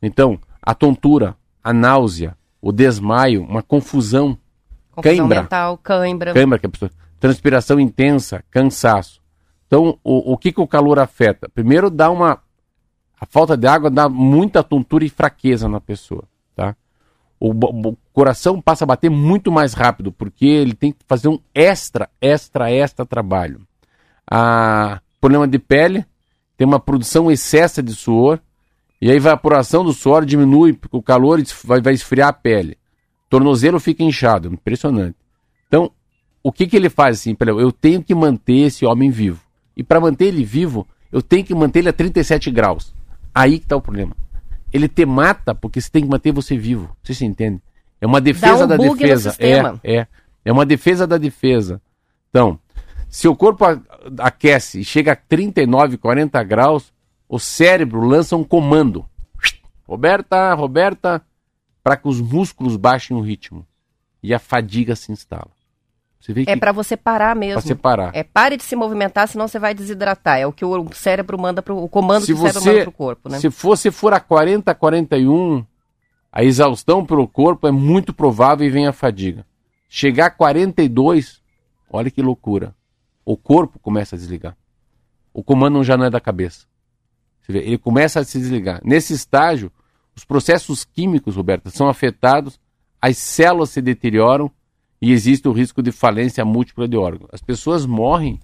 Então, 0.00 0.38
a 0.62 0.72
tontura, 0.72 1.36
a 1.64 1.72
náusea, 1.72 2.36
o 2.62 2.70
desmaio, 2.70 3.42
uma 3.42 3.62
confusão, 3.62 4.38
confusão 4.92 5.16
cãibra, 5.16 5.42
mental, 5.42 5.78
cãibra, 5.78 6.32
cãibra 6.32 6.58
que 6.60 6.66
a 6.66 6.68
pessoa 6.68 6.90
transpiração 7.20 7.78
intensa, 7.78 8.42
cansaço. 8.50 9.20
Então, 9.66 9.98
o, 10.02 10.32
o 10.32 10.38
que, 10.38 10.50
que 10.50 10.60
o 10.60 10.66
calor 10.66 10.98
afeta? 10.98 11.48
Primeiro, 11.48 11.90
dá 11.90 12.10
uma. 12.10 12.42
A 13.20 13.26
falta 13.26 13.56
de 13.56 13.66
água 13.68 13.90
dá 13.90 14.08
muita 14.08 14.64
tontura 14.64 15.04
e 15.04 15.10
fraqueza 15.10 15.68
na 15.68 15.78
pessoa, 15.80 16.24
tá? 16.56 16.74
O, 17.38 17.50
o, 17.50 17.96
coração 18.12 18.60
passa 18.60 18.84
a 18.84 18.86
bater 18.86 19.10
muito 19.10 19.52
mais 19.52 19.74
rápido, 19.74 20.10
porque 20.10 20.46
ele 20.46 20.74
tem 20.74 20.90
que 20.90 20.98
fazer 21.06 21.28
um 21.28 21.38
extra, 21.54 22.08
extra, 22.20 22.72
extra 22.72 23.04
trabalho. 23.04 23.60
A 24.28 25.00
problema 25.20 25.46
de 25.46 25.58
pele, 25.58 26.04
tem 26.56 26.66
uma 26.66 26.80
produção 26.80 27.30
excessa 27.30 27.82
de 27.82 27.94
suor, 27.94 28.40
e 29.00 29.10
a 29.10 29.14
evaporação 29.14 29.84
do 29.84 29.92
suor 29.92 30.24
diminui, 30.24 30.72
porque 30.72 30.96
o 30.96 31.02
calor 31.02 31.42
vai, 31.64 31.80
vai 31.80 31.92
esfriar 31.92 32.28
a 32.28 32.32
pele. 32.32 32.76
Tornozelo 33.28 33.78
fica 33.78 34.02
inchado, 34.02 34.48
impressionante. 34.48 35.16
Então, 35.68 35.92
o 36.42 36.50
que, 36.52 36.66
que 36.66 36.76
ele 36.76 36.88
faz 36.88 37.18
assim? 37.18 37.36
Eu 37.40 37.72
tenho 37.72 38.02
que 38.02 38.14
manter 38.14 38.66
esse 38.66 38.84
homem 38.86 39.10
vivo. 39.10 39.40
E 39.76 39.82
para 39.82 40.00
manter 40.00 40.26
ele 40.26 40.44
vivo, 40.44 40.86
eu 41.12 41.22
tenho 41.22 41.44
que 41.44 41.54
manter 41.54 41.80
ele 41.80 41.88
a 41.88 41.92
37 41.92 42.50
graus. 42.50 42.94
Aí 43.34 43.58
que 43.58 43.64
está 43.64 43.76
o 43.76 43.80
problema. 43.80 44.16
Ele 44.72 44.88
te 44.88 45.04
mata 45.04 45.54
porque 45.54 45.80
você 45.80 45.90
tem 45.90 46.02
que 46.02 46.08
manter 46.08 46.32
você 46.32 46.56
vivo. 46.56 46.94
Você 47.02 47.14
se 47.14 47.24
entende? 47.24 47.60
É 48.00 48.06
uma 48.06 48.20
defesa 48.20 48.64
um 48.64 48.68
da 48.68 48.76
defesa. 48.76 49.36
É, 49.38 49.98
é. 49.98 50.06
É 50.44 50.52
uma 50.52 50.64
defesa 50.64 51.06
da 51.06 51.18
defesa. 51.18 51.82
Então, 52.30 52.58
se 53.08 53.28
o 53.28 53.36
corpo 53.36 53.64
aquece 54.18 54.80
e 54.80 54.84
chega 54.84 55.12
a 55.12 55.16
39, 55.16 55.98
40 55.98 56.42
graus, 56.44 56.92
o 57.28 57.38
cérebro 57.38 58.00
lança 58.00 58.36
um 58.36 58.44
comando. 58.44 59.04
Roberta, 59.86 60.54
Roberta, 60.54 61.22
para 61.82 61.96
que 61.96 62.08
os 62.08 62.20
músculos 62.20 62.76
baixem 62.76 63.16
o 63.16 63.20
ritmo. 63.20 63.66
E 64.22 64.32
a 64.32 64.38
fadiga 64.38 64.94
se 64.94 65.12
instala. 65.12 65.50
É 66.46 66.54
para 66.54 66.70
você 66.70 66.96
parar 66.96 67.34
mesmo. 67.34 67.54
Para 67.54 67.62
você 67.62 67.74
parar. 67.74 68.10
É 68.14 68.22
pare 68.22 68.56
de 68.56 68.62
se 68.62 68.76
movimentar, 68.76 69.26
senão 69.26 69.48
você 69.48 69.58
vai 69.58 69.72
desidratar. 69.72 70.38
É 70.38 70.46
o 70.46 70.52
que 70.52 70.64
o 70.64 70.92
cérebro 70.92 71.40
manda 71.40 71.62
para 71.62 71.72
o 71.72 71.88
comando 71.88 72.26
se 72.26 72.34
que 72.34 72.38
o 72.38 72.42
cérebro 72.42 72.64
manda 72.64 72.80
para 72.82 72.90
o 72.90 72.92
corpo, 72.92 73.28
né? 73.30 73.40
Se 73.40 73.48
você 73.48 73.90
for 73.90 74.12
a 74.12 74.20
40, 74.20 74.74
41, 74.74 75.64
a 76.30 76.44
exaustão 76.44 77.04
pelo 77.06 77.26
corpo 77.26 77.66
é 77.66 77.70
muito 77.70 78.12
provável 78.12 78.66
e 78.66 78.70
vem 78.70 78.86
a 78.86 78.92
fadiga. 78.92 79.46
Chegar 79.88 80.26
a 80.26 80.30
42, 80.30 81.40
olha 81.90 82.10
que 82.10 82.20
loucura. 82.20 82.74
O 83.24 83.36
corpo 83.36 83.78
começa 83.78 84.14
a 84.14 84.18
desligar. 84.18 84.56
O 85.32 85.42
comando 85.42 85.82
já 85.82 85.96
não 85.96 86.04
é 86.04 86.10
da 86.10 86.20
cabeça. 86.20 86.66
Você 87.40 87.52
vê, 87.52 87.60
ele 87.60 87.78
começa 87.78 88.20
a 88.20 88.24
se 88.24 88.38
desligar. 88.38 88.80
Nesse 88.84 89.14
estágio, 89.14 89.72
os 90.14 90.24
processos 90.24 90.84
químicos, 90.84 91.34
Roberta, 91.34 91.70
são 91.70 91.88
afetados, 91.88 92.60
as 93.00 93.16
células 93.16 93.70
se 93.70 93.80
deterioram 93.80 94.50
e 95.00 95.12
existe 95.12 95.48
o 95.48 95.52
risco 95.52 95.82
de 95.82 95.90
falência 95.90 96.44
múltipla 96.44 96.86
de 96.86 96.96
órgãos. 96.96 97.30
As 97.32 97.40
pessoas 97.40 97.86
morrem 97.86 98.38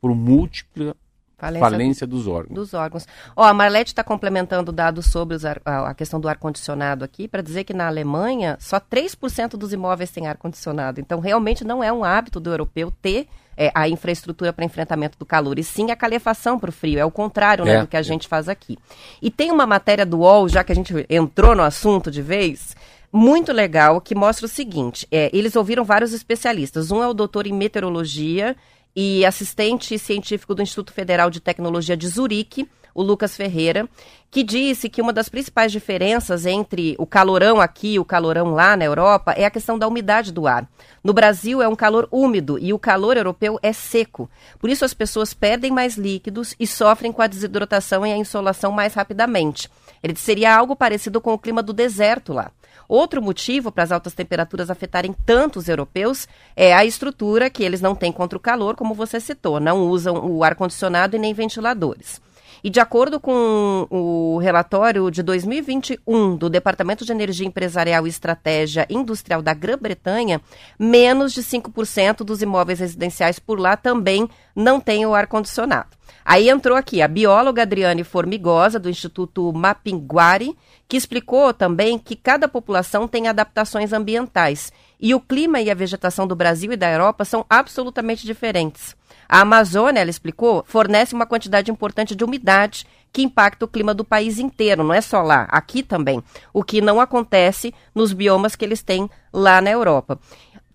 por 0.00 0.14
múltipla 0.14 0.96
falência, 1.40 1.60
falência 1.60 2.06
dos 2.06 2.26
órgãos. 2.26 2.54
Dos 2.54 2.74
órgãos. 2.74 3.06
Ó, 3.36 3.42
a 3.42 3.52
Marlete 3.52 3.92
está 3.92 4.04
complementando 4.04 4.72
dados 4.72 5.06
sobre 5.06 5.36
ar, 5.46 5.60
a 5.64 5.94
questão 5.94 6.20
do 6.20 6.28
ar-condicionado 6.28 7.04
aqui, 7.04 7.26
para 7.26 7.42
dizer 7.42 7.64
que 7.64 7.72
na 7.72 7.86
Alemanha 7.86 8.56
só 8.60 8.78
3% 8.78 9.56
dos 9.56 9.72
imóveis 9.72 10.10
têm 10.10 10.26
ar-condicionado. 10.26 11.00
Então, 11.00 11.20
realmente 11.20 11.64
não 11.64 11.82
é 11.82 11.92
um 11.92 12.04
hábito 12.04 12.38
do 12.38 12.50
europeu 12.50 12.92
ter 13.02 13.26
é, 13.56 13.70
a 13.74 13.88
infraestrutura 13.88 14.52
para 14.52 14.64
enfrentamento 14.64 15.18
do 15.18 15.26
calor, 15.26 15.58
e 15.58 15.64
sim 15.64 15.90
a 15.90 15.96
calefação 15.96 16.58
para 16.58 16.70
o 16.70 16.72
frio. 16.72 16.98
É 16.98 17.04
o 17.04 17.10
contrário 17.10 17.64
né, 17.64 17.74
é. 17.74 17.80
do 17.80 17.86
que 17.86 17.96
a 17.96 18.02
gente 18.02 18.26
faz 18.26 18.48
aqui. 18.48 18.78
E 19.20 19.30
tem 19.30 19.50
uma 19.50 19.66
matéria 19.66 20.06
do 20.06 20.20
UOL, 20.20 20.48
já 20.48 20.64
que 20.64 20.72
a 20.72 20.74
gente 20.74 20.94
entrou 21.08 21.54
no 21.54 21.62
assunto 21.62 22.10
de 22.10 22.22
vez, 22.22 22.74
muito 23.12 23.52
legal, 23.52 24.00
que 24.00 24.14
mostra 24.14 24.46
o 24.46 24.48
seguinte: 24.48 25.06
é, 25.10 25.30
eles 25.32 25.56
ouviram 25.56 25.84
vários 25.84 26.12
especialistas. 26.12 26.90
Um 26.90 27.02
é 27.02 27.08
o 27.08 27.14
doutor 27.14 27.46
em 27.46 27.52
meteorologia 27.52 28.56
e 28.94 29.24
assistente 29.24 29.98
científico 29.98 30.54
do 30.54 30.62
Instituto 30.62 30.92
Federal 30.92 31.30
de 31.30 31.40
Tecnologia 31.40 31.96
de 31.96 32.08
Zurique, 32.08 32.68
o 32.94 33.02
Lucas 33.02 33.36
Ferreira, 33.36 33.88
que 34.30 34.42
disse 34.42 34.88
que 34.88 35.00
uma 35.00 35.12
das 35.12 35.28
principais 35.28 35.70
diferenças 35.70 36.44
entre 36.44 36.96
o 36.98 37.06
calorão 37.06 37.60
aqui 37.60 37.94
e 37.94 37.98
o 37.98 38.04
calorão 38.04 38.52
lá 38.52 38.76
na 38.76 38.84
Europa 38.84 39.32
é 39.36 39.44
a 39.44 39.50
questão 39.50 39.78
da 39.78 39.86
umidade 39.86 40.32
do 40.32 40.46
ar. 40.46 40.68
No 41.02 41.12
Brasil 41.12 41.62
é 41.62 41.68
um 41.68 41.76
calor 41.76 42.08
úmido 42.10 42.58
e 42.58 42.72
o 42.72 42.78
calor 42.78 43.16
europeu 43.16 43.58
é 43.62 43.72
seco. 43.72 44.28
Por 44.58 44.68
isso 44.68 44.84
as 44.84 44.92
pessoas 44.92 45.32
perdem 45.32 45.70
mais 45.70 45.96
líquidos 45.96 46.54
e 46.58 46.66
sofrem 46.66 47.12
com 47.12 47.22
a 47.22 47.26
desidratação 47.26 48.04
e 48.04 48.12
a 48.12 48.16
insolação 48.16 48.72
mais 48.72 48.94
rapidamente. 48.94 49.68
Ele 50.02 50.16
seria 50.16 50.54
algo 50.54 50.76
parecido 50.76 51.20
com 51.20 51.32
o 51.32 51.38
clima 51.38 51.62
do 51.62 51.72
deserto 51.72 52.32
lá. 52.32 52.50
Outro 52.90 53.22
motivo 53.22 53.70
para 53.70 53.84
as 53.84 53.92
altas 53.92 54.14
temperaturas 54.14 54.68
afetarem 54.68 55.14
tanto 55.24 55.60
os 55.60 55.68
europeus 55.68 56.26
é 56.56 56.74
a 56.74 56.84
estrutura 56.84 57.48
que 57.48 57.62
eles 57.62 57.80
não 57.80 57.94
têm 57.94 58.10
contra 58.10 58.36
o 58.36 58.40
calor, 58.40 58.74
como 58.74 58.94
você 58.94 59.20
citou, 59.20 59.60
não 59.60 59.86
usam 59.86 60.16
o 60.28 60.42
ar-condicionado 60.42 61.14
e 61.14 61.18
nem 61.20 61.32
ventiladores. 61.32 62.20
E 62.62 62.68
de 62.68 62.78
acordo 62.78 63.18
com 63.18 63.86
o 63.90 64.38
relatório 64.38 65.10
de 65.10 65.22
2021 65.22 66.36
do 66.36 66.50
Departamento 66.50 67.04
de 67.04 67.12
Energia 67.12 67.46
Empresarial 67.46 68.06
e 68.06 68.10
Estratégia 68.10 68.86
Industrial 68.90 69.40
da 69.40 69.54
Grã-Bretanha, 69.54 70.40
menos 70.78 71.32
de 71.32 71.42
5% 71.42 72.18
dos 72.18 72.42
imóveis 72.42 72.80
residenciais 72.80 73.38
por 73.38 73.58
lá 73.58 73.76
também 73.76 74.28
não 74.54 74.78
têm 74.78 75.06
o 75.06 75.14
ar-condicionado. 75.14 76.00
Aí 76.24 76.50
entrou 76.50 76.76
aqui 76.76 77.00
a 77.00 77.08
bióloga 77.08 77.62
Adriane 77.62 78.04
Formigosa, 78.04 78.78
do 78.78 78.90
Instituto 78.90 79.52
Mapinguari, 79.52 80.56
que 80.86 80.96
explicou 80.96 81.54
também 81.54 81.98
que 81.98 82.14
cada 82.14 82.46
população 82.46 83.08
tem 83.08 83.26
adaptações 83.26 83.92
ambientais 83.92 84.72
e 85.00 85.14
o 85.14 85.20
clima 85.20 85.60
e 85.60 85.70
a 85.70 85.74
vegetação 85.74 86.26
do 86.26 86.36
Brasil 86.36 86.72
e 86.72 86.76
da 86.76 86.90
Europa 86.90 87.24
são 87.24 87.46
absolutamente 87.48 88.26
diferentes. 88.26 88.94
A 89.32 89.42
Amazônia, 89.42 90.00
ela 90.00 90.10
explicou, 90.10 90.64
fornece 90.66 91.14
uma 91.14 91.24
quantidade 91.24 91.70
importante 91.70 92.16
de 92.16 92.24
umidade 92.24 92.84
que 93.12 93.22
impacta 93.22 93.64
o 93.64 93.68
clima 93.68 93.94
do 93.94 94.04
país 94.04 94.40
inteiro, 94.40 94.82
não 94.82 94.92
é 94.92 95.00
só 95.00 95.22
lá, 95.22 95.46
aqui 95.50 95.84
também, 95.84 96.20
o 96.52 96.64
que 96.64 96.80
não 96.80 97.00
acontece 97.00 97.72
nos 97.94 98.12
biomas 98.12 98.56
que 98.56 98.64
eles 98.64 98.82
têm 98.82 99.08
lá 99.32 99.60
na 99.60 99.70
Europa. 99.70 100.18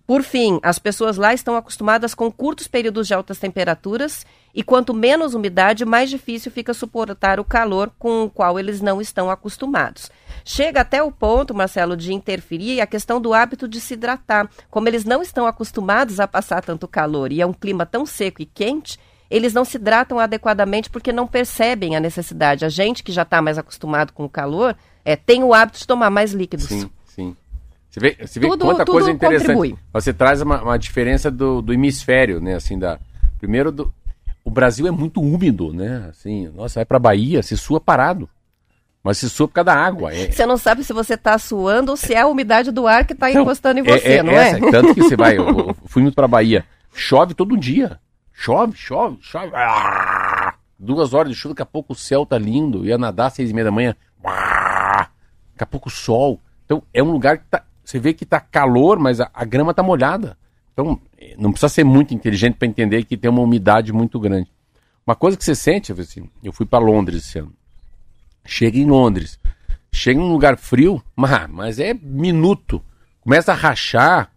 Por 0.06 0.22
fim, 0.22 0.58
as 0.62 0.78
pessoas 0.78 1.18
lá 1.18 1.34
estão 1.34 1.54
acostumadas 1.54 2.14
com 2.14 2.32
curtos 2.32 2.66
períodos 2.66 3.06
de 3.06 3.12
altas 3.12 3.38
temperaturas 3.38 4.24
e 4.54 4.62
quanto 4.62 4.94
menos 4.94 5.34
umidade, 5.34 5.84
mais 5.84 6.08
difícil 6.08 6.50
fica 6.50 6.72
suportar 6.72 7.38
o 7.38 7.44
calor 7.44 7.92
com 7.98 8.22
o 8.22 8.30
qual 8.30 8.58
eles 8.58 8.80
não 8.80 9.02
estão 9.02 9.30
acostumados. 9.30 10.10
Chega 10.48 10.82
até 10.82 11.02
o 11.02 11.10
ponto, 11.10 11.52
Marcelo, 11.52 11.96
de 11.96 12.14
interferir 12.14 12.80
a 12.80 12.86
questão 12.86 13.20
do 13.20 13.34
hábito 13.34 13.66
de 13.66 13.80
se 13.80 13.94
hidratar. 13.94 14.48
Como 14.70 14.86
eles 14.86 15.04
não 15.04 15.20
estão 15.20 15.44
acostumados 15.44 16.20
a 16.20 16.28
passar 16.28 16.62
tanto 16.62 16.86
calor 16.86 17.32
e 17.32 17.40
é 17.40 17.46
um 17.46 17.52
clima 17.52 17.84
tão 17.84 18.06
seco 18.06 18.40
e 18.40 18.46
quente, 18.46 18.96
eles 19.28 19.52
não 19.52 19.64
se 19.64 19.76
hidratam 19.76 20.20
adequadamente 20.20 20.88
porque 20.88 21.12
não 21.12 21.26
percebem 21.26 21.96
a 21.96 22.00
necessidade. 22.00 22.64
A 22.64 22.68
gente 22.68 23.02
que 23.02 23.10
já 23.10 23.22
está 23.22 23.42
mais 23.42 23.58
acostumado 23.58 24.12
com 24.12 24.24
o 24.24 24.28
calor 24.28 24.76
é, 25.04 25.16
tem 25.16 25.42
o 25.42 25.52
hábito 25.52 25.80
de 25.80 25.86
tomar 25.86 26.10
mais 26.10 26.32
líquidos. 26.32 26.66
Sim, 26.66 26.88
sim. 27.06 27.36
Você 27.90 27.98
vê, 27.98 28.16
você 28.24 28.38
vê 28.38 28.48
tudo, 28.48 28.66
quanta 28.66 28.84
tudo 28.84 28.94
coisa 28.94 29.10
interessante. 29.10 29.52
Contribui. 29.52 29.78
Você 29.92 30.12
traz 30.12 30.42
uma, 30.42 30.62
uma 30.62 30.78
diferença 30.78 31.28
do, 31.28 31.60
do, 31.60 31.72
hemisfério, 31.72 32.40
né? 32.40 32.54
Assim, 32.54 32.78
da, 32.78 33.00
primeiro, 33.40 33.72
do, 33.72 33.92
o 34.44 34.50
Brasil 34.50 34.86
é 34.86 34.92
muito 34.92 35.20
úmido, 35.20 35.72
né? 35.72 36.06
Assim, 36.08 36.48
nossa, 36.54 36.78
vai 36.78 36.84
para 36.84 37.00
Bahia, 37.00 37.42
se 37.42 37.56
sua 37.56 37.80
parado. 37.80 38.28
Mas 39.06 39.18
se 39.18 39.30
sua 39.30 39.46
por 39.46 39.54
causa 39.54 39.66
da 39.66 39.74
água. 39.76 40.12
É... 40.12 40.32
Você 40.32 40.44
não 40.44 40.56
sabe 40.56 40.82
se 40.82 40.92
você 40.92 41.14
está 41.14 41.38
suando 41.38 41.92
ou 41.92 41.96
se 41.96 42.12
é 42.12 42.22
a 42.22 42.26
umidade 42.26 42.72
do 42.72 42.88
ar 42.88 43.04
que 43.06 43.12
está 43.12 43.30
então, 43.30 43.42
encostando 43.42 43.78
em 43.78 43.84
você, 43.84 44.08
é, 44.08 44.16
é, 44.16 44.22
não 44.24 44.32
é? 44.32 44.48
Essa, 44.48 44.70
tanto 44.72 44.94
que 44.96 45.00
você 45.00 45.16
vai, 45.16 45.38
eu, 45.38 45.46
eu 45.46 45.76
fui 45.86 46.02
muito 46.02 46.16
para 46.16 46.26
Bahia, 46.26 46.66
chove 46.92 47.32
todo 47.32 47.56
dia. 47.56 48.00
Chove, 48.32 48.76
chove, 48.76 49.18
chove. 49.20 49.52
Ah, 49.54 50.54
duas 50.76 51.14
horas 51.14 51.30
de 51.30 51.38
chuva, 51.38 51.54
daqui 51.54 51.62
a 51.62 51.66
pouco 51.66 51.92
o 51.92 51.96
céu 51.96 52.26
tá 52.26 52.36
lindo. 52.36 52.84
Ia 52.84 52.98
nadar 52.98 53.28
às 53.28 53.34
seis 53.34 53.48
e 53.48 53.54
meia 53.54 53.66
da 53.66 53.70
manhã. 53.70 53.94
Ah, 54.24 55.08
daqui 55.52 55.62
a 55.62 55.66
pouco 55.66 55.88
o 55.88 55.92
sol. 55.92 56.40
Então 56.64 56.82
é 56.92 57.00
um 57.00 57.12
lugar 57.12 57.38
que 57.38 57.44
tá, 57.48 57.62
você 57.84 58.00
vê 58.00 58.12
que 58.12 58.26
tá 58.26 58.40
calor, 58.40 58.98
mas 58.98 59.20
a, 59.20 59.30
a 59.32 59.44
grama 59.44 59.72
tá 59.72 59.84
molhada. 59.84 60.36
Então 60.72 61.00
não 61.38 61.52
precisa 61.52 61.72
ser 61.72 61.84
muito 61.84 62.12
inteligente 62.12 62.56
para 62.56 62.66
entender 62.66 63.04
que 63.04 63.16
tem 63.16 63.30
uma 63.30 63.40
umidade 63.40 63.92
muito 63.92 64.18
grande. 64.18 64.50
Uma 65.06 65.14
coisa 65.14 65.36
que 65.36 65.44
você 65.44 65.54
sente, 65.54 65.92
assim, 65.92 66.28
eu 66.42 66.52
fui 66.52 66.66
para 66.66 66.84
Londres 66.84 67.24
esse 67.24 67.38
ano. 67.38 67.52
Chega 68.46 68.78
em 68.78 68.86
Londres, 68.86 69.38
chega 69.92 70.20
em 70.20 70.22
um 70.22 70.32
lugar 70.32 70.56
frio, 70.56 71.02
mas, 71.14 71.48
mas 71.50 71.78
é 71.78 71.94
minuto. 71.94 72.82
Começa 73.20 73.52
a 73.52 73.56
rachar 73.56 74.30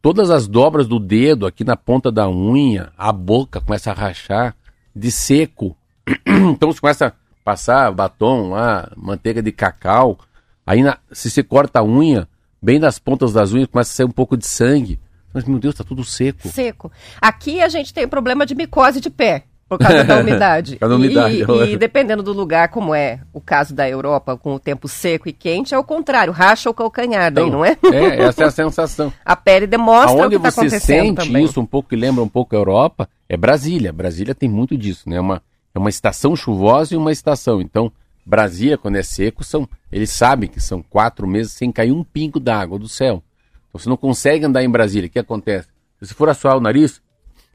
todas 0.00 0.30
as 0.30 0.48
dobras 0.48 0.88
do 0.88 0.98
dedo 0.98 1.46
aqui 1.46 1.64
na 1.64 1.76
ponta 1.76 2.10
da 2.10 2.28
unha, 2.28 2.92
a 2.96 3.12
boca 3.12 3.60
começa 3.60 3.90
a 3.90 3.94
rachar 3.94 4.56
de 4.94 5.10
seco. 5.10 5.76
então 6.26 6.72
você 6.72 6.80
começa 6.80 7.06
a 7.06 7.12
passar 7.44 7.92
batom 7.92 8.50
lá, 8.50 8.90
manteiga 8.96 9.42
de 9.42 9.52
cacau. 9.52 10.18
Aí 10.66 10.82
na, 10.82 10.98
se 11.12 11.30
você 11.30 11.42
corta 11.42 11.80
a 11.80 11.84
unha, 11.84 12.28
bem 12.60 12.78
nas 12.78 12.98
pontas 12.98 13.32
das 13.32 13.52
unhas 13.52 13.68
começa 13.68 13.92
a 13.92 13.94
sair 13.94 14.06
um 14.06 14.10
pouco 14.10 14.36
de 14.36 14.46
sangue. 14.46 15.00
Mas, 15.32 15.44
meu 15.44 15.58
Deus, 15.58 15.74
está 15.74 15.82
tudo 15.82 16.04
seco. 16.04 16.48
Seco. 16.48 16.92
Aqui 17.20 17.62
a 17.62 17.68
gente 17.68 17.94
tem 17.94 18.06
problema 18.06 18.44
de 18.44 18.54
micose 18.54 19.00
de 19.00 19.08
pé. 19.08 19.44
Por 19.78 19.78
causa 19.78 20.04
da 20.04 20.20
umidade. 20.20 20.78
da 20.78 20.86
umidade. 20.94 21.44
E, 21.68 21.72
e, 21.72 21.76
dependendo 21.76 22.22
do 22.22 22.32
lugar, 22.32 22.68
como 22.68 22.94
é 22.94 23.20
o 23.32 23.40
caso 23.40 23.74
da 23.74 23.88
Europa, 23.88 24.36
com 24.36 24.54
o 24.54 24.58
tempo 24.58 24.86
seco 24.86 25.28
e 25.28 25.32
quente, 25.32 25.74
é 25.74 25.78
o 25.78 25.84
contrário, 25.84 26.32
racha 26.32 26.68
o 26.68 26.74
calcanhar 26.74 27.32
daí, 27.32 27.46
então, 27.46 27.58
não 27.58 27.64
é? 27.64 27.76
É, 27.84 28.22
essa 28.22 28.44
é 28.44 28.46
a 28.46 28.50
sensação. 28.50 29.12
a 29.24 29.34
pele 29.34 29.66
demonstra 29.66 30.22
Aonde 30.22 30.36
o 30.36 30.40
que 30.40 30.48
está 30.48 30.60
acontecendo 30.60 31.16
você 31.16 31.26
sente 31.26 31.42
isso 31.42 31.60
um 31.60 31.66
pouco, 31.66 31.88
que 31.88 31.96
lembra 31.96 32.22
um 32.22 32.28
pouco 32.28 32.54
a 32.54 32.58
Europa, 32.58 33.08
é 33.28 33.36
Brasília. 33.36 33.92
Brasília 33.92 34.34
tem 34.34 34.48
muito 34.48 34.76
disso, 34.76 35.08
né? 35.08 35.20
Uma, 35.20 35.42
é 35.74 35.78
uma 35.78 35.90
estação 35.90 36.36
chuvosa 36.36 36.94
e 36.94 36.96
uma 36.96 37.12
estação. 37.12 37.60
Então, 37.60 37.90
Brasília, 38.24 38.78
quando 38.78 38.96
é 38.96 39.02
seco, 39.02 39.42
são, 39.42 39.68
eles 39.90 40.10
sabem 40.10 40.48
que 40.48 40.60
são 40.60 40.82
quatro 40.82 41.26
meses 41.26 41.52
sem 41.52 41.72
cair 41.72 41.92
um 41.92 42.04
pingo 42.04 42.38
d'água 42.38 42.78
do 42.78 42.88
céu. 42.88 43.22
Então 43.68 43.80
você 43.80 43.88
não 43.88 43.96
consegue 43.96 44.44
andar 44.44 44.62
em 44.62 44.70
Brasília. 44.70 45.08
O 45.08 45.10
que 45.10 45.18
acontece? 45.18 45.68
Se 46.02 46.14
for 46.14 46.28
assoar 46.28 46.56
o 46.56 46.60
nariz, 46.60 47.00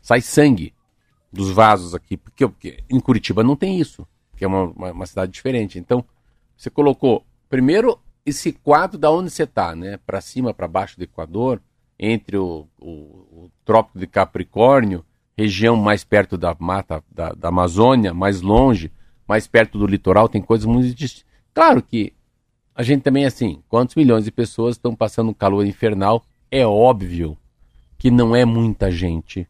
sai 0.01 0.21
sangue 0.21 0.73
dos 1.31 1.51
vasos 1.51 1.93
aqui. 1.93 2.17
Porque, 2.17 2.47
porque 2.47 2.83
em 2.89 2.99
Curitiba 2.99 3.43
não 3.43 3.55
tem 3.55 3.79
isso, 3.79 4.07
que 4.35 4.43
é 4.43 4.47
uma, 4.47 4.63
uma, 4.63 4.91
uma, 4.91 5.05
cidade 5.05 5.31
diferente. 5.31 5.79
Então, 5.79 6.03
você 6.55 6.69
colocou 6.69 7.25
primeiro 7.49 7.99
esse 8.25 8.51
quadro 8.51 8.97
da 8.97 9.11
onde 9.11 9.29
você 9.29 9.43
está, 9.43 9.75
né? 9.75 9.97
Para 10.05 10.21
cima, 10.21 10.53
para 10.53 10.67
baixo 10.67 10.97
do 10.97 11.03
Equador, 11.03 11.61
entre 11.99 12.37
o, 12.37 12.67
o, 12.79 12.87
o, 12.89 13.51
Trópico 13.63 13.99
de 13.99 14.07
Capricórnio, 14.07 15.03
região 15.37 15.75
mais 15.75 16.03
perto 16.03 16.37
da 16.37 16.55
mata 16.59 17.03
da, 17.11 17.31
da 17.31 17.47
Amazônia, 17.47 18.13
mais 18.13 18.41
longe, 18.41 18.91
mais 19.27 19.47
perto 19.47 19.77
do 19.77 19.87
litoral, 19.87 20.29
tem 20.29 20.41
coisas 20.41 20.65
muito 20.65 20.93
distintas. 20.93 21.27
Claro 21.53 21.81
que 21.81 22.13
a 22.75 22.83
gente 22.83 23.01
também, 23.01 23.25
assim, 23.25 23.63
quantos 23.67 23.95
milhões 23.95 24.25
de 24.25 24.31
pessoas 24.31 24.75
estão 24.75 24.95
passando 24.95 25.29
um 25.29 25.33
calor 25.33 25.65
infernal? 25.65 26.23
É 26.51 26.65
óbvio 26.65 27.37
que 27.97 28.11
não 28.11 28.35
é 28.35 28.45
muita 28.45 28.91
gente 28.91 29.47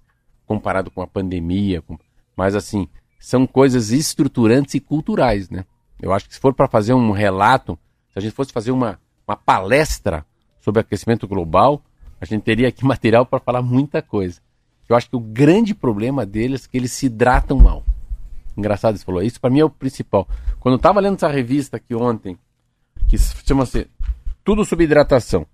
comparado 0.47 0.89
com 0.89 1.01
a 1.01 1.07
pandemia, 1.07 1.81
com... 1.81 1.97
mas 2.35 2.55
assim, 2.55 2.87
são 3.19 3.45
coisas 3.45 3.91
estruturantes 3.91 4.73
e 4.73 4.79
culturais, 4.79 5.49
né? 5.49 5.65
Eu 6.01 6.13
acho 6.13 6.27
que 6.27 6.33
se 6.33 6.39
for 6.39 6.53
para 6.53 6.67
fazer 6.67 6.93
um 6.93 7.11
relato, 7.11 7.77
se 8.13 8.17
a 8.17 8.21
gente 8.21 8.33
fosse 8.33 8.53
fazer 8.53 8.71
uma, 8.71 8.99
uma 9.27 9.35
palestra 9.35 10.25
sobre 10.61 10.81
aquecimento 10.81 11.27
global, 11.27 11.81
a 12.19 12.25
gente 12.25 12.43
teria 12.43 12.67
aqui 12.69 12.83
material 12.85 13.25
para 13.25 13.39
falar 13.39 13.61
muita 13.61 14.01
coisa. 14.01 14.39
Eu 14.87 14.95
acho 14.95 15.09
que 15.09 15.15
o 15.15 15.19
grande 15.19 15.75
problema 15.75 16.25
deles 16.25 16.65
é 16.65 16.69
que 16.69 16.77
eles 16.77 16.91
se 16.91 17.07
hidratam 17.07 17.57
mal. 17.57 17.83
Engraçado 18.55 18.97
você 18.97 19.03
falou. 19.03 19.21
Isso 19.21 19.39
para 19.39 19.49
mim 19.49 19.59
é 19.59 19.65
o 19.65 19.69
principal. 19.69 20.27
Quando 20.59 20.73
eu 20.73 20.77
estava 20.77 20.99
lendo 20.99 21.15
essa 21.15 21.27
revista 21.27 21.77
aqui 21.77 21.93
ontem, 21.93 22.37
que 23.07 23.17
chama-se 23.17 23.87
Tudo 24.43 24.63
sobre 24.63 24.85
Hidratação. 24.85 25.45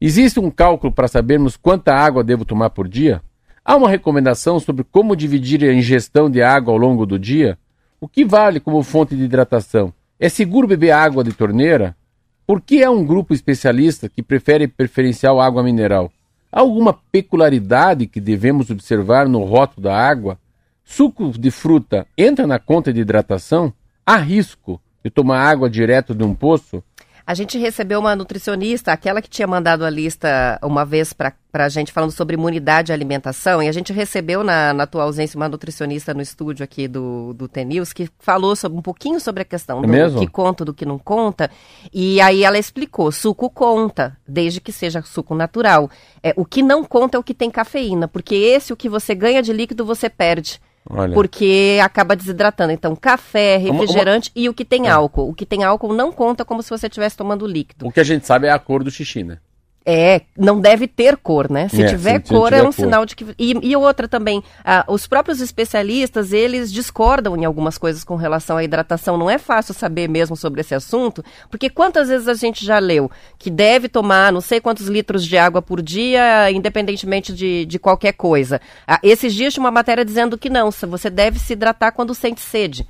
Existe 0.00 0.40
um 0.40 0.50
cálculo 0.50 0.92
para 0.92 1.08
sabermos 1.08 1.56
quanta 1.56 1.94
água 1.94 2.24
devo 2.24 2.44
tomar 2.44 2.70
por 2.70 2.88
dia? 2.88 3.22
Há 3.70 3.76
uma 3.76 3.88
recomendação 3.88 4.58
sobre 4.58 4.82
como 4.82 5.14
dividir 5.14 5.62
a 5.62 5.72
ingestão 5.72 6.28
de 6.28 6.42
água 6.42 6.72
ao 6.72 6.76
longo 6.76 7.06
do 7.06 7.16
dia? 7.16 7.56
O 8.00 8.08
que 8.08 8.24
vale 8.24 8.58
como 8.58 8.82
fonte 8.82 9.14
de 9.14 9.22
hidratação? 9.22 9.94
É 10.18 10.28
seguro 10.28 10.66
beber 10.66 10.90
água 10.90 11.22
de 11.22 11.32
torneira? 11.32 11.96
Por 12.44 12.60
que 12.60 12.82
há 12.82 12.90
um 12.90 13.06
grupo 13.06 13.32
especialista 13.32 14.08
que 14.08 14.24
prefere 14.24 14.66
preferencial 14.66 15.40
água 15.40 15.62
mineral? 15.62 16.10
Há 16.50 16.58
alguma 16.58 16.92
peculiaridade 16.92 18.08
que 18.08 18.20
devemos 18.20 18.70
observar 18.70 19.28
no 19.28 19.44
rótulo 19.44 19.84
da 19.84 19.96
água? 19.96 20.36
Suco 20.82 21.30
de 21.30 21.52
fruta 21.52 22.08
entra 22.18 22.48
na 22.48 22.58
conta 22.58 22.92
de 22.92 23.02
hidratação? 23.02 23.72
Há 24.04 24.16
risco 24.16 24.80
de 25.04 25.10
tomar 25.12 25.48
água 25.48 25.70
direto 25.70 26.12
de 26.12 26.24
um 26.24 26.34
poço? 26.34 26.82
A 27.26 27.34
gente 27.34 27.58
recebeu 27.58 28.00
uma 28.00 28.16
nutricionista, 28.16 28.92
aquela 28.92 29.20
que 29.22 29.28
tinha 29.28 29.46
mandado 29.46 29.84
a 29.84 29.90
lista 29.90 30.58
uma 30.62 30.84
vez 30.84 31.12
para 31.12 31.34
a 31.52 31.68
gente 31.68 31.92
falando 31.92 32.10
sobre 32.10 32.34
imunidade 32.34 32.90
e 32.90 32.94
alimentação, 32.94 33.62
e 33.62 33.68
a 33.68 33.72
gente 33.72 33.92
recebeu 33.92 34.42
na, 34.42 34.72
na 34.72 34.86
tua 34.86 35.04
ausência 35.04 35.36
uma 35.36 35.48
nutricionista 35.48 36.14
no 36.14 36.22
estúdio 36.22 36.64
aqui 36.64 36.86
do, 36.86 37.32
do 37.34 37.48
Tenils 37.48 37.92
que 37.92 38.08
falou 38.18 38.54
sobre, 38.54 38.78
um 38.78 38.82
pouquinho 38.82 39.20
sobre 39.20 39.42
a 39.42 39.44
questão 39.44 39.78
É 39.78 39.82
do 39.82 39.88
mesmo? 39.88 40.20
que 40.20 40.26
conta 40.26 40.64
do 40.64 40.74
que 40.74 40.84
não 40.84 40.98
conta, 40.98 41.50
e 41.92 42.20
aí 42.20 42.44
ela 42.44 42.58
explicou, 42.58 43.10
suco 43.12 43.50
conta, 43.50 44.16
desde 44.26 44.60
que 44.60 44.72
seja 44.72 45.02
suco 45.02 45.34
natural. 45.34 45.90
É, 46.22 46.32
o 46.36 46.44
que 46.44 46.62
não 46.62 46.84
conta 46.84 47.16
é 47.16 47.20
o 47.20 47.24
que 47.24 47.34
tem 47.34 47.50
cafeína, 47.50 48.08
porque 48.08 48.34
esse, 48.34 48.72
o 48.72 48.76
que 48.76 48.88
você 48.88 49.14
ganha 49.14 49.42
de 49.42 49.52
líquido, 49.52 49.84
você 49.84 50.08
perde. 50.08 50.60
Olha. 50.92 51.14
Porque 51.14 51.78
acaba 51.82 52.16
desidratando. 52.16 52.72
Então, 52.72 52.96
café, 52.96 53.56
Uma- 53.58 53.70
uma- 53.70 53.80
refrigerante 53.80 54.30
e 54.34 54.48
o 54.48 54.54
que 54.54 54.64
tem 54.64 54.86
É. 54.88 54.90
álcool. 54.90 55.28
O 55.30 55.34
que 55.34 55.46
tem 55.46 55.62
álcool 55.62 55.92
não 55.92 56.10
conta 56.12 56.44
como 56.44 56.62
se 56.62 56.70
você 56.70 56.86
estivesse 56.88 57.16
tomando 57.16 57.46
líquido. 57.46 57.86
O 57.86 57.92
que 57.92 58.00
a 58.00 58.04
gente 58.04 58.26
sabe 58.26 58.46
é 58.48 58.50
a 58.50 58.58
cor 58.58 58.82
do 58.82 58.90
xixi, 58.90 59.22
né? 59.22 59.38
É, 59.84 60.20
não 60.36 60.60
deve 60.60 60.86
ter 60.86 61.16
cor, 61.16 61.50
né? 61.50 61.68
Se 61.68 61.82
É, 61.82 61.86
tiver 61.88 62.20
se- 62.22 62.28
cor, 62.32 62.48
tiver 62.50 62.58
é 62.58 62.62
um 62.62 62.66
cor. 62.66 62.72
sinal 62.74 63.06
de 63.06 63.16
que. 63.16 63.26
E, 63.38 63.54
e 63.62 63.74
outra 63.74 64.06
também, 64.06 64.42
ah, 64.62 64.84
os 64.86 65.06
próprios 65.06 65.40
especialistas, 65.40 66.32
eles 66.34 66.70
discordam 66.70 67.34
em 67.36 67.44
algumas 67.46 67.78
coisas 67.78 68.04
com 68.04 68.14
relação 68.14 68.58
à 68.58 68.62
hidratação. 68.64 69.16
Não 69.16 69.30
é 69.30 69.38
fácil 69.38 69.72
saber 69.72 70.06
mesmo 70.08 70.36
sobre 70.36 70.60
esse 70.60 70.74
assunto, 70.74 71.24
porque 71.50 71.70
quantas 71.70 72.08
vezes 72.08 72.28
a 72.28 72.34
gente 72.34 72.64
já 72.64 72.78
leu 72.78 73.10
que 73.38 73.50
deve 73.50 73.88
tomar 73.88 74.30
não 74.32 74.40
sei 74.42 74.60
quantos 74.60 74.86
litros 74.86 75.24
de 75.24 75.38
água 75.38 75.62
por 75.62 75.80
dia, 75.80 76.50
independentemente 76.50 77.32
de, 77.32 77.64
de 77.64 77.78
qualquer 77.78 78.12
coisa. 78.12 78.60
Ah, 78.86 79.00
esses 79.02 79.32
dias 79.34 79.54
tinha 79.54 79.64
uma 79.64 79.70
matéria 79.70 80.04
dizendo 80.04 80.36
que 80.36 80.50
não, 80.50 80.70
você 80.70 81.08
deve 81.08 81.38
se 81.38 81.54
hidratar 81.54 81.92
quando 81.92 82.14
sente 82.14 82.40
sede. 82.42 82.86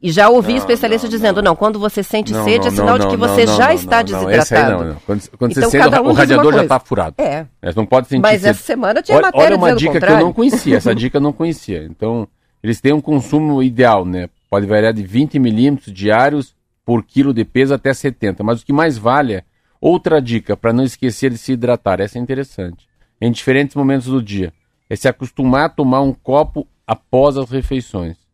E 0.00 0.12
já 0.12 0.28
ouvi 0.28 0.52
Não, 0.52 0.58
especialistas 0.58 1.10
não, 1.10 1.16
dizendo, 1.16 1.42
não. 1.42 1.56
quando 1.56 1.78
você 1.78 2.04
sente 2.04 2.32
Não, 2.32 2.44
sede, 2.44 2.60
não, 2.60 2.66
é 2.68 2.70
sinal 2.70 2.98
não, 2.98 2.98
de 2.98 3.06
que 3.08 3.16
não, 3.16 3.28
você 3.28 3.44
não, 3.44 3.56
já 3.56 3.66
não, 3.66 3.74
está 3.74 3.96
não, 3.96 4.10
não, 4.10 4.26
desidratado. 4.28 4.70
não, 4.70 4.84
não. 4.92 5.00
Quando, 5.04 5.30
quando 5.36 5.50
Então, 5.50 5.70
você 5.70 5.78
cada 5.78 6.02
um 6.02 6.08
o 6.08 6.12
radiador 6.12 6.52
já 6.52 6.62
está 6.62 6.78
furado. 6.78 7.14
É. 7.18 7.46
Você 7.62 7.74
não 7.76 7.86
pode 7.86 8.06
sentir 8.06 8.22
Mas 8.22 8.40
sede. 8.42 8.50
essa 8.50 8.62
semana 8.62 9.02
tinha 9.02 9.16
Olha, 9.16 9.26
matéria 9.26 9.46
olha 9.46 9.56
uma 9.56 9.74
dica 9.74 9.98
que 9.98 10.06
eu 10.06 10.18
não 10.20 10.32
conhecia. 10.32 10.76
Essa 10.76 10.94
dica 10.94 11.16
eu 11.16 11.20
não 11.20 11.32
conhecia. 11.32 11.84
Então, 11.84 12.28
eles 12.62 12.80
têm 12.80 12.92
um 12.92 13.00
consumo 13.00 13.60
ideal, 13.60 14.04
né? 14.04 14.28
Pode 14.48 14.66
variar 14.66 14.92
de 14.92 15.02
20 15.02 15.38
milímetros 15.40 15.92
diários 15.92 16.54
por 16.84 17.02
quilo 17.02 17.34
de 17.34 17.44
peso 17.44 17.74
até 17.74 17.92
70. 17.92 18.44
Mas 18.44 18.62
o 18.62 18.66
que 18.66 18.72
mais 18.72 18.96
vale 18.96 19.34
é 19.34 19.42
outra 19.80 20.22
dica 20.22 20.56
para 20.56 20.72
não 20.72 20.84
esquecer 20.84 21.30
de 21.30 21.38
se 21.38 21.52
hidratar. 21.52 22.00
Essa 22.00 22.18
é 22.18 22.22
interessante. 22.22 22.86
Em 23.20 23.32
diferentes 23.32 23.74
momentos 23.74 24.06
do 24.06 24.22
dia. 24.22 24.52
É 24.88 24.94
se 24.94 25.08
acostumar 25.08 25.66
a 25.66 25.68
tomar 25.68 26.02
um 26.02 26.14
copo 26.14 26.66
após 26.86 27.36
as 27.36 27.50
refeições. 27.50 28.27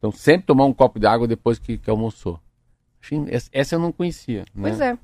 Então, 0.00 0.10
sempre 0.10 0.46
tomar 0.46 0.64
um 0.64 0.72
copo 0.72 0.98
de 0.98 1.06
água 1.06 1.28
depois 1.28 1.58
que, 1.58 1.76
que 1.76 1.90
almoçou. 1.90 2.40
Essa 3.28 3.50
essa 3.52 3.74
eu 3.74 3.78
não 3.78 3.92
conhecia. 3.92 4.40
né? 4.54 4.62
Pois 4.62 4.80
é. 4.80 4.98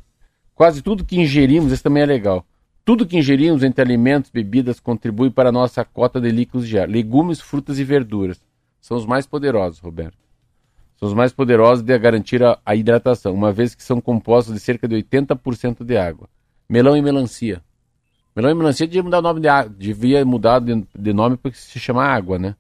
Quase 0.54 0.80
tudo 0.80 1.04
que 1.04 1.20
ingerimos, 1.20 1.70
esse 1.70 1.82
também 1.82 2.02
é 2.02 2.06
legal. 2.06 2.44
Tudo 2.82 3.06
que 3.06 3.18
ingerimos 3.18 3.62
entre 3.62 3.82
alimentos, 3.82 4.30
bebidas, 4.30 4.80
contribui 4.80 5.30
para 5.30 5.50
a 5.50 5.52
nossa 5.52 5.84
cota 5.84 6.18
de 6.18 6.30
líquidos 6.30 6.66
diários. 6.66 6.94
Legumes, 6.94 7.40
frutas 7.40 7.78
e 7.78 7.84
verduras 7.84 8.40
são 8.80 8.96
os 8.96 9.04
mais 9.04 9.26
poderosos, 9.26 9.80
Roberto. 9.80 10.16
São 10.96 11.08
os 11.08 11.14
mais 11.14 11.32
poderosos 11.32 11.84
de 11.84 11.98
garantir 11.98 12.42
a, 12.42 12.58
a 12.64 12.74
hidratação, 12.74 13.34
uma 13.34 13.52
vez 13.52 13.74
que 13.74 13.82
são 13.82 14.00
compostos 14.00 14.54
de 14.54 14.60
cerca 14.60 14.88
de 14.88 14.94
80% 14.94 15.84
de 15.84 15.96
água. 15.96 16.26
Melão 16.66 16.96
e 16.96 17.02
melancia. 17.02 17.62
Melão 18.34 18.50
e 18.50 18.54
melancia 18.54 18.86
devia 18.86 19.02
mudar 19.02 19.18
o 19.18 19.22
nome 19.22 19.40
de 19.40 19.48
água, 19.48 19.74
devia 19.76 20.24
mudar 20.24 20.60
de, 20.60 20.86
de 20.96 21.12
nome 21.12 21.36
porque 21.36 21.58
se 21.58 21.78
chama 21.78 22.04
água, 22.04 22.38
né? 22.38 22.54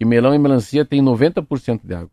Que 0.00 0.04
melão 0.06 0.34
e 0.34 0.38
melancia 0.38 0.82
tem 0.82 1.02
90% 1.02 1.82
de 1.84 1.94
água. 1.94 2.10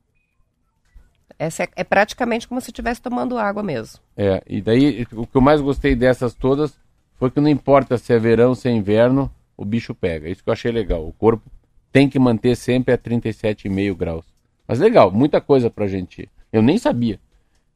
Essa 1.39 1.63
é, 1.63 1.69
é 1.77 1.83
praticamente 1.85 2.45
como 2.45 2.59
se 2.59 2.69
estivesse 2.69 3.01
tomando 3.01 3.37
água 3.37 3.63
mesmo. 3.63 4.01
É, 4.17 4.43
e 4.45 4.61
daí 4.61 5.07
o 5.13 5.25
que 5.25 5.37
eu 5.37 5.39
mais 5.39 5.61
gostei 5.61 5.95
dessas 5.95 6.33
todas 6.33 6.77
foi 7.15 7.31
que 7.31 7.39
não 7.39 7.47
importa 7.47 7.97
se 7.97 8.11
é 8.11 8.19
verão, 8.19 8.53
se 8.53 8.67
é 8.67 8.73
inverno, 8.73 9.31
o 9.55 9.63
bicho 9.63 9.95
pega. 9.95 10.27
Isso 10.27 10.43
que 10.43 10.49
eu 10.49 10.53
achei 10.53 10.69
legal. 10.69 11.07
O 11.07 11.13
corpo 11.13 11.49
tem 11.89 12.09
que 12.09 12.19
manter 12.19 12.57
sempre 12.57 12.93
a 12.93 12.97
37,5 12.97 13.95
graus. 13.95 14.25
Mas 14.67 14.79
legal, 14.79 15.09
muita 15.09 15.39
coisa 15.39 15.69
pra 15.69 15.87
gente. 15.87 16.29
Eu 16.51 16.61
nem 16.61 16.77
sabia. 16.77 17.21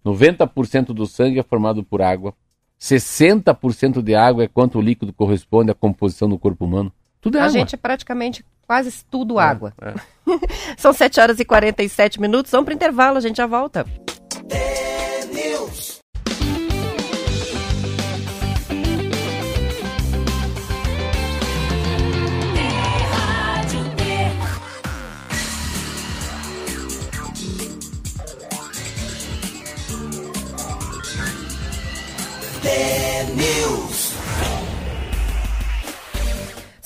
90% 0.06 0.88
do 0.88 1.08
sangue 1.08 1.40
é 1.40 1.44
formado 1.44 1.86
por 1.86 2.02
água. 2.02 2.34
60% 2.78 4.02
de 4.02 4.14
água 4.14 4.44
é 4.44 4.50
quanto 4.50 4.78
o 4.78 4.82
líquido 4.82 5.14
corresponde 5.14 5.72
à 5.72 5.74
composição 5.74 6.28
do 6.28 6.38
corpo 6.38 6.66
humano. 6.66 6.92
Tudo 7.22 7.38
é 7.38 7.40
a 7.40 7.46
água. 7.46 7.58
gente 7.58 7.76
é 7.76 7.78
praticamente 7.78 8.44
quase 8.72 9.04
tudo 9.12 9.38
água. 9.38 9.74
é. 9.82 9.94
São 10.80 10.94
7 10.94 11.20
horas 11.20 11.40
e 11.42 11.44
47 11.44 12.22
minutos. 12.22 12.50
Vamos 12.54 12.64
para 12.64 12.74
intervalo, 12.74 13.18
a 13.18 13.22
gente 13.22 13.36
já 13.36 13.46
volta. 13.46 13.86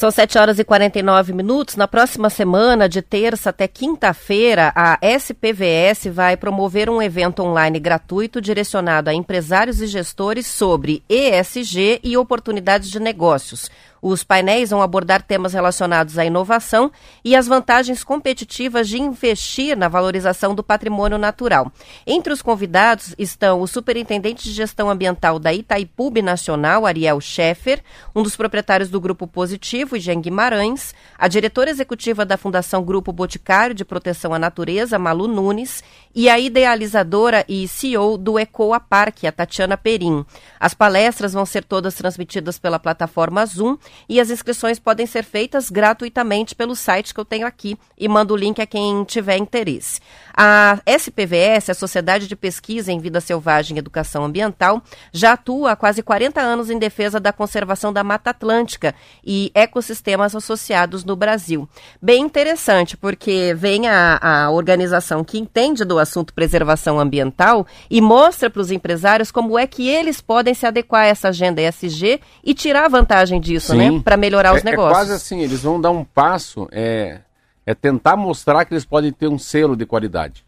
São 0.06 0.12
7 0.12 0.38
horas 0.38 0.60
e 0.60 0.64
49 0.64 1.34
minutos. 1.34 1.76
Na 1.76 1.88
próxima 1.88 2.30
semana, 2.30 2.88
de 2.88 3.02
terça 3.02 3.50
até 3.50 3.68
quinta-feira, 3.68 4.72
a 4.76 5.00
SPVS 5.02 6.14
vai 6.14 6.38
promover 6.38 6.92
um 6.92 7.02
evento 7.02 7.42
online 7.42 7.80
gratuito 7.80 8.40
direcionado 8.40 9.10
a 9.10 9.16
empresários 9.16 9.82
e 9.82 9.88
gestores 9.88 10.46
sobre 10.46 11.02
ESG 11.10 12.02
e 12.04 12.16
oportunidades 12.18 12.92
de 12.92 13.00
negócios. 13.00 13.68
Os 14.02 14.24
painéis 14.24 14.70
vão 14.70 14.82
abordar 14.82 15.22
temas 15.22 15.54
relacionados 15.54 16.18
à 16.18 16.26
inovação 16.26 16.92
e 17.24 17.36
as 17.36 17.48
vantagens 17.48 18.04
competitivas 18.04 18.88
de 18.88 19.00
investir 19.00 19.78
na 19.78 19.88
valorização 19.88 20.54
do 20.54 20.64
patrimônio 20.64 21.18
natural. 21.18 21.72
Entre 22.06 22.32
os 22.32 22.42
convidados 22.42 23.16
estão 23.18 23.62
o 23.62 23.68
superintendente 23.68 24.44
de 24.44 24.52
gestão 24.52 24.90
ambiental 24.90 25.40
da 25.40 25.54
Itaipub 25.54 26.22
Nacional, 26.22 26.86
Ariel 26.86 27.20
Scheffer, 27.20 27.82
um 28.16 28.22
dos 28.22 28.36
proprietários 28.36 28.90
do 28.90 29.02
Grupo 29.02 29.28
Positivo, 29.28 29.98
Jean 29.98 30.22
Guimarães, 30.22 30.94
a 31.18 31.28
diretora 31.28 31.70
executiva 31.70 32.26
da 32.26 32.38
Fundação 32.38 32.84
Grupo 32.84 33.12
Boticário 33.12 33.76
de 33.76 33.86
Proteção 33.86 34.34
à 34.34 34.40
Natureza, 34.40 35.00
Malu 35.00 35.28
Nunes, 35.28 35.84
e 36.16 36.30
a 36.30 36.40
idealizadora 36.40 37.44
e 37.48 37.68
CEO 37.68 38.18
do 38.18 38.40
Ecoa 38.40 38.80
Parque, 38.80 39.28
a 39.28 39.32
Tatiana 39.34 39.76
Perim. 39.76 40.26
As 40.58 40.74
palestras 40.74 41.34
vão 41.34 41.46
ser 41.46 41.66
todas 41.66 41.94
transmitidas 41.94 42.58
pela 42.58 42.80
plataforma 42.80 43.46
Zoom 43.46 43.78
e 44.08 44.22
as 44.22 44.30
inscrições 44.30 44.80
podem 44.80 45.06
ser 45.06 45.24
feitas 45.24 45.70
gratuitamente 45.70 46.56
pelo 46.56 46.74
site 46.74 47.14
que 47.14 47.20
eu 47.20 47.26
tenho 47.26 47.46
aqui 47.46 47.78
e 47.98 48.08
mando 48.08 48.34
o 48.34 48.38
link 48.38 48.62
a 48.62 48.66
quem 48.66 49.04
tiver 49.04 49.36
interesse. 49.36 50.00
A 50.34 50.80
SPVS, 50.86 51.70
a 51.70 51.74
Sociedade 51.74 52.28
de 52.28 52.36
Pesquisa 52.36 52.92
em 52.92 53.00
Vida 53.00 53.20
Selvagem 53.20 53.76
e 53.76 53.80
Educação 53.80 54.24
Ambiental, 54.24 54.82
já 55.12 55.34
atua 55.34 55.72
há 55.72 55.76
quase 55.76 56.02
40 56.02 56.40
anos 56.40 56.70
em 56.70 56.80
defesa 56.80 57.20
da 57.20 57.34
conservação 57.34 57.92
da 57.92 58.04
Mata 58.04 58.30
Atlântica 58.30 58.96
e 59.24 59.52
ecossistemas 59.54 60.34
associados 60.34 61.04
no 61.04 61.16
Brasil. 61.16 61.68
Bem 62.02 62.24
interessante, 62.24 62.96
porque 62.96 63.54
vem 63.54 63.88
a, 63.88 64.20
a 64.22 64.52
organização 64.52 65.24
que 65.24 65.38
entende 65.38 65.84
do 65.84 66.05
assunto 66.06 66.34
preservação 66.34 67.00
ambiental 67.00 67.68
e 67.90 68.00
mostra 68.00 68.50
para 68.50 68.62
os 68.62 68.72
empresários 68.72 69.32
como 69.32 69.60
é 69.60 69.68
que 69.68 69.90
eles 69.90 70.22
podem 70.22 70.54
se 70.54 70.66
adequar 70.66 71.04
a 71.04 71.08
essa 71.08 71.30
agenda 71.30 71.62
ESG 71.62 72.22
e 72.44 72.54
tirar 72.54 72.88
vantagem 72.90 73.42
disso, 73.42 73.74
Sim. 73.74 73.78
né? 73.78 74.02
Para 74.04 74.16
melhorar 74.16 74.54
os 74.54 74.62
é, 74.62 74.66
negócios. 74.66 74.98
É 74.98 75.02
quase 75.02 75.14
assim, 75.14 75.42
eles 75.42 75.64
vão 75.64 75.80
dar 75.82 75.92
um 75.92 76.04
passo, 76.04 76.68
é, 76.72 77.22
é 77.66 77.74
tentar 77.74 78.16
mostrar 78.16 78.64
que 78.66 78.74
eles 78.74 78.86
podem 78.86 79.12
ter 79.12 79.28
um 79.28 79.38
selo 79.38 79.76
de 79.76 79.86
qualidade. 79.86 80.46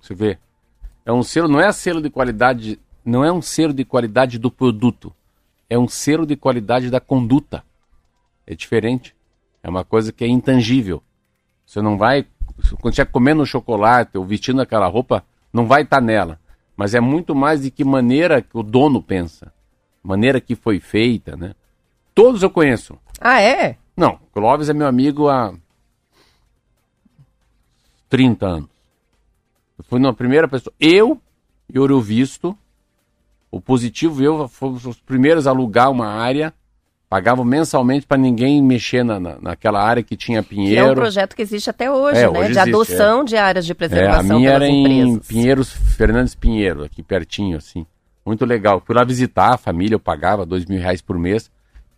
Você 0.00 0.14
vê? 0.14 0.38
É 1.06 1.12
um 1.12 1.22
selo, 1.22 1.48
não 1.48 1.60
é 1.60 1.70
selo 1.72 2.00
de 2.00 2.10
qualidade, 2.10 2.80
não 3.04 3.24
é 3.24 3.32
um 3.32 3.42
selo 3.42 3.72
de 3.72 3.84
qualidade 3.84 4.38
do 4.38 4.50
produto, 4.50 5.14
é 5.68 5.78
um 5.78 5.88
selo 5.88 6.26
de 6.26 6.36
qualidade 6.36 6.90
da 6.90 7.00
conduta. 7.00 7.62
É 8.46 8.54
diferente. 8.54 9.14
É 9.62 9.68
uma 9.68 9.84
coisa 9.84 10.12
que 10.12 10.22
é 10.22 10.28
intangível. 10.28 11.02
Você 11.64 11.80
não 11.80 11.96
vai, 11.96 12.26
quando 12.80 12.92
estiver 12.92 13.10
comendo 13.10 13.44
chocolate 13.44 14.16
ou 14.16 14.24
vestindo 14.24 14.60
aquela 14.60 14.86
roupa, 14.86 15.24
não 15.52 15.66
vai 15.66 15.82
estar 15.82 16.00
nela. 16.00 16.38
Mas 16.76 16.94
é 16.94 17.00
muito 17.00 17.34
mais 17.34 17.62
de 17.62 17.70
que 17.70 17.84
maneira 17.84 18.42
que 18.42 18.56
o 18.56 18.62
dono 18.62 19.02
pensa, 19.02 19.52
maneira 20.02 20.40
que 20.40 20.54
foi 20.54 20.80
feita, 20.80 21.36
né? 21.36 21.54
Todos 22.14 22.42
eu 22.42 22.50
conheço. 22.50 22.98
Ah, 23.20 23.40
é? 23.40 23.76
Não, 23.96 24.18
Clóvis 24.32 24.68
é 24.68 24.72
meu 24.72 24.86
amigo 24.86 25.28
há 25.28 25.54
30 28.08 28.46
anos. 28.46 28.70
Eu 29.78 29.84
fui 29.84 30.00
na 30.00 30.12
primeira 30.12 30.46
pessoa. 30.48 30.74
Eu 30.78 31.20
e 31.72 31.78
Ouro 31.78 32.00
Visto, 32.00 32.56
o 33.50 33.60
Positivo 33.60 34.22
e 34.22 34.24
eu 34.24 34.48
fomos 34.48 34.84
os 34.84 35.00
primeiros 35.00 35.46
a 35.46 35.50
alugar 35.50 35.90
uma 35.90 36.06
área 36.06 36.52
Pagavam 37.14 37.44
mensalmente 37.44 38.04
para 38.08 38.16
ninguém 38.16 38.60
mexer 38.60 39.04
na, 39.04 39.20
na, 39.20 39.36
naquela 39.40 39.80
área 39.80 40.02
que 40.02 40.16
tinha 40.16 40.42
pinheiro. 40.42 40.82
Que 40.82 40.88
é 40.88 40.90
um 40.90 40.94
projeto 40.96 41.36
que 41.36 41.42
existe 41.42 41.70
até 41.70 41.88
hoje, 41.88 42.18
É, 42.18 42.22
né? 42.22 42.28
hoje 42.28 42.52
de 42.52 42.58
existe, 42.58 42.68
adoção 42.70 43.22
de 43.24 43.36
áreas 43.36 43.64
de 43.64 43.70
É, 43.70 43.74
preservação 43.76 44.34
a 44.34 44.38
minha 44.40 44.50
era 44.50 44.58
pelas 44.64 44.74
em 44.74 44.82
empresas. 45.02 45.28
Pinheiros, 45.28 45.70
Fernandes 45.96 46.34
Pinheiro, 46.34 46.82
aqui 46.82 47.04
pertinho, 47.04 47.56
assim. 47.56 47.86
Muito 48.26 48.44
legal. 48.44 48.82
Fui 48.84 48.96
lá 48.96 49.04
visitar 49.04 49.54
a 49.54 49.56
família, 49.56 49.94
eu 49.94 50.00
pagava 50.00 50.44
dois 50.44 50.66
mil 50.66 50.80
reais 50.80 51.00
por 51.00 51.16
mês. 51.16 51.48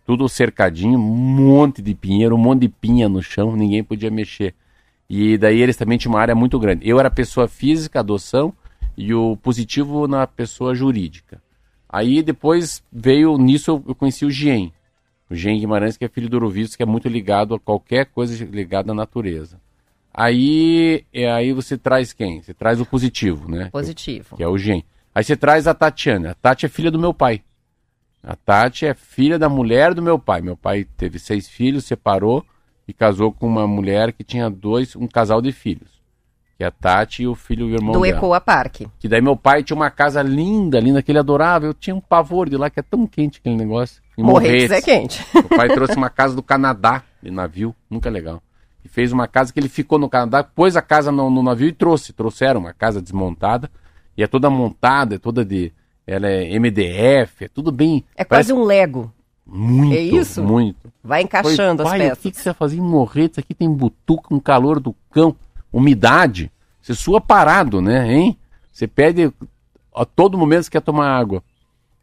Tudo 0.05 0.29
cercadinho, 0.29 0.99
um 0.99 1.01
monte 1.01 1.81
de 1.81 1.95
pinheiro, 1.95 2.35
um 2.35 2.37
monte 2.37 2.61
de 2.61 2.69
pinha 2.69 3.09
no 3.09 3.23
chão, 3.23 3.55
ninguém 3.55 3.83
podia 3.83 4.11
mexer. 4.11 4.53
E 5.09 5.35
daí 5.35 5.59
eles 5.59 5.75
também 5.75 5.97
tinham 5.97 6.13
uma 6.13 6.21
área 6.21 6.35
muito 6.35 6.59
grande. 6.59 6.87
Eu 6.87 6.99
era 6.99 7.09
pessoa 7.09 7.47
física, 7.47 8.01
adoção, 8.01 8.53
e 8.95 9.15
o 9.15 9.35
positivo 9.37 10.07
na 10.07 10.27
pessoa 10.27 10.75
jurídica. 10.75 11.41
Aí 11.89 12.21
depois 12.21 12.83
veio, 12.93 13.35
nisso 13.39 13.71
eu- 13.71 13.83
eu 13.87 13.95
conheci 13.95 14.23
o 14.23 14.29
Gien. 14.29 14.71
O 15.29 15.35
Gien 15.35 15.59
Guimarães, 15.59 15.97
que 15.97 16.05
é 16.05 16.07
filho 16.07 16.29
do 16.29 16.37
Orovisto, 16.37 16.77
que 16.77 16.83
é 16.83 16.85
muito 16.85 17.09
ligado 17.09 17.53
a 17.53 17.59
qualquer 17.59 18.05
coisa 18.05 18.45
ligada 18.45 18.91
à 18.91 18.95
natureza. 18.95 19.59
Aí, 20.13 21.05
é, 21.13 21.31
aí 21.31 21.53
você 21.53 21.77
traz 21.77 22.13
quem? 22.13 22.41
Você 22.41 22.53
traz 22.53 22.81
o 22.81 22.85
positivo, 22.85 23.49
né? 23.49 23.69
Positivo. 23.71 24.35
Que 24.35 24.43
é 24.43 24.47
o 24.47 24.57
Gen. 24.57 24.83
Aí 25.13 25.23
você 25.23 25.35
traz 25.35 25.67
a 25.67 25.73
Tatiana. 25.73 26.31
A 26.31 26.33
Tati 26.33 26.65
é 26.65 26.69
filha 26.69 26.89
do 26.89 26.99
meu 26.99 27.13
pai. 27.13 27.43
A 28.23 28.35
Tati 28.35 28.85
é 28.85 28.93
filha 28.93 29.37
da 29.37 29.47
mulher 29.47 29.93
do 29.93 30.01
meu 30.01 30.17
pai. 30.17 30.41
Meu 30.41 30.57
pai 30.57 30.85
teve 30.97 31.19
seis 31.19 31.47
filhos, 31.47 31.85
separou 31.85 32.45
e 32.87 32.93
casou 32.93 33.31
com 33.31 33.47
uma 33.47 33.67
mulher 33.67 34.13
que 34.13 34.23
tinha 34.23 34.49
dois, 34.49 34.95
um 34.95 35.07
casal 35.07 35.41
de 35.41 35.51
filhos. 35.51 35.96
Que 36.57 36.63
é 36.63 36.67
a 36.67 36.71
Tati 36.71 37.23
e 37.23 37.27
o 37.27 37.35
filho 37.35 37.67
e 37.67 37.73
o 37.73 37.75
irmão 37.75 37.93
Do 37.93 38.01
dela. 38.01 38.17
Ecoa 38.17 38.41
Parque. 38.41 38.87
Que 38.97 39.07
daí 39.07 39.21
meu 39.21 39.35
pai 39.35 39.61
tinha 39.61 39.75
uma 39.75 39.91
casa 39.91 40.23
linda, 40.23 40.79
linda, 40.79 41.03
que 41.03 41.11
ele 41.11 41.19
adorava. 41.19 41.67
Eu 41.67 41.73
tinha 41.73 41.95
um 41.95 42.01
pavor 42.01 42.49
de 42.49 42.57
lá, 42.57 42.67
que 42.69 42.79
é 42.79 42.83
tão 42.83 43.05
quente 43.05 43.39
aquele 43.39 43.55
negócio. 43.55 44.01
Em 44.17 44.23
Morretes 44.23 44.71
é 44.71 44.81
quente. 44.81 45.23
Meu 45.31 45.43
pai 45.43 45.67
trouxe 45.67 45.95
uma 45.95 46.09
casa 46.09 46.35
do 46.35 46.41
Canadá, 46.41 47.03
de 47.21 47.29
navio, 47.29 47.75
nunca 47.87 48.09
legal. 48.09 48.41
E 48.83 48.89
fez 48.89 49.11
uma 49.11 49.27
casa 49.27 49.53
que 49.53 49.59
ele 49.59 49.69
ficou 49.69 49.99
no 49.99 50.09
Canadá, 50.09 50.43
pôs 50.43 50.75
a 50.75 50.81
casa 50.81 51.11
no, 51.11 51.29
no 51.29 51.43
navio 51.43 51.67
e 51.67 51.71
trouxe. 51.71 52.11
Trouxeram 52.13 52.61
uma 52.61 52.73
casa 52.73 52.99
desmontada. 52.99 53.69
E 54.17 54.23
é 54.23 54.27
toda 54.27 54.49
montada, 54.49 55.15
é 55.15 55.17
toda 55.19 55.45
de. 55.45 55.71
Ela 56.07 56.27
é 56.27 56.57
MDF, 56.57 57.45
é 57.45 57.47
tudo 57.47 57.71
bem. 57.71 58.03
É 58.15 58.23
quase 58.23 58.51
um 58.51 58.63
Lego. 58.63 59.13
Muito, 59.45 59.95
é 59.95 59.99
isso? 59.99 60.43
muito. 60.43 60.91
Vai 61.03 61.21
encaixando 61.21 61.83
Falei, 61.83 61.83
as 61.83 61.89
pai, 61.89 61.99
peças. 61.99 62.17
O 62.17 62.21
que, 62.21 62.31
que 62.31 62.37
você 62.37 62.49
vai 62.49 62.53
fazer 62.53 62.77
em 62.77 62.81
Morretes? 62.81 63.39
Aqui 63.39 63.53
tem 63.53 63.71
butuca, 63.71 64.33
um 64.33 64.39
calor 64.39 64.79
do 64.79 64.95
cão, 65.11 65.35
umidade. 65.71 66.51
Você 66.81 66.93
sua 66.93 67.19
parado, 67.19 67.81
né, 67.81 68.11
hein? 68.13 68.37
Você 68.71 68.87
pede 68.87 69.31
a 69.93 70.05
todo 70.05 70.37
momento 70.37 70.63
você 70.63 70.71
quer 70.71 70.81
tomar 70.81 71.09
água. 71.09 71.43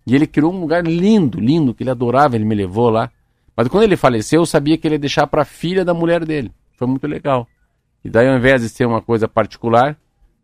E 0.06 0.14
ele 0.14 0.26
criou 0.26 0.52
um 0.52 0.60
lugar 0.60 0.84
lindo, 0.84 1.40
lindo, 1.40 1.72
que 1.72 1.82
ele 1.82 1.90
adorava, 1.90 2.36
ele 2.36 2.44
me 2.44 2.54
levou 2.54 2.90
lá. 2.90 3.10
Mas 3.56 3.68
quando 3.68 3.84
ele 3.84 3.96
faleceu, 3.96 4.42
eu 4.42 4.46
sabia 4.46 4.76
que 4.76 4.86
ele 4.86 4.96
ia 4.96 4.98
deixar 4.98 5.26
para 5.26 5.42
a 5.42 5.46
filha 5.46 5.84
da 5.84 5.94
mulher 5.94 6.24
dele. 6.24 6.52
Foi 6.76 6.86
muito 6.86 7.06
legal. 7.06 7.46
E 8.04 8.10
daí, 8.10 8.28
ao 8.28 8.36
invés 8.36 8.60
de 8.60 8.68
ser 8.68 8.84
uma 8.84 9.00
coisa 9.00 9.28
particular, 9.28 9.96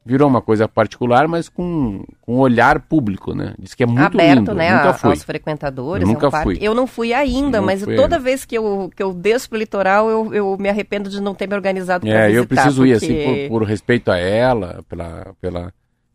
virou 0.05 0.29
uma 0.29 0.41
coisa 0.41 0.67
particular, 0.67 1.29
mas 1.29 1.49
com, 1.49 2.05
com 2.23 2.39
olhar 2.39 2.81
público, 2.81 3.35
né? 3.35 3.55
Diz 3.59 3.75
que 3.75 3.83
é 3.83 3.87
muito 3.87 4.01
Aberto, 4.01 4.39
lindo. 4.39 4.55
né, 4.55 4.75
nunca 4.75 4.91
a- 4.91 4.95
fui. 4.95 5.11
aos 5.11 5.23
frequentadores. 5.23 6.03
Eu 6.03 6.09
é 6.09 6.11
um 6.11 6.15
nunca 6.15 6.43
fui. 6.43 6.59
Eu 6.61 6.75
não 6.75 6.87
fui 6.87 7.13
ainda, 7.13 7.59
Não 7.59 7.67
mas 7.67 7.85
fui 7.85 7.95
toda 7.97 8.17
ainda. 8.17 8.19
vez 8.19 8.45
que 8.45 8.57
eu, 8.57 8.91
que 8.97 9.03
eu 9.03 9.13
desço 9.13 9.49
pro 9.51 9.59
litoral, 9.59 10.09
eu, 10.09 10.33
eu 10.35 10.57
me 10.59 10.69
arrependo 10.69 11.09
de 11.11 11.21
não 11.21 11.35
ter 11.35 11.47
me 11.47 11.55
organizado 11.55 12.07
para 12.07 12.15
É, 12.15 12.27
visitar. 12.29 12.39
eu 12.43 12.47
preciso 12.47 12.87
ir, 12.87 12.99
porque- 12.99 13.07
assim, 13.07 13.49
por, 13.49 13.61
por 13.61 13.69
respeito 13.69 14.11
a 14.11 14.17
ela, 14.17 14.83
pela, 14.89 15.35
pela, 15.41 15.73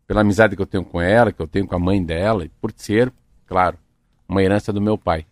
pela 0.07 0.21
amizade 0.21 0.55
que 0.55 0.61
eu 0.61 0.65
tenho 0.65 0.83
com 0.83 0.99
ela, 0.99 1.31
que 1.31 1.41
eu 1.41 1.47
tenho 1.47 1.67
com 1.67 1.75
a 1.75 1.79
mãe 1.79 2.03
dela, 2.03 2.43
e 2.45 2.49
por 2.59 2.71
ser, 2.75 3.13
claro, 3.47 3.77
uma 4.27 4.41
herança 4.41 4.73
do 4.73 4.81
meu 4.81 4.97
pai. 4.97 5.25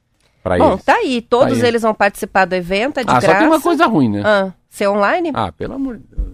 Pra 0.43 0.57
Bom, 0.57 0.73
eles. 0.73 0.83
tá 0.83 0.93
aí. 0.95 1.21
Todos 1.21 1.57
Tá 1.57 1.63
aí. 1.63 1.69
eles 1.69 1.81
vão 1.81 1.93
participar 1.95 2.45
do 2.45 2.53
evento, 2.53 2.99
é 2.99 3.03
de 3.03 3.09
ah, 3.09 3.13
graça. 3.13 3.27
só 3.27 3.37
tem 3.39 3.47
uma 3.47 3.61
coisa 3.61 3.85
ruim, 3.87 4.09
né? 4.09 4.21
Ah, 4.25 4.51
ser 4.69 4.87
online? 4.89 5.31
Ah, 5.33 5.51
pelo 5.53 5.73
amor 5.75 5.97
de 5.97 6.03
Deus. 6.13 6.33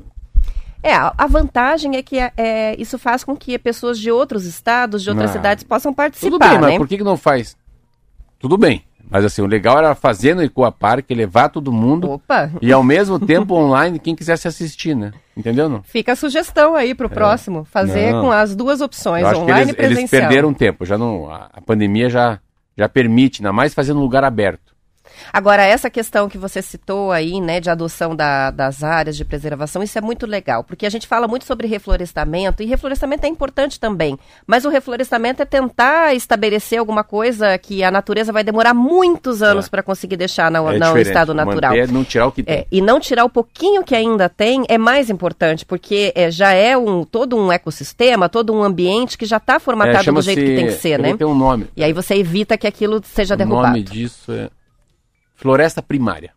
É, 0.81 0.93
a 0.93 1.27
vantagem 1.27 1.97
é 1.97 2.01
que 2.01 2.17
é, 2.17 2.31
é, 2.37 2.75
isso 2.81 2.97
faz 2.97 3.23
com 3.23 3.35
que 3.35 3.57
pessoas 3.59 3.99
de 3.99 4.09
outros 4.09 4.45
estados, 4.45 5.03
de 5.03 5.09
outras 5.09 5.29
Não. 5.31 5.37
cidades 5.37 5.63
possam 5.63 5.93
participar, 5.93 6.31
Tudo 6.31 6.39
bem, 6.39 6.51
né? 6.53 6.57
mas 6.59 6.77
por 6.77 6.87
que, 6.87 6.97
que 6.97 7.03
não 7.03 7.17
faz? 7.17 7.57
Tudo 8.39 8.57
bem. 8.57 8.83
Mas 9.09 9.25
assim, 9.25 9.41
o 9.41 9.47
legal 9.47 9.77
era 9.79 9.95
fazer 9.95 10.35
no 10.35 10.43
Ecoa 10.43 10.71
Park, 10.71 11.09
levar 11.09 11.49
todo 11.49 11.71
mundo 11.71 12.11
Opa, 12.11 12.51
e 12.61 12.71
ao 12.71 12.83
mesmo 12.83 13.19
tempo 13.19 13.55
online 13.57 13.97
quem 13.97 14.15
quisesse 14.15 14.47
assistir, 14.47 14.95
né? 14.95 15.11
Entendeu? 15.35 15.67
Não? 15.67 15.81
fica 15.81 16.11
a 16.11 16.15
sugestão 16.15 16.75
aí 16.75 16.93
pro 16.93 17.09
próximo, 17.09 17.65
fazer 17.65 17.99
É. 17.99 18.11
Não. 18.13 18.21
com 18.21 18.31
as 18.31 18.55
duas 18.55 18.81
opções, 18.81 19.25
online 19.25 19.61
eles, 19.61 19.69
e 19.71 19.73
presencial. 19.75 19.99
eles 19.99 20.09
perderam 20.11 20.53
tempo. 20.53 20.85
Já 20.85 20.97
não, 20.97 21.29
a, 21.29 21.49
a 21.51 21.59
pandemia 21.61 22.09
já, 22.09 22.39
já 22.77 22.87
permite, 22.87 23.41
ainda 23.41 23.51
mais 23.51 23.73
fazendo 23.73 23.97
um 23.97 24.03
lugar 24.03 24.23
aberto. 24.23 24.75
Agora, 25.31 25.63
essa 25.63 25.89
questão 25.89 26.27
que 26.29 26.37
você 26.37 26.61
citou 26.61 27.11
aí, 27.11 27.39
né, 27.41 27.59
de 27.59 27.69
adoção 27.69 28.15
da- 28.15 28.51
das 28.51 28.83
áreas 28.83 29.15
de 29.17 29.25
preservação, 29.25 29.81
isso 29.83 29.97
é 29.97 30.01
muito 30.01 30.25
legal, 30.25 30.63
porque 30.63 30.85
a 30.85 30.89
gente 30.89 31.07
fala 31.07 31.27
muito 31.27 31.45
sobre 31.45 31.67
reflorestamento, 31.67 32.63
e 32.63 32.65
reflorestamento 32.65 33.25
é 33.25 33.29
importante 33.29 33.79
também, 33.79 34.17
mas 34.47 34.65
o 34.65 34.69
reflorestamento 34.69 35.41
é 35.41 35.45
tentar 35.45 36.13
estabelecer 36.15 36.79
alguma 36.79 37.03
coisa 37.03 37.57
que 37.57 37.83
a 37.83 37.91
natureza 37.91 38.31
vai 38.31 38.43
demorar 38.43 38.73
muitos 38.73 39.41
anos 39.41 39.65
É. 39.65 39.69
para 39.69 39.83
conseguir 39.83 40.17
deixar 40.17 40.49
no, 40.51 40.69
É 40.69 40.77
no 40.79 40.97
estado 40.97 41.33
natural. 41.33 41.71
Manter, 41.71 41.91
não 41.91 42.03
tirar 42.03 42.27
o 42.27 42.31
que 42.31 42.43
tem. 42.43 42.55
É, 42.55 42.65
e 42.71 42.81
não 42.81 42.99
tirar 42.99 43.25
o 43.25 43.29
pouquinho 43.29 43.83
que 43.83 43.95
ainda 43.95 44.29
tem 44.29 44.63
é 44.69 44.77
mais 44.77 45.09
importante, 45.09 45.65
porque 45.65 46.11
é, 46.15 46.31
já 46.31 46.51
é 46.53 46.77
um, 46.77 47.03
todo 47.03 47.35
um 47.37 47.51
ecossistema, 47.51 48.29
todo 48.29 48.53
um 48.53 48.63
ambiente 48.63 49.17
que 49.17 49.25
já 49.25 49.37
está 49.37 49.59
formatado 49.59 49.97
do 49.99 50.03
chama-se- 50.05 50.33
jeito 50.33 50.41
que 50.41 50.55
tem 50.55 50.65
que 50.67 50.73
ser, 50.73 50.99
né? 50.99 51.15
Tem 51.15 51.27
um 51.27 51.35
nome. 51.35 51.67
E 51.75 51.83
aí 51.83 51.93
você 51.93 52.15
evita 52.15 52.57
que 52.57 52.67
aquilo 52.67 53.01
seja 53.03 53.33
o 53.33 53.37
derrubado. 53.37 53.67
nome 53.67 53.83
disso 53.83 54.31
é 54.31 54.49
floresta 55.39 55.81
primária. 55.81 56.33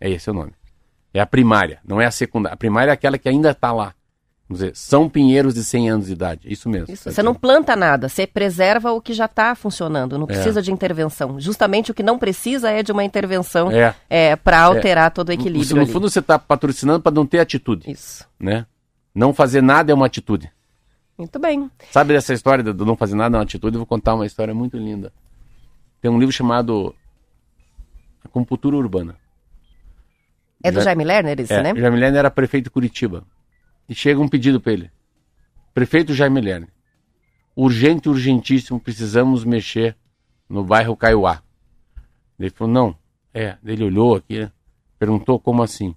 É 0.00 0.08
esse 0.08 0.30
o 0.30 0.32
nome. 0.34 0.52
É 1.12 1.20
a 1.20 1.26
primária, 1.26 1.80
não 1.84 2.00
é 2.00 2.06
a 2.06 2.10
secundária. 2.10 2.54
A 2.54 2.56
primária 2.56 2.90
é 2.92 2.94
aquela 2.94 3.18
que 3.18 3.28
ainda 3.28 3.50
está 3.50 3.72
lá. 3.72 3.92
Vamos 4.48 4.60
dizer, 4.62 4.74
são 4.76 5.08
pinheiros 5.08 5.54
de 5.54 5.62
100 5.64 5.90
anos 5.90 6.06
de 6.06 6.12
idade. 6.12 6.40
Isso 6.52 6.68
mesmo. 6.68 6.92
Isso, 6.92 7.10
você 7.10 7.22
não 7.22 7.34
planta 7.34 7.74
nada, 7.76 8.08
você 8.08 8.26
preserva 8.26 8.92
o 8.92 9.00
que 9.00 9.12
já 9.12 9.24
está 9.26 9.54
funcionando, 9.54 10.18
não 10.18 10.26
precisa 10.26 10.62
de 10.62 10.72
intervenção. 10.72 11.38
Justamente 11.40 11.90
o 11.90 11.94
que 11.94 12.02
não 12.02 12.18
precisa 12.18 12.70
é 12.70 12.82
de 12.82 12.90
uma 12.92 13.04
intervenção 13.04 13.68
É. 14.08 14.34
para 14.36 14.60
alterar 14.62 15.10
todo 15.12 15.28
o 15.28 15.32
equilíbrio. 15.32 15.64
Se 15.64 15.74
no 15.74 15.82
ali. 15.82 15.92
fundo 15.92 16.08
você 16.08 16.18
está 16.20 16.38
patrocinando 16.38 17.00
para 17.00 17.12
não 17.12 17.26
ter 17.26 17.38
atitude, 17.40 17.90
Isso. 17.90 18.24
né? 18.38 18.66
Não 19.14 19.32
fazer 19.34 19.62
nada 19.62 19.90
é 19.92 19.94
uma 19.94 20.06
atitude. 20.06 20.50
Muito 21.18 21.38
bem. 21.38 21.70
Sabe 21.92 22.14
dessa 22.14 22.32
história 22.32 22.62
do 22.64 22.72
do 22.72 22.86
não 22.86 22.96
fazer 22.96 23.14
nada 23.14 23.36
é 23.36 23.38
uma 23.38 23.44
atitude? 23.44 23.74
Eu 23.76 23.80
vou 23.80 23.86
contar 23.86 24.14
uma 24.14 24.24
história 24.26 24.54
muito 24.54 24.76
linda. 24.76 25.12
Tem 26.00 26.10
um 26.10 26.18
livro 26.18 26.32
chamado 26.32 26.94
Acupuntura 28.30 28.76
Urbana. 28.76 29.16
É 30.62 30.70
do 30.70 30.76
Já- 30.76 30.84
Jaime 30.86 31.04
Lerner 31.04 31.40
esse, 31.40 31.52
É, 31.52 31.62
né? 31.62 31.74
Jaime 31.74 31.98
Lerner 31.98 32.18
era 32.20 32.30
prefeito 32.30 32.64
de 32.64 32.70
Curitiba. 32.70 33.24
E 33.88 33.94
chega 33.94 34.20
um 34.20 34.28
pedido 34.28 34.60
para 34.60 34.72
ele. 34.72 34.90
Prefeito 35.74 36.14
Jaime 36.14 36.40
Lerner. 36.40 36.68
Urgente, 37.56 38.08
urgentíssimo, 38.08 38.78
precisamos 38.80 39.44
mexer 39.44 39.96
no 40.48 40.64
bairro 40.64 40.96
Caiuá. 40.96 41.42
Ele 42.38 42.50
falou, 42.50 42.72
não. 42.72 42.96
É, 43.34 43.56
ele 43.64 43.84
olhou 43.84 44.16
aqui, 44.16 44.40
né? 44.40 44.52
perguntou 44.98 45.38
como 45.40 45.62
assim. 45.62 45.94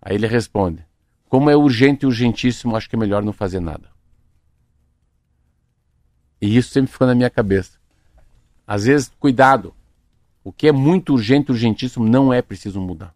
Aí 0.00 0.14
ele 0.14 0.26
responde, 0.26 0.84
como 1.28 1.48
é 1.50 1.56
urgente 1.56 2.04
e 2.04 2.06
urgentíssimo, 2.06 2.76
acho 2.76 2.88
que 2.88 2.94
é 2.96 2.98
melhor 2.98 3.22
não 3.22 3.32
fazer 3.32 3.60
nada. 3.60 3.88
E 6.40 6.56
isso 6.56 6.70
sempre 6.70 6.92
ficou 6.92 7.06
na 7.06 7.14
minha 7.14 7.30
cabeça. 7.30 7.78
Às 8.66 8.84
vezes, 8.84 9.10
cuidado. 9.18 9.74
O 10.46 10.52
que 10.52 10.68
é 10.68 10.72
muito 10.72 11.12
urgente 11.12 11.50
urgentíssimo 11.50 12.06
não 12.06 12.32
é 12.32 12.40
preciso 12.40 12.80
mudar 12.80 13.12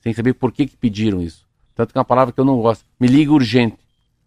sem 0.00 0.12
saber 0.12 0.34
por 0.34 0.50
que, 0.50 0.66
que 0.66 0.76
pediram 0.76 1.22
isso. 1.22 1.46
Tanto 1.76 1.92
que 1.92 1.96
é 1.96 2.00
uma 2.00 2.04
palavra 2.04 2.34
que 2.34 2.40
eu 2.40 2.44
não 2.44 2.60
gosto. 2.60 2.84
Me 2.98 3.06
liga 3.06 3.32
urgente. 3.32 3.78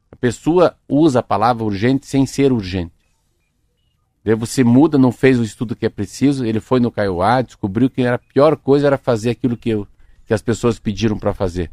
A 0.10 0.16
pessoa 0.16 0.76
usa 0.88 1.20
a 1.20 1.24
palavra 1.24 1.66
urgente 1.66 2.08
sem 2.08 2.26
ser 2.26 2.54
urgente. 2.54 2.94
Daí 4.24 4.36
você 4.36 4.64
muda, 4.64 4.98
não 4.98 5.12
fez 5.12 5.38
o 5.38 5.44
estudo 5.44 5.76
que 5.76 5.86
é 5.86 5.90
preciso, 5.90 6.46
ele 6.46 6.62
foi 6.62 6.80
no 6.80 6.90
Kaiowá, 6.90 7.42
descobriu 7.42 7.90
que 7.90 8.02
era 8.02 8.16
a 8.16 8.20
pior 8.20 8.56
coisa 8.56 8.88
era 8.88 8.98
fazer 8.98 9.32
aquilo 9.32 9.58
que, 9.58 9.70
eu, 9.70 9.86
que 10.26 10.34
as 10.34 10.42
pessoas 10.42 10.80
pediram 10.80 11.20
para 11.20 11.34
fazer. 11.34 11.70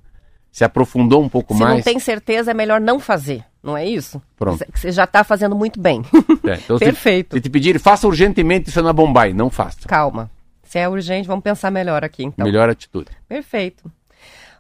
Se 0.55 0.63
aprofundou 0.63 1.21
um 1.21 1.29
pouco 1.29 1.53
Se 1.53 1.59
mais. 1.61 1.75
não 1.75 1.83
tem 1.83 1.99
certeza, 1.99 2.53
é 2.53 2.55
melhor 2.55 2.81
não 2.81 3.01
fazer, 3.01 3.45
não 3.61 3.77
é 3.77 3.85
isso? 3.85 4.23
Pronto. 4.37 4.65
Você- 4.73 4.93
já 4.93 5.03
está 5.03 5.25
fazendo 5.25 5.57
muito 5.57 5.81
bem. 5.81 6.01
É, 6.47 6.55
então, 6.55 6.79
se- 6.79 6.85
Perfeito. 6.85 7.35
Se, 7.35 7.41
te 7.41 7.51
pedirem, 7.51 7.81
faça 7.81 8.07
urgentemente 8.07 8.69
isso 8.71 8.81
na 8.81 8.93
Bombay, 8.93 9.33
não 9.35 9.51
faça. 9.51 9.81
Calma. 9.89 10.31
Se 10.63 10.79
é 10.79 10.89
urgente, 10.89 11.27
vamos 11.27 11.43
pensar 11.43 11.73
melhor 11.73 12.05
aqui, 12.05 12.23
então. 12.25 12.47
Melhor 12.47 12.69
atitude. 12.71 13.09
Perfeito. 13.29 13.91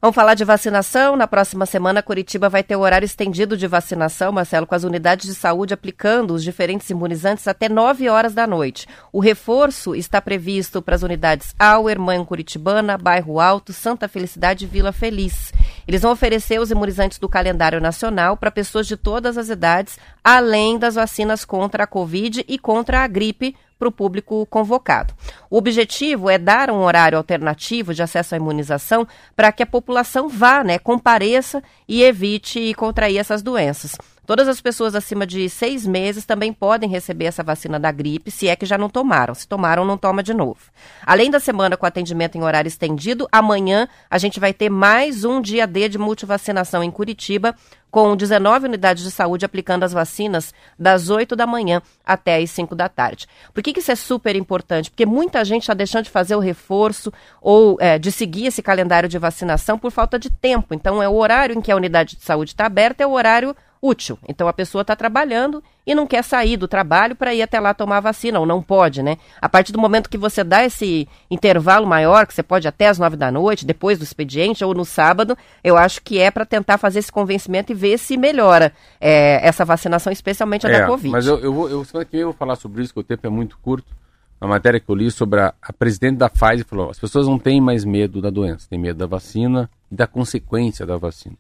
Vamos 0.05 0.17
falar 0.17 0.35
de 0.35 0.45
vacinação. 0.45 1.17
Na 1.17 1.27
próxima 1.27 1.65
semana, 1.65 2.03
Curitiba 2.03 2.51
vai 2.51 2.63
ter 2.63 2.77
o 2.77 2.81
horário 2.81 3.07
estendido 3.07 3.57
de 3.57 3.67
vacinação, 3.67 4.31
Marcelo, 4.31 4.67
com 4.67 4.75
as 4.75 4.85
unidades 4.85 5.27
de 5.27 5.35
saúde 5.35 5.73
aplicando 5.73 6.35
os 6.35 6.45
diferentes 6.45 6.91
imunizantes 6.91 7.49
até 7.49 7.71
9 7.71 8.11
horas 8.11 8.35
da 8.35 8.47
noite. 8.47 8.87
O 9.11 9.19
reforço 9.19 9.95
está 9.95 10.21
previsto 10.21 10.83
para 10.83 10.95
as 10.95 11.03
unidades 11.03 11.55
Auer, 11.59 11.99
Mãe 11.99 12.23
Curitibana, 12.23 12.99
Bairro 12.99 13.41
Alto, 13.41 13.73
Santa 13.73 14.07
Felicidade 14.07 14.67
e 14.67 14.69
Vila 14.69 14.93
Feliz. 14.93 15.55
Eles 15.89 16.03
vão 16.03 16.13
oferecer 16.13 16.61
os 16.61 16.71
imunizantes 16.71 17.19
do 17.19 17.27
calendário 17.27 17.81
nacional 17.81 18.37
para 18.37 18.51
pessoas 18.51 18.87
de 18.87 18.99
todas 18.99 19.39
as 19.39 19.49
idades, 19.49 19.99
além 20.23 20.79
das 20.79 20.97
vacinas 20.97 21.47
contra 21.47 21.85
a 21.85 21.87
Covid 21.87 22.45
e 22.47 22.59
contra 22.59 23.05
a 23.05 23.07
gripe 23.07 23.57
para 23.79 23.89
o 23.89 23.93
público 23.93 24.47
convocado. 24.47 25.15
O 25.51 25.57
objetivo 25.57 26.31
é 26.31 26.39
dar 26.39 26.71
um 26.71 26.83
horário 26.83 27.19
alternativo 27.19 27.95
de 27.95 28.03
acesso 28.03 28.35
à 28.35 28.39
imunização 28.39 29.07
para 29.37 29.53
que 29.53 29.63
a 29.63 29.67
população 29.67 30.29
vá, 30.29 30.65
né, 30.65 30.79
compareça 30.79 31.63
e 31.89 32.03
evite 32.03 32.73
contrair 32.75 33.19
essas 33.19 33.43
doenças. 33.43 33.97
Todas 34.27 34.49
as 34.49 34.61
pessoas 34.61 34.95
acima 34.95 35.27
de 35.27 35.49
seis 35.49 35.87
meses 35.87 36.25
também 36.25 36.53
podem 36.53 36.89
receber 36.89 37.27
essa 37.27 37.43
vacina 37.43 37.79
da 37.79 37.93
gripe, 37.93 38.31
se 38.31 38.49
é 38.49 38.57
que 38.57 38.65
já 38.65 38.79
não 38.79 38.89
tomaram. 38.89 39.35
Se 39.35 39.47
tomaram, 39.47 39.85
não 39.85 39.99
toma 39.99 40.23
de 40.23 40.33
novo. 40.33 40.61
Além 41.05 41.31
da 41.31 41.39
semana 41.39 41.77
com 41.77 41.85
atendimento 41.85 42.37
em 42.37 42.43
horário 42.43 42.69
estendido, 42.69 43.29
amanhã 43.31 43.87
a 44.11 44.17
gente 44.19 44.41
vai 44.41 44.53
ter 44.53 44.71
mais 44.71 45.25
um 45.25 45.41
dia 45.41 45.67
D 45.67 45.89
de 45.89 45.99
multivacinação 45.99 46.83
em 46.83 46.91
Curitiba, 46.91 47.55
com 47.95 48.17
19 48.17 48.67
unidades 48.67 49.05
de 49.05 49.11
saúde 49.13 49.45
aplicando 49.45 49.85
as 49.85 49.93
vacinas 49.93 50.53
das 50.77 51.11
8 51.11 51.37
da 51.37 51.47
manhã 51.47 51.81
até 52.05 52.39
as 52.39 52.51
5 52.51 52.75
da 52.75 52.89
tarde. 52.89 53.29
Por 53.53 53.63
que, 53.63 53.73
que 53.73 53.79
isso 53.79 53.93
é 53.93 53.95
super 53.95 54.35
importante? 54.35 54.91
Porque 54.91 55.07
muita 55.07 55.45
gente 55.45 55.63
está 55.63 55.75
deixando 55.75 56.03
de 56.03 56.11
fazer 56.11 56.35
o 56.35 56.41
reforço 56.41 57.13
ou 57.41 57.77
é, 57.79 57.97
de 57.97 58.11
seguir 58.11 58.47
esse 58.47 58.61
calendário 58.63 59.09
de 59.09 59.17
vacinação 59.17 59.79
por 59.79 59.93
falta 59.93 60.19
de 60.19 60.29
tempo. 60.29 60.75
Então, 60.75 61.01
é 61.01 61.09
o 61.09 61.15
horário 61.15 61.57
em 61.57 61.61
que 61.61 61.71
a 61.71 61.77
unidade 61.77 62.17
de 62.17 62.25
saúde 62.25 62.51
está 62.51 62.67
aberta, 62.67 63.05
é 63.05 63.07
o 63.07 63.13
horário 63.13 63.55
útil. 63.85 64.19
Então 64.27 64.49
a 64.49 64.53
pessoa 64.53 64.81
está 64.81 64.97
trabalhando 64.97 65.63
e 65.87 65.95
não 65.95 66.07
quer 66.07 66.25
sair 66.25 66.57
do 66.57 66.67
trabalho 66.67 67.15
para 67.15 67.35
ir 67.35 67.43
até 67.43 67.61
lá 67.61 67.75
tomar 67.75 67.99
a 67.99 68.01
vacina, 68.01 68.41
ou 68.41 68.47
não 68.47 68.63
pode, 68.63 69.03
né? 69.03 69.19
A 69.41 69.49
partir 69.49 69.73
do 69.73 69.79
momento 69.79 70.09
que 70.09 70.17
você 70.17 70.43
dá 70.43 70.65
esse 70.65 71.07
intervalo 71.31 71.87
maior, 71.87 72.27
que 72.27 72.33
você 72.33 72.43
pode 72.43 72.67
até 72.67 72.89
às 72.89 72.99
nove 72.99 73.17
da 73.17 73.31
noite, 73.31 73.67
depois 73.67 73.99
do 73.99 74.05
expediente, 74.05 74.65
ou 74.65 74.73
no 74.73 74.87
sábado, 74.87 75.37
eu 75.63 75.77
acho 75.77 76.01
que 76.03 76.19
é 76.19 76.31
para 76.31 76.47
tentar 76.47 76.79
fazer 76.79 77.01
esse 77.01 77.13
convencimento 77.13 77.73
e 77.73 77.75
ver 77.75 77.99
se 77.99 78.17
melhora 78.17 78.73
é, 78.99 79.47
essa 79.47 79.67
vacinação, 79.67 80.11
especialmente 80.11 80.67
a 80.67 80.71
é, 80.71 80.81
da 80.81 80.87
Covid. 80.87 81.13
Mas 81.13 81.27
eu, 81.27 81.39
eu, 81.41 81.53
vou, 81.53 81.69
eu, 81.69 81.85
semana 81.85 82.07
que 82.07 82.13
vem 82.13 82.23
eu 82.23 82.29
vou 82.29 82.35
falar 82.35 82.57
sobre 82.57 82.83
isso, 82.83 82.95
que 82.95 83.01
o 83.01 83.05
tempo 83.05 83.27
é 83.27 83.31
muito 83.31 83.59
curto. 83.59 83.95
A 84.41 84.47
matéria 84.47 84.81
que 84.81 84.89
eu 84.89 84.95
li 84.95 85.11
sobre 85.11 85.41
a, 85.41 85.55
a 85.61 85.73
presidente 85.73 86.17
da 86.17 86.31
Pfizer 86.31 86.65
falou: 86.65 86.91
as 86.91 86.99
pessoas 86.99 87.27
não 87.27 87.39
têm 87.39 87.61
mais 87.61 87.85
medo 87.85 88.23
da 88.23 88.31
doença, 88.31 88.67
têm 88.69 88.79
medo 88.79 88.99
da 88.99 89.07
vacina 89.07 89.71
e 89.91 89.95
da 89.95 90.07
consequência 90.07 90.87
da 90.87 90.97
vacina. 90.97 91.37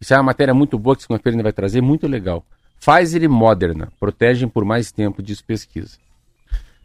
Isso 0.00 0.12
é 0.12 0.16
uma 0.16 0.24
matéria 0.24 0.52
muito 0.52 0.78
boa 0.78 0.96
que 0.96 1.02
segunda-feira 1.02 1.42
vai 1.42 1.52
trazer, 1.52 1.80
muito 1.80 2.06
legal. 2.06 2.44
Pfizer 2.80 3.22
e 3.22 3.28
Moderna 3.28 3.90
protegem 3.98 4.48
por 4.48 4.64
mais 4.64 4.92
tempo, 4.92 5.22
diz 5.22 5.40
pesquisa. 5.40 5.96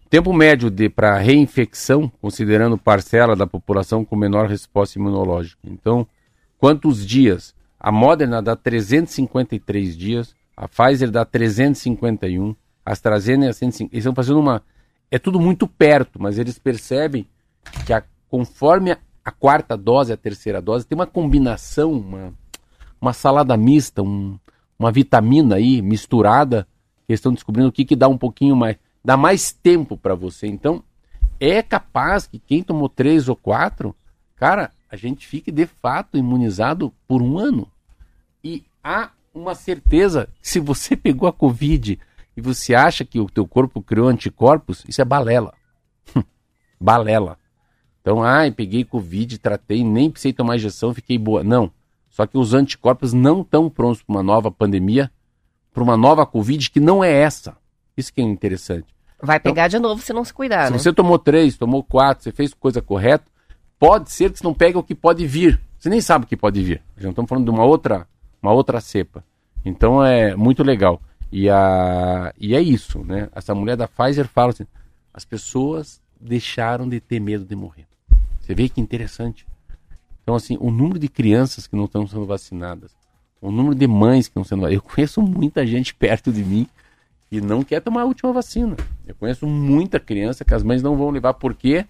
Tempo 0.10 0.34
médio 0.34 0.72
para 0.90 1.20
reinfecção, 1.20 2.12
considerando 2.22 2.78
parcela 2.78 3.36
da 3.36 3.46
população 3.46 4.04
com 4.04 4.16
menor 4.16 4.48
resposta 4.48 4.98
imunológica. 4.98 5.60
Então, 5.66 6.08
quantos 6.58 7.06
dias? 7.06 7.54
A 7.80 7.92
Moderna 7.92 8.42
dá 8.42 8.56
353 8.56 9.96
dias, 9.96 10.36
a 10.58 10.68
Pfizer 10.68 11.12
dá 11.12 11.24
351, 11.24 12.56
a 12.86 12.92
AstraZeneca 12.92 13.54
150. 13.54 13.94
Eles 13.94 14.02
estão 14.04 14.16
fazendo 14.16 14.40
uma. 14.40 14.64
É 15.12 15.20
tudo 15.20 15.40
muito 15.40 15.68
perto, 15.68 16.20
mas 16.22 16.40
eles 16.40 16.58
percebem 16.58 17.28
que 17.86 17.94
a, 17.94 18.04
conforme 18.30 18.98
a 19.24 19.32
quarta 19.32 19.78
dose, 19.78 20.12
a 20.12 20.18
terceira 20.18 20.62
dose, 20.62 20.88
tem 20.88 20.98
uma 20.98 21.08
combinação, 21.08 21.92
uma, 21.92 22.34
uma 23.02 23.14
salada 23.14 23.56
mista, 23.56 24.02
um, 24.02 24.38
uma 24.78 24.92
vitamina 24.92 25.56
aí 25.56 25.82
misturada, 25.82 26.68
que 27.08 27.14
estão 27.14 27.34
descobrindo 27.34 27.70
o 27.70 27.72
que, 27.72 27.86
que 27.86 27.96
dá 27.96 28.08
um 28.08 28.18
pouquinho 28.18 28.56
mais, 28.56 28.78
dá 29.04 29.18
mais 29.18 29.52
tempo 29.52 29.98
para 29.98 30.16
você. 30.16 30.48
Então, 30.48 30.84
é 31.40 31.62
capaz 31.62 32.28
que 32.28 32.38
quem 32.38 32.62
tomou 32.62 32.90
três 32.90 33.30
ou 33.30 33.36
quatro, 33.36 33.96
cara, 34.36 34.72
a 34.90 34.96
gente 34.96 35.28
fique 35.28 35.52
de 35.52 35.66
fato 35.66 36.18
imunizado 36.18 36.94
por 37.08 37.22
um 37.22 37.38
ano. 37.38 37.68
E 38.44 38.64
há 38.84 39.12
uma 39.34 39.56
certeza, 39.56 40.30
se 40.42 40.60
você 40.60 40.96
pegou 40.98 41.28
a 41.28 41.34
Covid 41.34 42.00
e 42.36 42.42
você 42.42 42.74
acha 42.74 43.06
que 43.06 43.20
o 43.20 43.30
teu 43.30 43.48
corpo 43.48 43.82
criou 43.82 44.08
anticorpos, 44.08 44.84
isso 44.88 45.02
é 45.02 45.06
balela. 45.06 45.54
balela. 46.80 47.38
Então, 48.02 48.24
ai, 48.24 48.52
peguei 48.52 48.84
Covid, 48.84 49.38
tratei, 49.40 49.84
nem 49.84 50.10
precisei 50.10 50.34
tomar 50.34 50.56
injeção, 50.56 50.94
fiquei 50.94 51.18
boa. 51.18 51.44
Não. 51.44 51.72
Só 52.10 52.26
que 52.26 52.38
os 52.38 52.54
anticorpos 52.54 53.14
não 53.14 53.42
estão 53.42 53.70
prontos 53.70 54.02
para 54.02 54.16
uma 54.16 54.24
nova 54.24 54.52
pandemia, 54.52 55.12
para 55.74 55.84
uma 55.84 55.96
nova 55.96 56.26
Covid 56.26 56.70
que 56.70 56.80
não 56.80 57.04
é 57.04 57.12
essa. 57.12 57.56
Isso 57.96 58.14
que 58.14 58.22
é 58.22 58.24
interessante. 58.24 58.88
Vai 59.22 59.38
então, 59.38 59.52
pegar 59.52 59.68
de 59.68 59.80
novo 59.80 60.02
se 60.02 60.14
não 60.14 60.24
se 60.24 60.34
cuidar, 60.34 60.68
se 60.68 60.72
né? 60.72 60.80
você 60.80 60.94
tomou 60.94 61.20
três, 61.20 61.58
tomou 61.58 61.84
quatro, 61.84 62.24
você 62.24 62.32
fez 62.32 62.54
coisa 62.54 62.82
correta, 62.82 63.26
pode 63.78 64.12
ser 64.12 64.32
que 64.32 64.40
você 64.40 64.44
não 64.44 64.54
pegue 64.54 64.78
o 64.78 64.84
que 64.84 64.96
pode 64.96 65.26
vir. 65.28 65.60
Você 65.78 65.90
nem 65.90 66.02
sabe 66.02 66.26
o 66.26 66.28
que 66.28 66.38
pode 66.38 66.62
vir. 66.62 66.82
Já 66.98 67.10
estamos 67.10 67.30
falando 67.30 67.46
de 67.46 67.52
uma 67.52 67.64
outra, 67.64 68.08
uma 68.42 68.52
outra 68.52 68.82
cepa. 68.82 69.24
Então 69.64 70.04
é 70.04 70.36
muito 70.36 70.64
legal. 70.64 71.02
E, 71.32 71.50
a, 71.50 72.34
e 72.38 72.56
é 72.56 72.62
isso, 72.62 73.00
né? 73.04 73.30
Essa 73.34 73.54
mulher 73.54 73.78
da 73.78 73.88
Pfizer 73.88 74.28
fala 74.28 74.50
assim: 74.50 74.66
as 75.14 75.24
pessoas 75.24 76.02
deixaram 76.20 76.88
de 76.88 77.00
ter 77.00 77.20
medo 77.20 77.46
de 77.46 77.56
morrer. 77.56 77.88
Você 78.42 78.56
vê 78.56 78.68
que 78.68 78.82
interessante. 78.82 79.46
Então, 80.30 80.36
assim, 80.36 80.58
o 80.60 80.70
número 80.70 81.00
de 81.00 81.08
crianças 81.08 81.66
que 81.66 81.76
não 81.76 81.86
estão 81.86 82.06
sendo 82.06 82.24
vacinadas, 82.24 82.92
o 83.42 83.52
número 83.52 83.74
de 83.74 83.88
mães 83.88 84.28
que 84.28 84.36
não 84.36 84.44
estão 84.44 84.58
sendo 84.58 84.62
vacinadas. 84.62 84.76
Eu 84.76 84.96
conheço 84.96 85.22
muita 85.24 85.66
gente 85.66 85.92
perto 85.98 86.32
de 86.32 86.44
mim 86.44 86.68
que 87.32 87.42
não 87.42 87.64
quer 87.64 87.82
tomar 87.82 88.04
a 88.04 88.06
última 88.06 88.32
vacina. 88.32 88.78
Eu 89.08 89.16
conheço 89.16 89.48
muita 89.48 90.00
criança 90.00 90.46
que 90.46 90.54
as 90.54 90.62
mães 90.62 90.84
não 90.84 90.96
vão 90.96 91.10
levar. 91.10 91.34
Por 91.34 91.56
quê? 91.56 91.84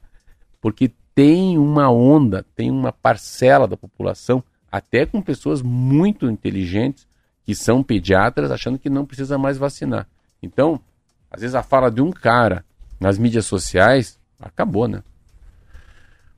Porque 0.61 0.89
tem 1.13 1.57
uma 1.57 1.91
onda, 1.91 2.45
tem 2.55 2.71
uma 2.71 2.93
parcela 2.93 3.67
da 3.67 3.75
população, 3.75 4.41
até 4.71 5.05
com 5.05 5.21
pessoas 5.21 5.61
muito 5.61 6.25
inteligentes, 6.29 7.05
que 7.43 7.53
são 7.53 7.83
pediatras, 7.83 8.51
achando 8.51 8.79
que 8.79 8.89
não 8.89 9.05
precisa 9.05 9.37
mais 9.37 9.57
vacinar. 9.57 10.07
Então, 10.41 10.79
às 11.29 11.41
vezes 11.41 11.55
a 11.55 11.61
fala 11.61 11.91
de 11.91 12.01
um 12.01 12.09
cara 12.09 12.63
nas 13.01 13.17
mídias 13.17 13.45
sociais 13.45 14.17
acabou, 14.39 14.87
né? 14.87 15.03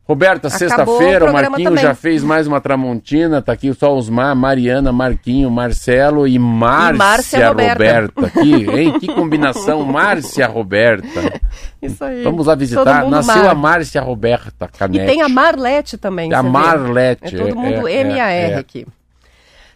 Roberta, 0.07 0.49
sexta-feira, 0.49 1.29
o 1.29 1.33
Marquinho 1.33 1.69
também. 1.69 1.83
já 1.83 1.93
fez 1.93 2.23
mais 2.23 2.47
uma 2.47 2.59
Tramontina, 2.59 3.41
tá 3.41 3.53
aqui 3.53 3.73
só 3.73 3.95
os 3.95 4.09
Mar, 4.09 4.35
Mariana, 4.35 4.91
Marquinho, 4.91 5.49
Marcelo 5.49 6.27
e 6.27 6.37
Márcia, 6.37 6.95
e 6.95 6.97
Márcia 6.97 7.47
Roberta. 7.47 7.73
Roberta 7.73 8.25
aqui, 8.25 8.69
hein? 8.69 8.99
Que 8.99 9.07
combinação, 9.13 9.85
Márcia 9.85 10.47
Roberta. 10.47 11.41
Isso 11.81 12.03
aí. 12.03 12.23
Vamos 12.23 12.47
lá 12.47 12.55
visitar, 12.55 13.07
nasceu 13.07 13.43
Mar. 13.43 13.51
a 13.51 13.55
Márcia 13.55 14.01
Roberta 14.01 14.67
Canete. 14.67 15.03
E 15.03 15.07
tem 15.07 15.21
a 15.21 15.29
Marlete 15.29 15.97
também. 15.97 16.33
A 16.33 16.43
Marlete. 16.43 17.35
É 17.35 17.37
todo 17.37 17.55
mundo 17.55 17.87
é, 17.87 17.93
M-A-R 17.93 18.51
é, 18.51 18.51
é. 18.51 18.55
aqui. 18.57 18.85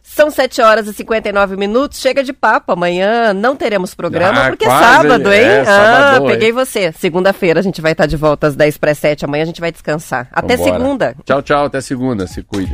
São 0.08 0.30
7 0.30 0.62
horas 0.62 0.88
e 0.88 0.93
59 0.93 1.58
minutos. 1.58 1.99
Chega 1.99 2.24
de 2.24 2.32
papo. 2.32 2.72
Amanhã 2.72 3.34
não 3.34 3.56
teremos 3.56 3.95
programa, 3.95 4.45
ah, 4.45 4.49
porque 4.49 4.64
é 4.64 4.70
sábado, 4.70 5.34
hein? 5.34 5.41
É, 5.41 5.64
ah, 5.68 6.22
peguei 6.26 6.51
você. 6.51 6.91
Segunda-feira 6.93 7.60
a 7.60 7.64
gente 7.64 7.82
vai 7.82 7.93
estar 7.93 8.06
de 8.06 8.16
volta 8.16 8.47
às 8.47 8.56
10 8.56 8.78
para 8.78 8.93
7. 8.93 9.26
Amanhã 9.26 9.43
a 9.43 9.47
gente 9.47 9.60
vai 9.60 9.72
descansar. 9.72 10.30
Até 10.32 10.56
Vambora. 10.56 10.78
segunda. 10.78 11.16
Tchau, 11.26 11.41
tchau. 11.41 11.66
Até 11.66 11.82
segunda. 11.82 12.28
Se 12.28 12.43
cuide. 12.43 12.74